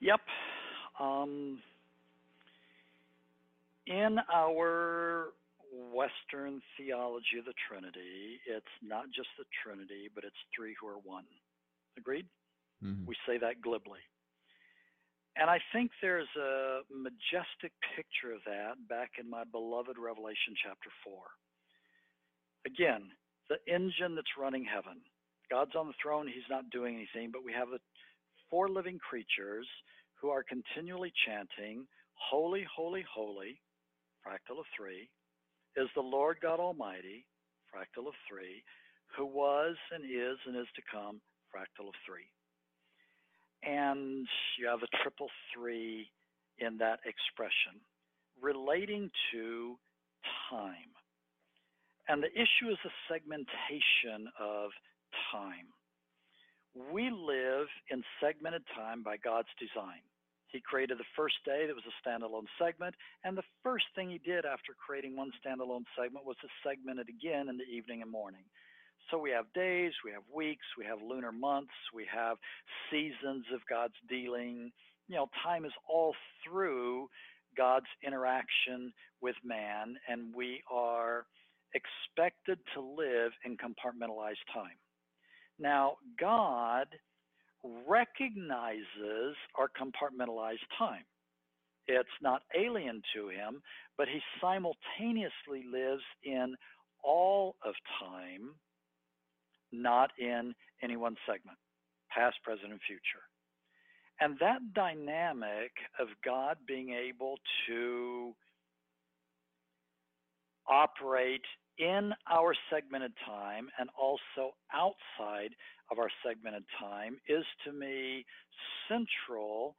[0.00, 0.20] Yep.
[1.00, 1.60] Um,
[3.86, 5.32] in our
[5.74, 11.02] Western theology of the Trinity, it's not just the Trinity, but it's three who are
[11.02, 11.26] one.
[11.98, 12.26] Agreed?
[12.82, 13.06] Mm-hmm.
[13.06, 14.00] We say that glibly.
[15.36, 20.90] And I think there's a majestic picture of that back in my beloved Revelation chapter
[21.02, 21.18] 4.
[22.66, 23.10] Again,
[23.50, 25.02] the engine that's running heaven.
[25.50, 27.82] God's on the throne, he's not doing anything, but we have the
[28.48, 29.66] four living creatures
[30.20, 33.60] who are continually chanting, Holy, holy, holy,
[34.24, 35.10] fractal of three,
[35.76, 37.26] is the Lord God Almighty,
[37.72, 38.62] fractal of three,
[39.16, 41.20] who was and is and is to come,
[41.54, 42.28] fractal of three.
[43.62, 44.26] And
[44.58, 46.10] you have a triple three
[46.58, 47.80] in that expression
[48.40, 49.76] relating to
[50.50, 50.92] time.
[52.08, 54.70] And the issue is the segmentation of
[55.32, 55.72] time.
[56.92, 60.02] We live in segmented time by God's design.
[60.54, 62.94] He created the first day that was a standalone segment,
[63.24, 67.08] and the first thing he did after creating one standalone segment was to segment it
[67.08, 68.44] again in the evening and morning.
[69.10, 72.36] So we have days, we have weeks, we have lunar months, we have
[72.88, 74.70] seasons of God's dealing.
[75.08, 76.14] You know, time is all
[76.46, 77.08] through
[77.56, 81.26] God's interaction with man, and we are
[81.74, 84.78] expected to live in compartmentalized time.
[85.58, 86.86] Now, God
[87.88, 91.04] recognizes our compartmentalized time.
[91.86, 93.62] It's not alien to him,
[93.98, 96.54] but he simultaneously lives in
[97.02, 98.54] all of time,
[99.72, 101.58] not in any one segment,
[102.10, 103.22] past, present, and future.
[104.20, 107.36] And that dynamic of God being able
[107.66, 108.32] to
[110.68, 111.44] operate
[111.78, 115.50] in our segmented time and also outside
[115.90, 118.24] of our segmented time is to me
[118.88, 119.76] central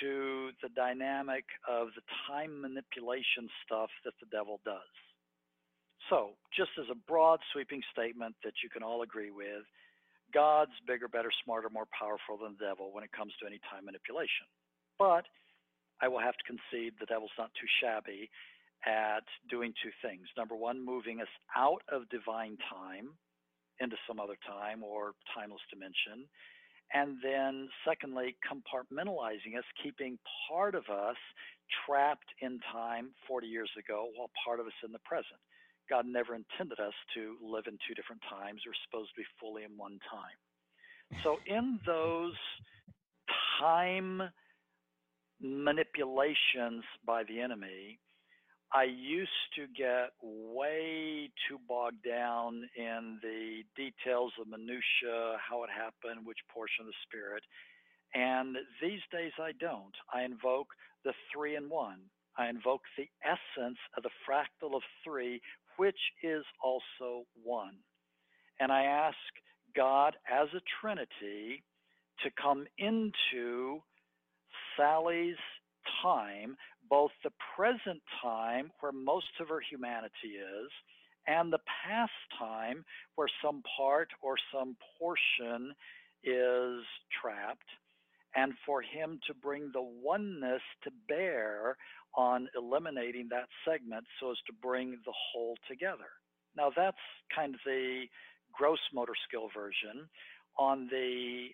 [0.00, 4.94] to the dynamic of the time manipulation stuff that the devil does.
[6.10, 9.64] So, just as a broad sweeping statement that you can all agree with,
[10.32, 13.84] God's bigger, better, smarter, more powerful than the devil when it comes to any time
[13.84, 14.48] manipulation.
[14.98, 15.24] But
[16.00, 18.30] I will have to concede the devil's not too shabby
[18.86, 20.26] at doing two things.
[20.36, 23.10] Number one, moving us out of divine time
[23.80, 26.28] into some other time or timeless dimension.
[26.94, 30.18] And then, secondly, compartmentalizing us, keeping
[30.48, 31.16] part of us
[31.84, 35.40] trapped in time 40 years ago while part of us in the present.
[35.90, 38.60] God never intended us to live in two different times.
[38.64, 41.22] We're supposed to be fully in one time.
[41.22, 42.36] So, in those
[43.60, 44.22] time
[45.40, 47.98] manipulations by the enemy,
[48.72, 55.70] I used to get way too bogged down in the details of minutia, how it
[55.70, 57.42] happened, which portion of the spirit.
[58.14, 59.94] And these days I don't.
[60.12, 60.68] I invoke
[61.04, 62.00] the three in one.
[62.36, 65.40] I invoke the essence of the fractal of three,
[65.76, 67.76] which is also one.
[68.60, 69.16] And I ask
[69.74, 71.62] God as a Trinity
[72.22, 73.80] to come into
[74.76, 75.36] Sally's
[76.02, 76.56] time,
[76.88, 80.70] both the present time, where most of her humanity is,
[81.26, 82.84] and the past time,
[83.16, 85.74] where some part or some portion
[86.24, 86.84] is
[87.20, 87.68] trapped,
[88.34, 91.76] and for him to bring the oneness to bear
[92.14, 96.08] on eliminating that segment so as to bring the whole together.
[96.56, 96.96] Now, that's
[97.34, 98.04] kind of the
[98.52, 100.08] gross motor skill version.
[100.58, 101.48] On the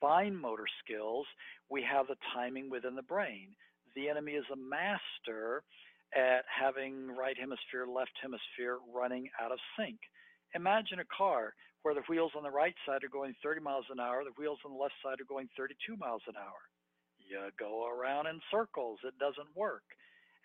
[0.00, 1.26] fine motor skills,
[1.70, 3.48] we have the timing within the brain.
[3.96, 5.62] The enemy is a master
[6.14, 9.98] at having right hemisphere, left hemisphere running out of sync.
[10.54, 14.00] Imagine a car where the wheels on the right side are going 30 miles an
[14.00, 16.60] hour, the wheels on the left side are going 32 miles an hour.
[17.18, 19.84] You go around in circles, it doesn't work.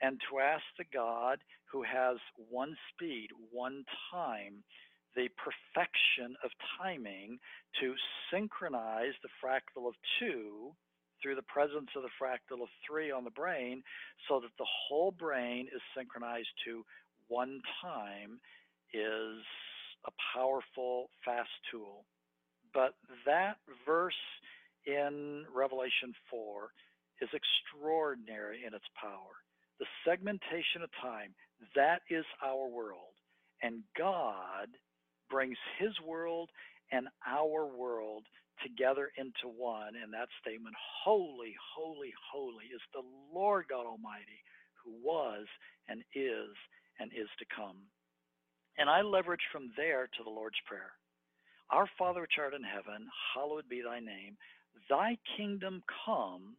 [0.02, 1.40] And to ask the God
[1.72, 2.18] who has
[2.50, 4.64] one speed, one time,
[5.16, 7.40] the perfection of timing
[7.82, 7.96] to
[8.32, 10.76] synchronize the fractal of two
[11.22, 13.84] through the presence of the fractal of three on the brain
[14.28, 16.84] so that the whole brain is synchronized to
[17.28, 18.40] one time
[18.94, 19.44] is
[20.06, 22.06] a powerful, fast tool.
[22.74, 22.94] But
[23.26, 24.14] that verse
[24.86, 26.70] in Revelation 4
[27.22, 29.42] is extraordinary in its power.
[29.80, 31.34] The segmentation of time,
[31.76, 33.16] that is our world.
[33.62, 34.68] And God
[35.30, 36.50] brings his world
[36.92, 38.26] and our world
[38.64, 39.96] together into one.
[39.96, 43.04] And that statement, holy, holy, holy, is the
[43.34, 44.44] Lord God Almighty
[44.84, 45.46] who was
[45.88, 46.54] and is
[47.00, 47.78] and is to come.
[48.78, 50.92] And I leverage from there to the Lord's Prayer.
[51.72, 54.38] Our Father which art in heaven, hallowed be thy name.
[54.90, 56.56] Thy kingdom come,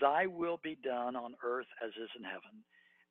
[0.00, 2.64] thy will be done on earth as is in heaven.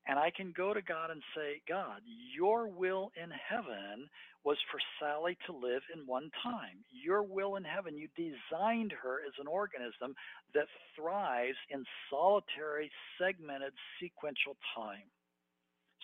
[0.07, 2.01] And I can go to God and say, God,
[2.35, 4.09] your will in heaven
[4.45, 6.79] was for Sally to live in one time.
[6.91, 10.15] Your will in heaven, you designed her as an organism
[10.53, 12.89] that thrives in solitary,
[13.19, 15.11] segmented, sequential time.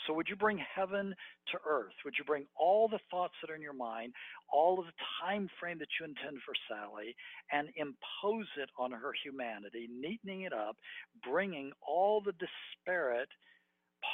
[0.08, 1.16] So, would you bring heaven
[1.52, 1.94] to earth?
[2.04, 4.14] Would you bring all the thoughts that are in your mind,
[4.52, 4.92] all of the
[5.24, 7.16] time frame that you intend for Sally,
[7.54, 10.76] and impose it on her humanity, neatening it up,
[11.24, 13.30] bringing all the disparate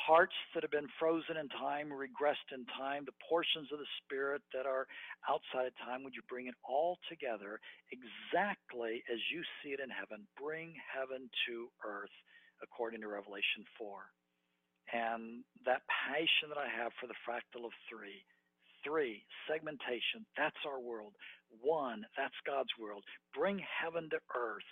[0.06, 4.41] parts that have been frozen in time, regressed in time, the portions of the spirit
[4.53, 4.86] that are
[5.28, 7.60] outside of time, would you bring it all together
[7.91, 10.26] exactly as you see it in heaven?
[10.40, 12.14] Bring heaven to earth,
[12.61, 14.03] according to Revelation 4
[14.94, 18.26] and that passion that I have for the fractal of three.
[18.84, 21.14] Three, segmentation, that's our world.
[21.61, 23.03] One, that's God's world.
[23.36, 24.72] Bring heaven to earth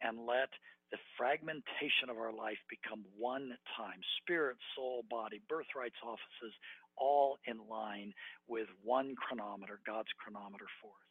[0.00, 0.48] and let
[0.90, 6.54] the fragmentation of our life become one time spirit, soul, body, birthrights, offices,
[6.98, 8.12] all in line
[8.48, 11.10] with one chronometer, God's chronometer for us.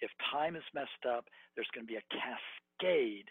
[0.00, 3.26] If time is messed up, there's going to be a cascade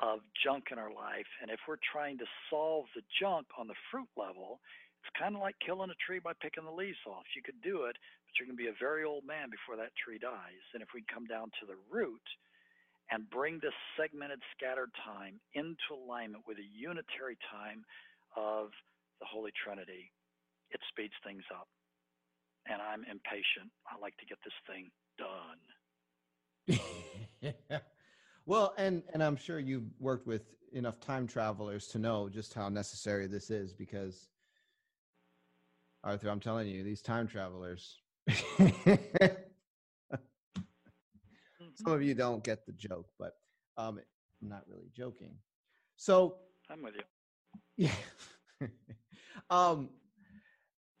[0.00, 1.28] of junk in our life.
[1.40, 4.60] And if we're trying to solve the junk on the fruit level,
[5.00, 7.24] it's kind of like killing a tree by picking the leaves off.
[7.32, 9.96] You could do it, but you're going to be a very old man before that
[9.96, 10.64] tree dies.
[10.74, 12.24] And if we come down to the root
[13.10, 17.84] and bring this segmented, scattered time into alignment with a unitary time
[18.36, 18.70] of
[19.20, 20.10] the Holy Trinity,
[20.70, 21.68] it speeds things up.
[22.68, 23.70] And I'm impatient.
[23.86, 25.58] I like to get this thing done.
[27.40, 27.78] yeah.
[28.48, 30.42] Well, and and I'm sure you've worked with
[30.72, 34.28] enough time travelers to know just how necessary this is because
[36.04, 37.98] Arthur, I'm telling you, these time travelers.
[41.76, 43.34] Some of you don't get the joke, but
[43.76, 44.00] um,
[44.42, 45.34] I'm not really joking.
[45.96, 46.36] So
[46.70, 47.88] I'm with you.
[48.60, 48.68] Yeah.
[49.50, 49.90] um,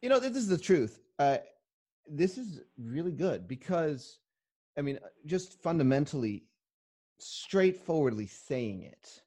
[0.02, 1.00] you know, this is the truth.
[1.18, 1.38] Uh,
[2.08, 4.18] this is really good because,
[4.78, 6.44] I mean, just fundamentally,
[7.18, 9.22] straightforwardly saying it.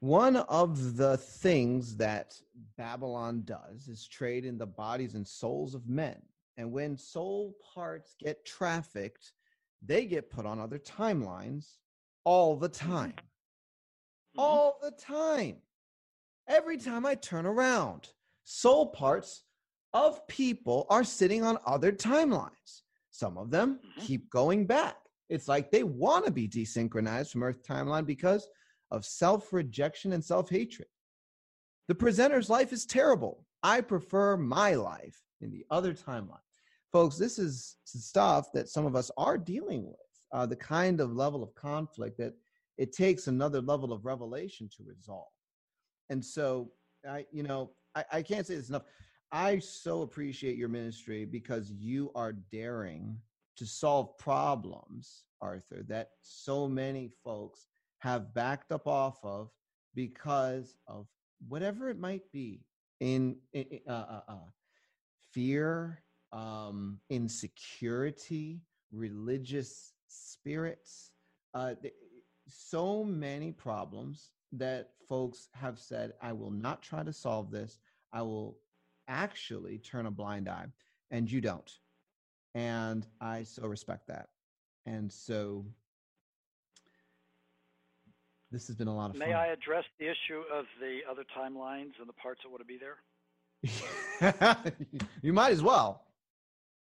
[0.00, 2.34] One of the things that
[2.76, 6.20] Babylon does is trade in the bodies and souls of men.
[6.56, 9.32] And when soul parts get trafficked,
[9.84, 11.74] they get put on other timelines
[12.24, 13.12] all the time.
[13.12, 14.40] Mm-hmm.
[14.40, 15.56] All the time.
[16.48, 18.08] Every time I turn around,
[18.44, 19.42] soul parts
[19.92, 22.82] of people are sitting on other timelines.
[23.10, 24.06] Some of them mm-hmm.
[24.06, 24.96] keep going back.
[25.28, 28.48] It's like they want to be desynchronized from Earth timeline because
[28.90, 30.88] of self rejection and self hatred.
[31.88, 33.44] The presenter's life is terrible.
[33.62, 36.38] I prefer my life in the other timeline
[36.92, 39.96] folks, this is stuff that some of us are dealing with.
[40.32, 42.34] Uh, the kind of level of conflict that
[42.78, 45.28] it takes another level of revelation to resolve.
[46.10, 46.72] And so,
[47.08, 48.82] I, you know, I, I can't say this enough.
[49.32, 53.18] I so appreciate your ministry because you are daring
[53.56, 57.66] to solve problems, Arthur, that so many folks
[57.98, 59.50] have backed up off of
[59.94, 61.06] because of
[61.48, 62.60] whatever it might be
[63.00, 64.48] in, in uh, uh, uh,
[65.32, 68.60] fear, um, insecurity,
[68.92, 71.10] religious spirits,
[71.54, 71.74] uh,
[72.48, 77.78] so many problems that folks have said, I will not try to solve this.
[78.12, 78.58] I will
[79.08, 80.66] actually turn a blind eye.
[81.10, 81.70] And you don't.
[82.54, 84.28] And I so respect that.
[84.86, 85.64] And so
[88.50, 89.34] this has been a lot of May fun.
[89.34, 92.78] I address the issue of the other timelines and the parts that want to be
[92.78, 92.96] there?
[95.22, 96.05] you might as well.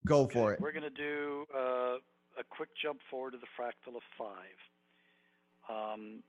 [0.06, 0.60] Go okay, for it.
[0.60, 1.98] We're going to do uh,
[2.38, 4.58] a quick jump forward to the fractal of five.
[5.66, 6.22] Um,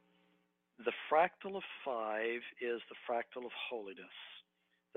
[0.81, 4.17] the fractal of five is the fractal of holiness.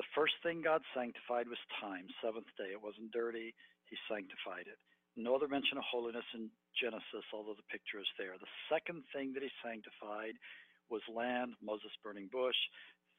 [0.01, 2.73] The first thing God sanctified was time, seventh day.
[2.73, 3.52] It wasn't dirty,
[3.85, 4.81] He sanctified it.
[5.12, 8.32] No other mention of holiness in Genesis, although the picture is there.
[8.40, 10.40] The second thing that He sanctified
[10.89, 12.57] was land, Moses burning bush.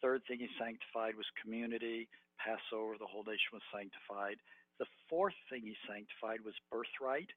[0.02, 2.10] Third thing He sanctified was community,
[2.42, 4.42] Passover, the whole nation was sanctified.
[4.82, 7.30] The fourth thing he sanctified was birthright.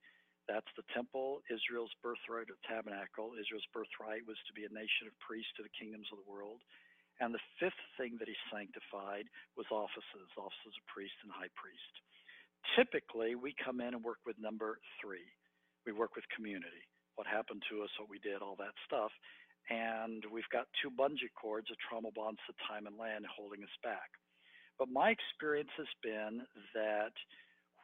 [0.48, 3.36] That's the temple, Israel's birthright or tabernacle.
[3.36, 6.64] Israel's birthright was to be a nation of priests to the kingdoms of the world.
[7.20, 9.28] And the fifth thing that he sanctified
[9.60, 11.94] was offices, offices of priest and high priest.
[12.80, 15.28] Typically, we come in and work with number three.
[15.84, 16.88] We work with community.
[17.20, 19.12] What happened to us, what we did, all that stuff.
[19.68, 23.76] And we've got two bungee cords, a trauma bonds to time and land holding us
[23.84, 24.16] back.
[24.78, 26.42] But my experience has been
[26.74, 27.14] that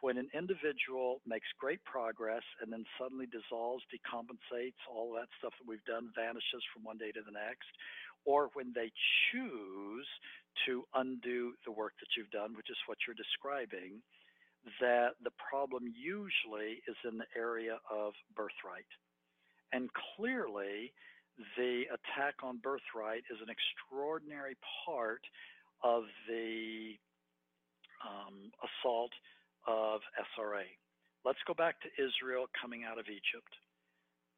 [0.01, 5.69] when an individual makes great progress and then suddenly dissolves, decompensates, all that stuff that
[5.69, 7.69] we've done vanishes from one day to the next,
[8.25, 8.91] or when they
[9.31, 10.09] choose
[10.67, 14.01] to undo the work that you've done, which is what you're describing,
[14.81, 18.89] that the problem usually is in the area of birthright.
[19.73, 20.93] And clearly,
[21.57, 25.23] the attack on birthright is an extraordinary part
[25.83, 26.97] of the
[28.05, 29.13] um, assault
[29.67, 30.01] of
[30.37, 30.65] SRA.
[31.25, 33.53] Let's go back to Israel coming out of Egypt.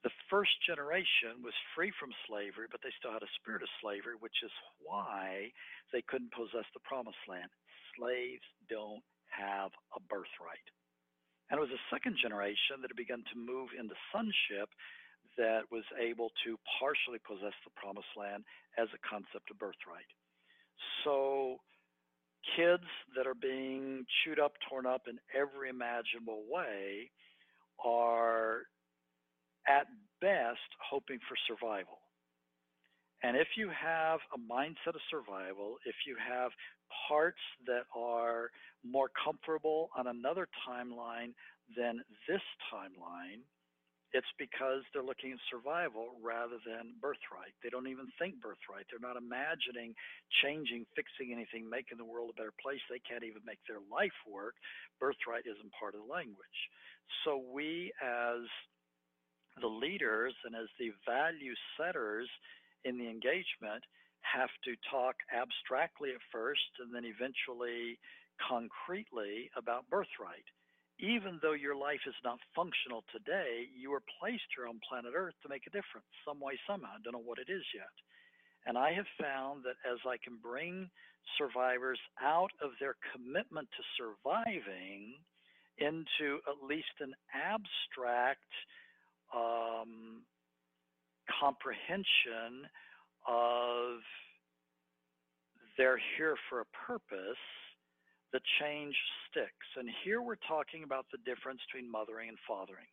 [0.02, 4.18] The first generation was free from slavery, but they still had a spirit of slavery,
[4.18, 4.50] which is
[4.82, 5.54] why
[5.94, 7.54] they couldn't possess the promised land.
[7.94, 10.66] Slaves don't have a birthright.
[11.50, 14.74] And it was the second generation that had begun to move into sonship
[15.38, 18.42] that was able to partially possess the promised land
[18.74, 20.08] as a concept of birthright.
[21.04, 21.56] So,
[22.56, 22.84] kids
[23.16, 27.10] that are being chewed up, torn up in every imaginable way
[27.84, 28.62] are
[29.68, 29.86] at
[30.20, 30.58] best
[30.90, 31.98] hoping for survival.
[33.22, 36.50] And if you have a mindset of survival, if you have
[37.08, 38.50] parts that are
[38.84, 41.32] more comfortable on another timeline
[41.76, 42.42] than this
[42.72, 43.42] timeline,
[44.12, 47.56] it's because they're looking at survival rather than birthright.
[47.64, 48.84] They don't even think birthright.
[48.92, 49.96] They're not imagining
[50.44, 52.84] changing, fixing anything, making the world a better place.
[52.92, 54.60] They can't even make their life work.
[55.00, 56.60] Birthright isn't part of the language.
[57.24, 58.44] So we, as
[59.60, 62.28] the leaders and as the value setters
[62.84, 63.80] in the engagement,
[64.22, 67.98] have to talk abstractly at first and then eventually
[68.38, 70.46] concretely about birthright
[71.02, 75.34] even though your life is not functional today, you were placed here on planet Earth
[75.42, 76.94] to make a difference some way, somehow.
[76.94, 77.90] I don't know what it is yet.
[78.64, 80.88] And I have found that as I can bring
[81.36, 85.18] survivors out of their commitment to surviving
[85.78, 88.46] into at least an abstract
[89.34, 90.22] um,
[91.26, 92.70] comprehension
[93.26, 93.98] of
[95.76, 97.42] they're here for a purpose,
[98.32, 98.96] the change
[99.28, 99.68] sticks.
[99.76, 102.88] And here we're talking about the difference between mothering and fathering.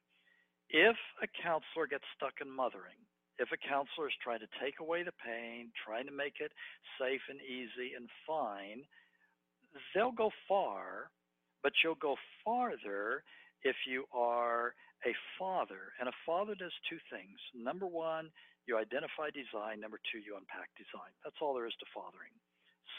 [0.70, 3.00] If a counselor gets stuck in mothering,
[3.40, 6.52] if a counselor is trying to take away the pain, trying to make it
[7.00, 8.84] safe and easy and fine,
[9.96, 11.10] they'll go far,
[11.64, 13.24] but you'll go farther
[13.64, 14.76] if you are
[15.08, 15.96] a father.
[16.00, 17.40] And a father does two things.
[17.56, 18.30] Number one,
[18.68, 19.80] you identify design.
[19.80, 21.16] Number two, you unpack design.
[21.24, 22.36] That's all there is to fathering.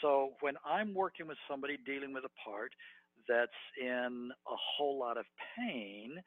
[0.01, 2.71] So when I'm working with somebody dealing with a part
[3.27, 5.25] that's in a whole lot of
[5.57, 6.17] pain,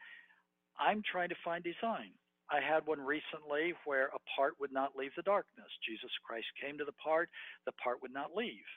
[0.78, 2.12] I'm trying to find design.
[2.50, 5.66] I had one recently where a part would not leave the darkness.
[5.88, 7.30] Jesus Christ came to the part,
[7.66, 8.68] the part would not leave.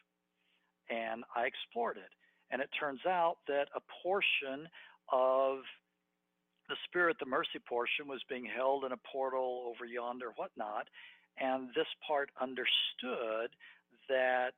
[0.89, 2.11] And I explored it.
[2.49, 4.69] And it turns out that a portion
[5.11, 5.59] of
[6.69, 10.87] the spirit, the mercy portion, was being held in a portal over yonder, whatnot.
[11.37, 13.51] And this part understood
[14.09, 14.55] that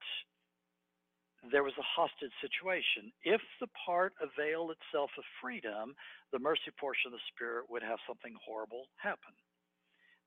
[1.51, 3.11] there was a hostage situation.
[3.23, 5.95] If the part availed itself of freedom,
[6.31, 9.31] the mercy portion of the Spirit would have something horrible happen.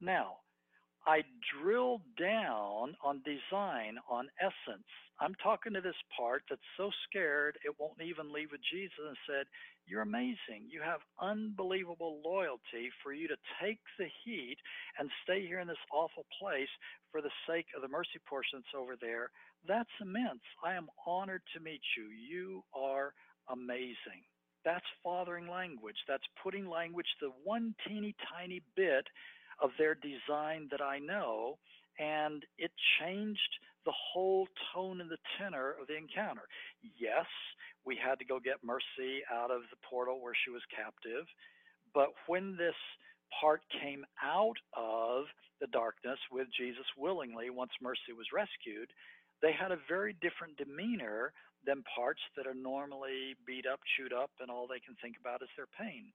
[0.00, 0.40] Now,
[1.06, 1.22] I
[1.60, 4.86] drilled down on design, on essence.
[5.20, 9.16] I'm talking to this part that's so scared it won't even leave with Jesus and
[9.28, 9.46] said,
[9.86, 10.68] You're amazing.
[10.70, 14.56] You have unbelievable loyalty for you to take the heat
[14.98, 16.70] and stay here in this awful place
[17.10, 19.30] for the sake of the mercy portion that's over there.
[19.66, 20.42] That's immense.
[20.64, 22.10] I am honored to meet you.
[22.10, 23.14] You are
[23.50, 24.22] amazing.
[24.64, 25.96] That's fathering language.
[26.08, 29.06] That's putting language to one teeny tiny bit
[29.60, 31.58] of their design that I know,
[31.98, 32.70] and it
[33.00, 33.40] changed
[33.84, 36.46] the whole tone and the tenor of the encounter.
[36.98, 37.26] Yes,
[37.84, 41.26] we had to go get Mercy out of the portal where she was captive,
[41.92, 42.78] but when this
[43.40, 45.24] part came out of
[45.60, 48.90] the darkness with Jesus willingly, once Mercy was rescued,
[49.40, 51.32] they had a very different demeanor
[51.66, 55.42] than parts that are normally beat up, chewed up, and all they can think about
[55.42, 56.12] is their pain.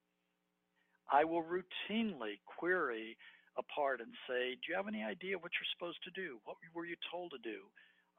[1.11, 3.17] I will routinely query
[3.57, 6.37] a part and say, Do you have any idea what you're supposed to do?
[6.45, 7.65] What were you told to do?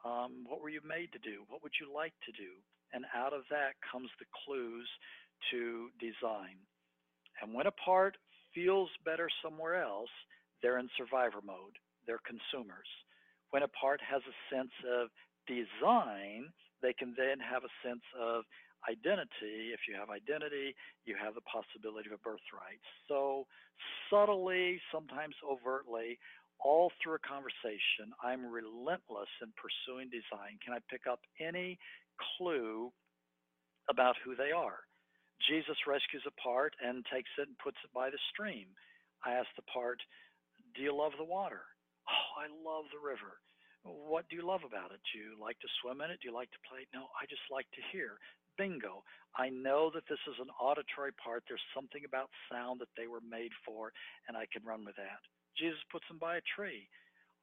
[0.04, 1.42] Um, what were you made to do?
[1.48, 2.58] What would you like to do?
[2.92, 4.88] And out of that comes the clues
[5.50, 6.56] to design.
[7.42, 8.16] And when a part
[8.54, 10.10] feels better somewhere else,
[10.62, 11.78] they're in survivor mode.
[12.06, 12.88] They're consumers.
[13.50, 15.08] When a part has a sense of
[15.46, 16.50] design,
[16.82, 18.44] they can then have a sense of
[18.86, 19.74] identity.
[19.74, 20.74] If you have identity,
[21.04, 22.80] you have the possibility of a birthright.
[23.08, 23.46] So,
[24.10, 26.18] subtly, sometimes overtly,
[26.60, 30.58] all through a conversation, I'm relentless in pursuing design.
[30.64, 31.78] Can I pick up any
[32.36, 32.90] clue
[33.90, 34.82] about who they are?
[35.46, 38.66] Jesus rescues a part and takes it and puts it by the stream.
[39.22, 40.02] I ask the part,
[40.74, 41.62] Do you love the water?
[42.10, 43.38] Oh, I love the river.
[43.86, 45.00] What do you love about it?
[45.12, 46.18] Do you like to swim in it?
[46.20, 46.84] Do you like to play?
[46.92, 48.18] No, I just like to hear
[48.58, 49.06] bingo.
[49.38, 51.46] I know that this is an auditory part.
[51.46, 53.94] There's something about sound that they were made for,
[54.26, 55.22] and I can run with that.
[55.54, 56.90] Jesus puts them by a tree.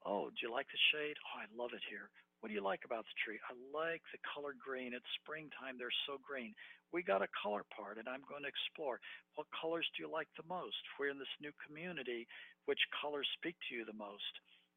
[0.03, 1.15] Oh, do you like the shade?
[1.23, 2.11] Oh, I love it here.
[2.43, 3.39] What do you like about the tree?
[3.47, 4.93] I like the color green.
[4.93, 5.79] It's springtime.
[5.79, 6.53] They're so green.
[6.93, 8.99] We got a color part, and I'm going to explore.
[9.33, 10.77] What colors do you like the most?
[10.99, 12.27] We're in this new community.
[12.69, 14.29] Which colors speak to you the most?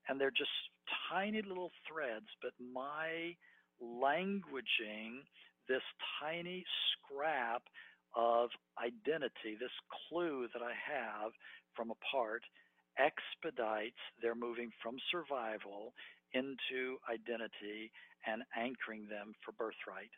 [0.09, 0.55] And they're just
[1.13, 3.37] tiny little threads, but my
[3.83, 5.29] languaging
[5.69, 5.83] this
[6.21, 7.63] tiny scrap
[8.17, 8.51] of
[8.83, 9.75] identity, this
[10.09, 11.33] clue that I have
[11.77, 12.43] from a part,
[12.99, 15.93] expedites their moving from survival
[16.35, 17.93] into identity
[18.27, 20.11] and anchoring them for birthright.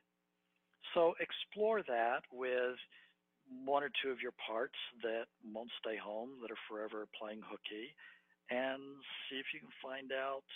[0.94, 2.78] So explore that with
[3.66, 7.94] one or two of your parts that won't stay home, that are forever playing hooky,
[8.50, 8.80] and
[9.28, 10.46] see if you can find out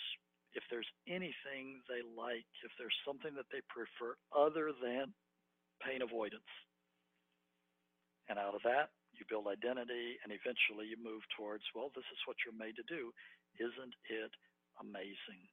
[0.55, 5.11] if there's anything they like, if there's something that they prefer other than
[5.83, 6.47] pain avoidance.
[8.31, 12.19] And out of that, you build identity, and eventually you move towards, well, this is
[12.25, 13.11] what you're made to do.
[13.59, 14.31] Isn't it
[14.79, 15.43] amazing?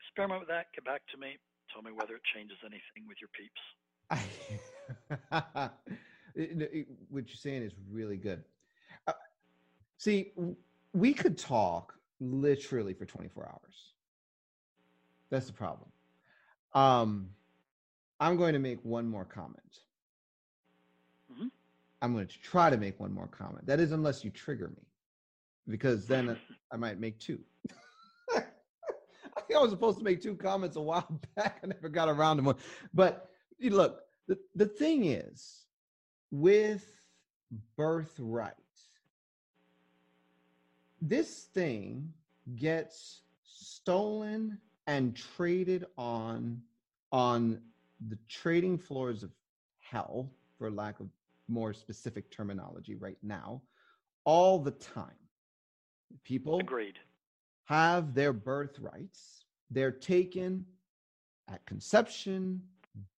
[0.00, 0.70] Experiment with that.
[0.74, 1.36] Get back to me.
[1.74, 3.62] Tell me whether it changes anything with your peeps.
[7.10, 8.44] what you're saying is really good.
[9.06, 9.12] Uh,
[9.98, 10.32] see,
[10.92, 13.92] we could talk literally for 24 hours.
[15.30, 15.90] That's the problem.
[16.74, 17.30] Um,
[18.20, 19.78] I'm going to make one more comment.
[21.32, 21.48] Mm-hmm.
[22.02, 23.66] I'm going to try to make one more comment.
[23.66, 24.82] That is, unless you trigger me.
[25.68, 26.36] because then
[26.70, 27.40] I might make two.
[28.36, 31.60] I was supposed to make two comments a while back.
[31.62, 32.56] I never got around to one.
[32.92, 33.30] But
[33.60, 35.66] look, the, the thing is
[36.30, 36.84] with
[37.76, 38.54] birthright,
[41.08, 42.10] this thing
[42.56, 46.60] gets stolen and traded on
[47.12, 47.60] on
[48.08, 49.30] the trading floors of
[49.78, 51.08] hell for lack of
[51.46, 53.60] more specific terminology right now
[54.24, 55.18] all the time.
[56.24, 56.98] People agreed.
[57.66, 59.44] have their birthrights.
[59.70, 60.64] They're taken
[61.48, 62.62] at conception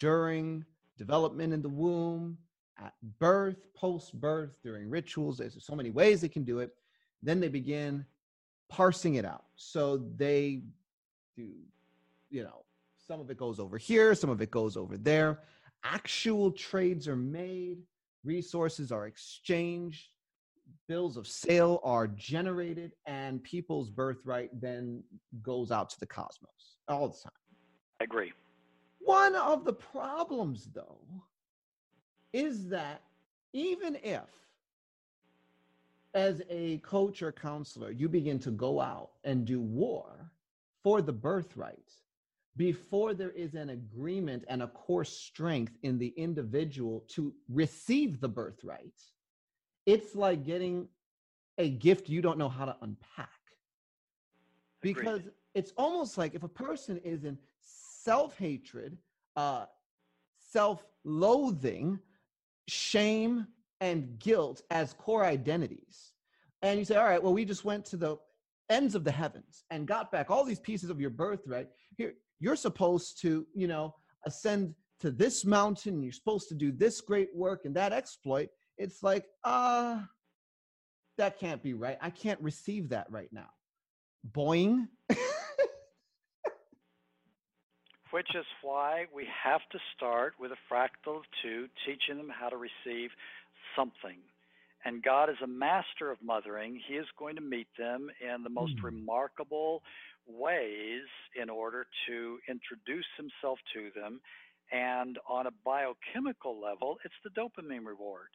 [0.01, 0.65] during
[0.99, 2.37] development in the womb
[2.79, 5.39] at birth post birth during rituals.
[5.39, 6.75] There's so many ways they can do it
[7.27, 8.07] then they begin
[8.69, 9.44] parsing it out.
[9.57, 10.62] So they
[11.35, 11.51] do
[12.31, 12.65] you know
[13.07, 15.40] some of it goes over here some of it goes over there.
[15.85, 17.78] Actual trades are made
[18.24, 20.09] resources are exchanged
[20.89, 25.03] bills of sale are generated and people's birthright then
[25.43, 27.32] goes out to the cosmos all the time.
[28.01, 28.32] I agree.
[29.01, 31.01] One of the problems though
[32.32, 33.03] is that
[33.53, 34.24] even if
[36.16, 40.32] as a coach or counselor you begin to go out and do war
[40.82, 41.93] for the birthright
[42.56, 48.28] before there is an agreement and a core strength in the individual to receive the
[48.28, 48.94] birthright,
[49.84, 50.88] it's like getting
[51.59, 53.30] a gift you don't know how to unpack.
[54.80, 55.32] Because Agreed.
[55.55, 58.97] it's almost like if a person is in self hatred,
[59.36, 59.66] uh,
[60.38, 61.98] self loathing,
[62.68, 63.47] shame,
[63.81, 66.12] and guilt as core identities,
[66.62, 68.16] and you say, all right, well, we just went to the
[68.70, 71.69] ends of the heavens and got back all these pieces of your birthright.
[71.97, 73.94] Here, you're supposed to, you know,
[74.27, 76.03] ascend to this mountain.
[76.03, 78.48] You're supposed to do this great work and that exploit.
[78.78, 80.03] It's like, ah, uh,
[81.19, 81.98] that can't be right.
[82.01, 83.48] I can't receive that right now.
[84.32, 84.89] Boing.
[88.11, 92.48] Which is why we have to start with a fractal of two, teaching them how
[92.48, 93.11] to receive
[93.77, 94.19] something.
[94.85, 96.81] And God is a master of mothering.
[96.86, 98.85] He is going to meet them in the most mm.
[98.85, 99.82] remarkable,
[100.27, 101.07] ways
[101.40, 104.20] in order to introduce himself to them.
[104.73, 108.28] And on a biochemical level, it's the dopamine reward.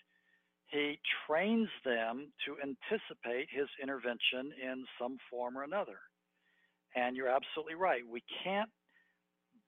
[0.67, 5.99] He trains them to anticipate his intervention in some form or another.
[6.95, 8.01] And you're absolutely right.
[8.09, 8.69] We can't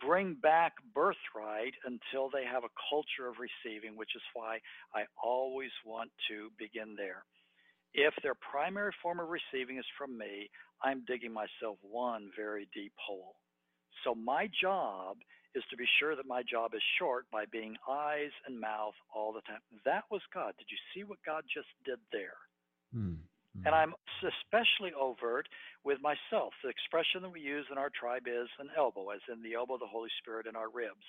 [0.05, 4.59] bring back birthright until they have a culture of receiving, which is why
[4.93, 7.25] I always want to begin there.
[7.93, 10.49] If their primary form of receiving is from me,
[10.81, 13.35] I'm digging myself one very deep hole.
[14.03, 15.17] So my job
[15.55, 19.31] is to be sure that my job is short by being eyes and mouth all
[19.31, 19.61] the time.
[19.85, 20.53] That was God.
[20.57, 22.37] Did you see what God just did there?
[22.91, 23.21] Hmm.
[23.57, 23.67] Mm-hmm.
[23.67, 23.93] And I'm
[24.23, 25.47] especially overt
[25.83, 26.53] with myself.
[26.63, 29.75] The expression that we use in our tribe is an elbow, as in the elbow
[29.75, 31.05] of the Holy Spirit in our ribs.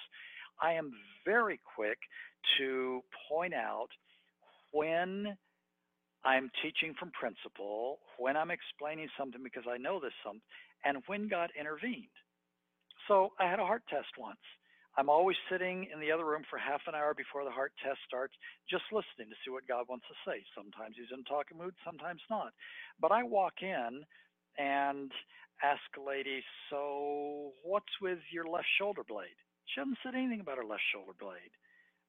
[0.60, 0.92] I am
[1.24, 1.98] very quick
[2.58, 3.88] to point out
[4.72, 5.36] when
[6.24, 10.40] I'm teaching from principle, when I'm explaining something because I know this something,
[10.84, 12.12] and when God intervened.
[13.08, 14.40] So I had a heart test once.
[14.96, 17.98] I'm always sitting in the other room for half an hour before the heart test
[18.06, 18.34] starts,
[18.70, 20.44] just listening to see what God wants to say.
[20.54, 22.54] Sometimes he's in talking mood, sometimes not.
[23.00, 24.06] But I walk in
[24.58, 25.10] and
[25.62, 29.34] ask a lady, So what's with your left shoulder blade?
[29.66, 31.54] She hasn't said anything about her left shoulder blade.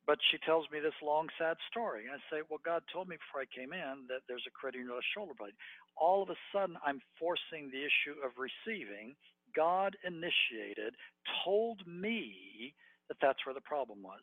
[0.05, 2.05] But she tells me this long, sad story.
[2.05, 4.77] And I say, Well, God told me before I came in that there's a crit
[4.77, 5.57] in your left shoulder blade.
[5.97, 9.17] All of a sudden, I'm forcing the issue of receiving.
[9.55, 10.95] God initiated,
[11.43, 12.73] told me
[13.07, 14.21] that that's where the problem was.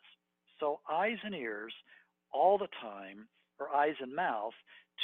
[0.59, 1.73] So, eyes and ears
[2.31, 3.27] all the time,
[3.59, 4.53] or eyes and mouth,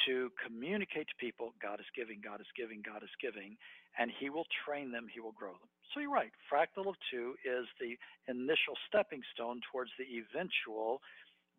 [0.05, 3.57] to communicate to people God is giving, God is giving, God is giving,
[3.97, 5.69] and He will train them, He will grow them.
[5.93, 6.31] So you're right.
[6.51, 7.97] Fractal of two is the
[8.31, 11.01] initial stepping stone towards the eventual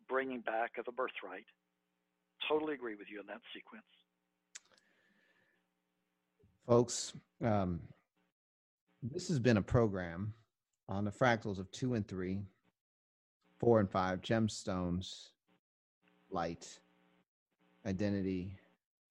[0.07, 1.45] bringing back of the birthright.
[2.47, 3.83] Totally agree with you in that sequence.
[6.67, 7.81] Folks, um,
[9.01, 10.33] this has been a program
[10.87, 12.41] on the fractals of two and three,
[13.59, 15.29] four and five, gemstones,
[16.29, 16.79] light,
[17.85, 18.57] identity,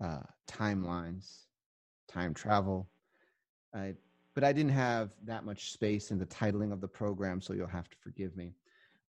[0.03, 1.45] uh, timelines,
[2.09, 2.89] time travel.
[3.75, 3.95] I
[4.35, 7.67] but I didn't have that much space in the titling of the program, so you'll
[7.67, 8.55] have to forgive me.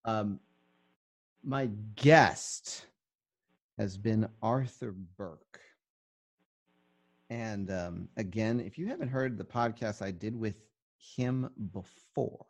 [0.05, 0.39] Um,
[1.43, 2.87] my guest
[3.79, 5.61] has been Arthur Burk.
[7.31, 10.57] And um, again, if you haven't heard the podcast I did with
[11.17, 12.47] him before,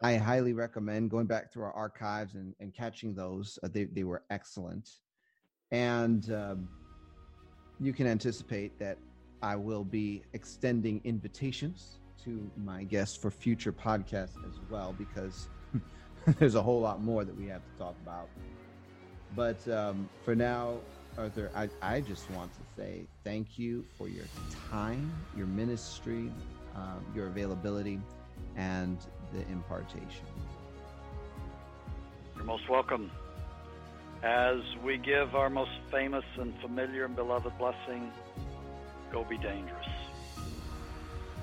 [0.00, 3.58] I highly recommend going back through our archives and, and catching those.
[3.62, 4.90] Uh, they, they were excellent.
[5.72, 6.68] And um,
[7.80, 8.98] you can anticipate that
[9.42, 15.48] I will be extending invitations to my guests for future podcasts as well because
[16.38, 18.28] there's a whole lot more that we have to talk about.
[19.34, 20.80] But um, for now,
[21.18, 24.24] Arthur, I, I just want to say thank you for your
[24.70, 26.30] time, your ministry,
[26.76, 28.00] um, your availability,
[28.56, 28.98] and
[29.32, 30.26] the impartation.
[32.36, 33.10] You're most welcome.
[34.22, 38.12] As we give our most famous and familiar and beloved blessing,
[39.10, 39.86] go be dangerous.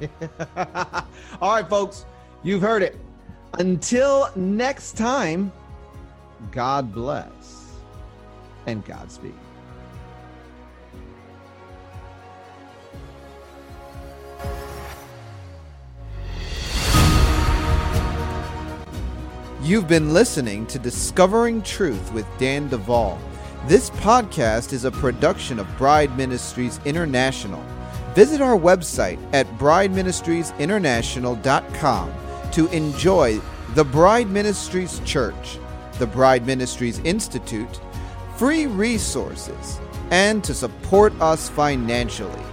[1.41, 2.05] All right, folks,
[2.43, 2.97] you've heard it.
[3.59, 5.51] Until next time,
[6.51, 7.71] God bless
[8.67, 9.33] and Godspeed.
[19.65, 23.17] You've been listening to Discovering Truth with Dan Duval.
[23.65, 27.65] This podcast is a production of Bride Ministries International.
[28.13, 32.13] Visit our website at brideministriesinternational.com
[32.51, 33.41] to enjoy
[33.73, 35.57] the Bride Ministries Church,
[35.97, 37.79] the Bride Ministries Institute,
[38.35, 39.79] free resources,
[40.11, 42.43] and to support us financially.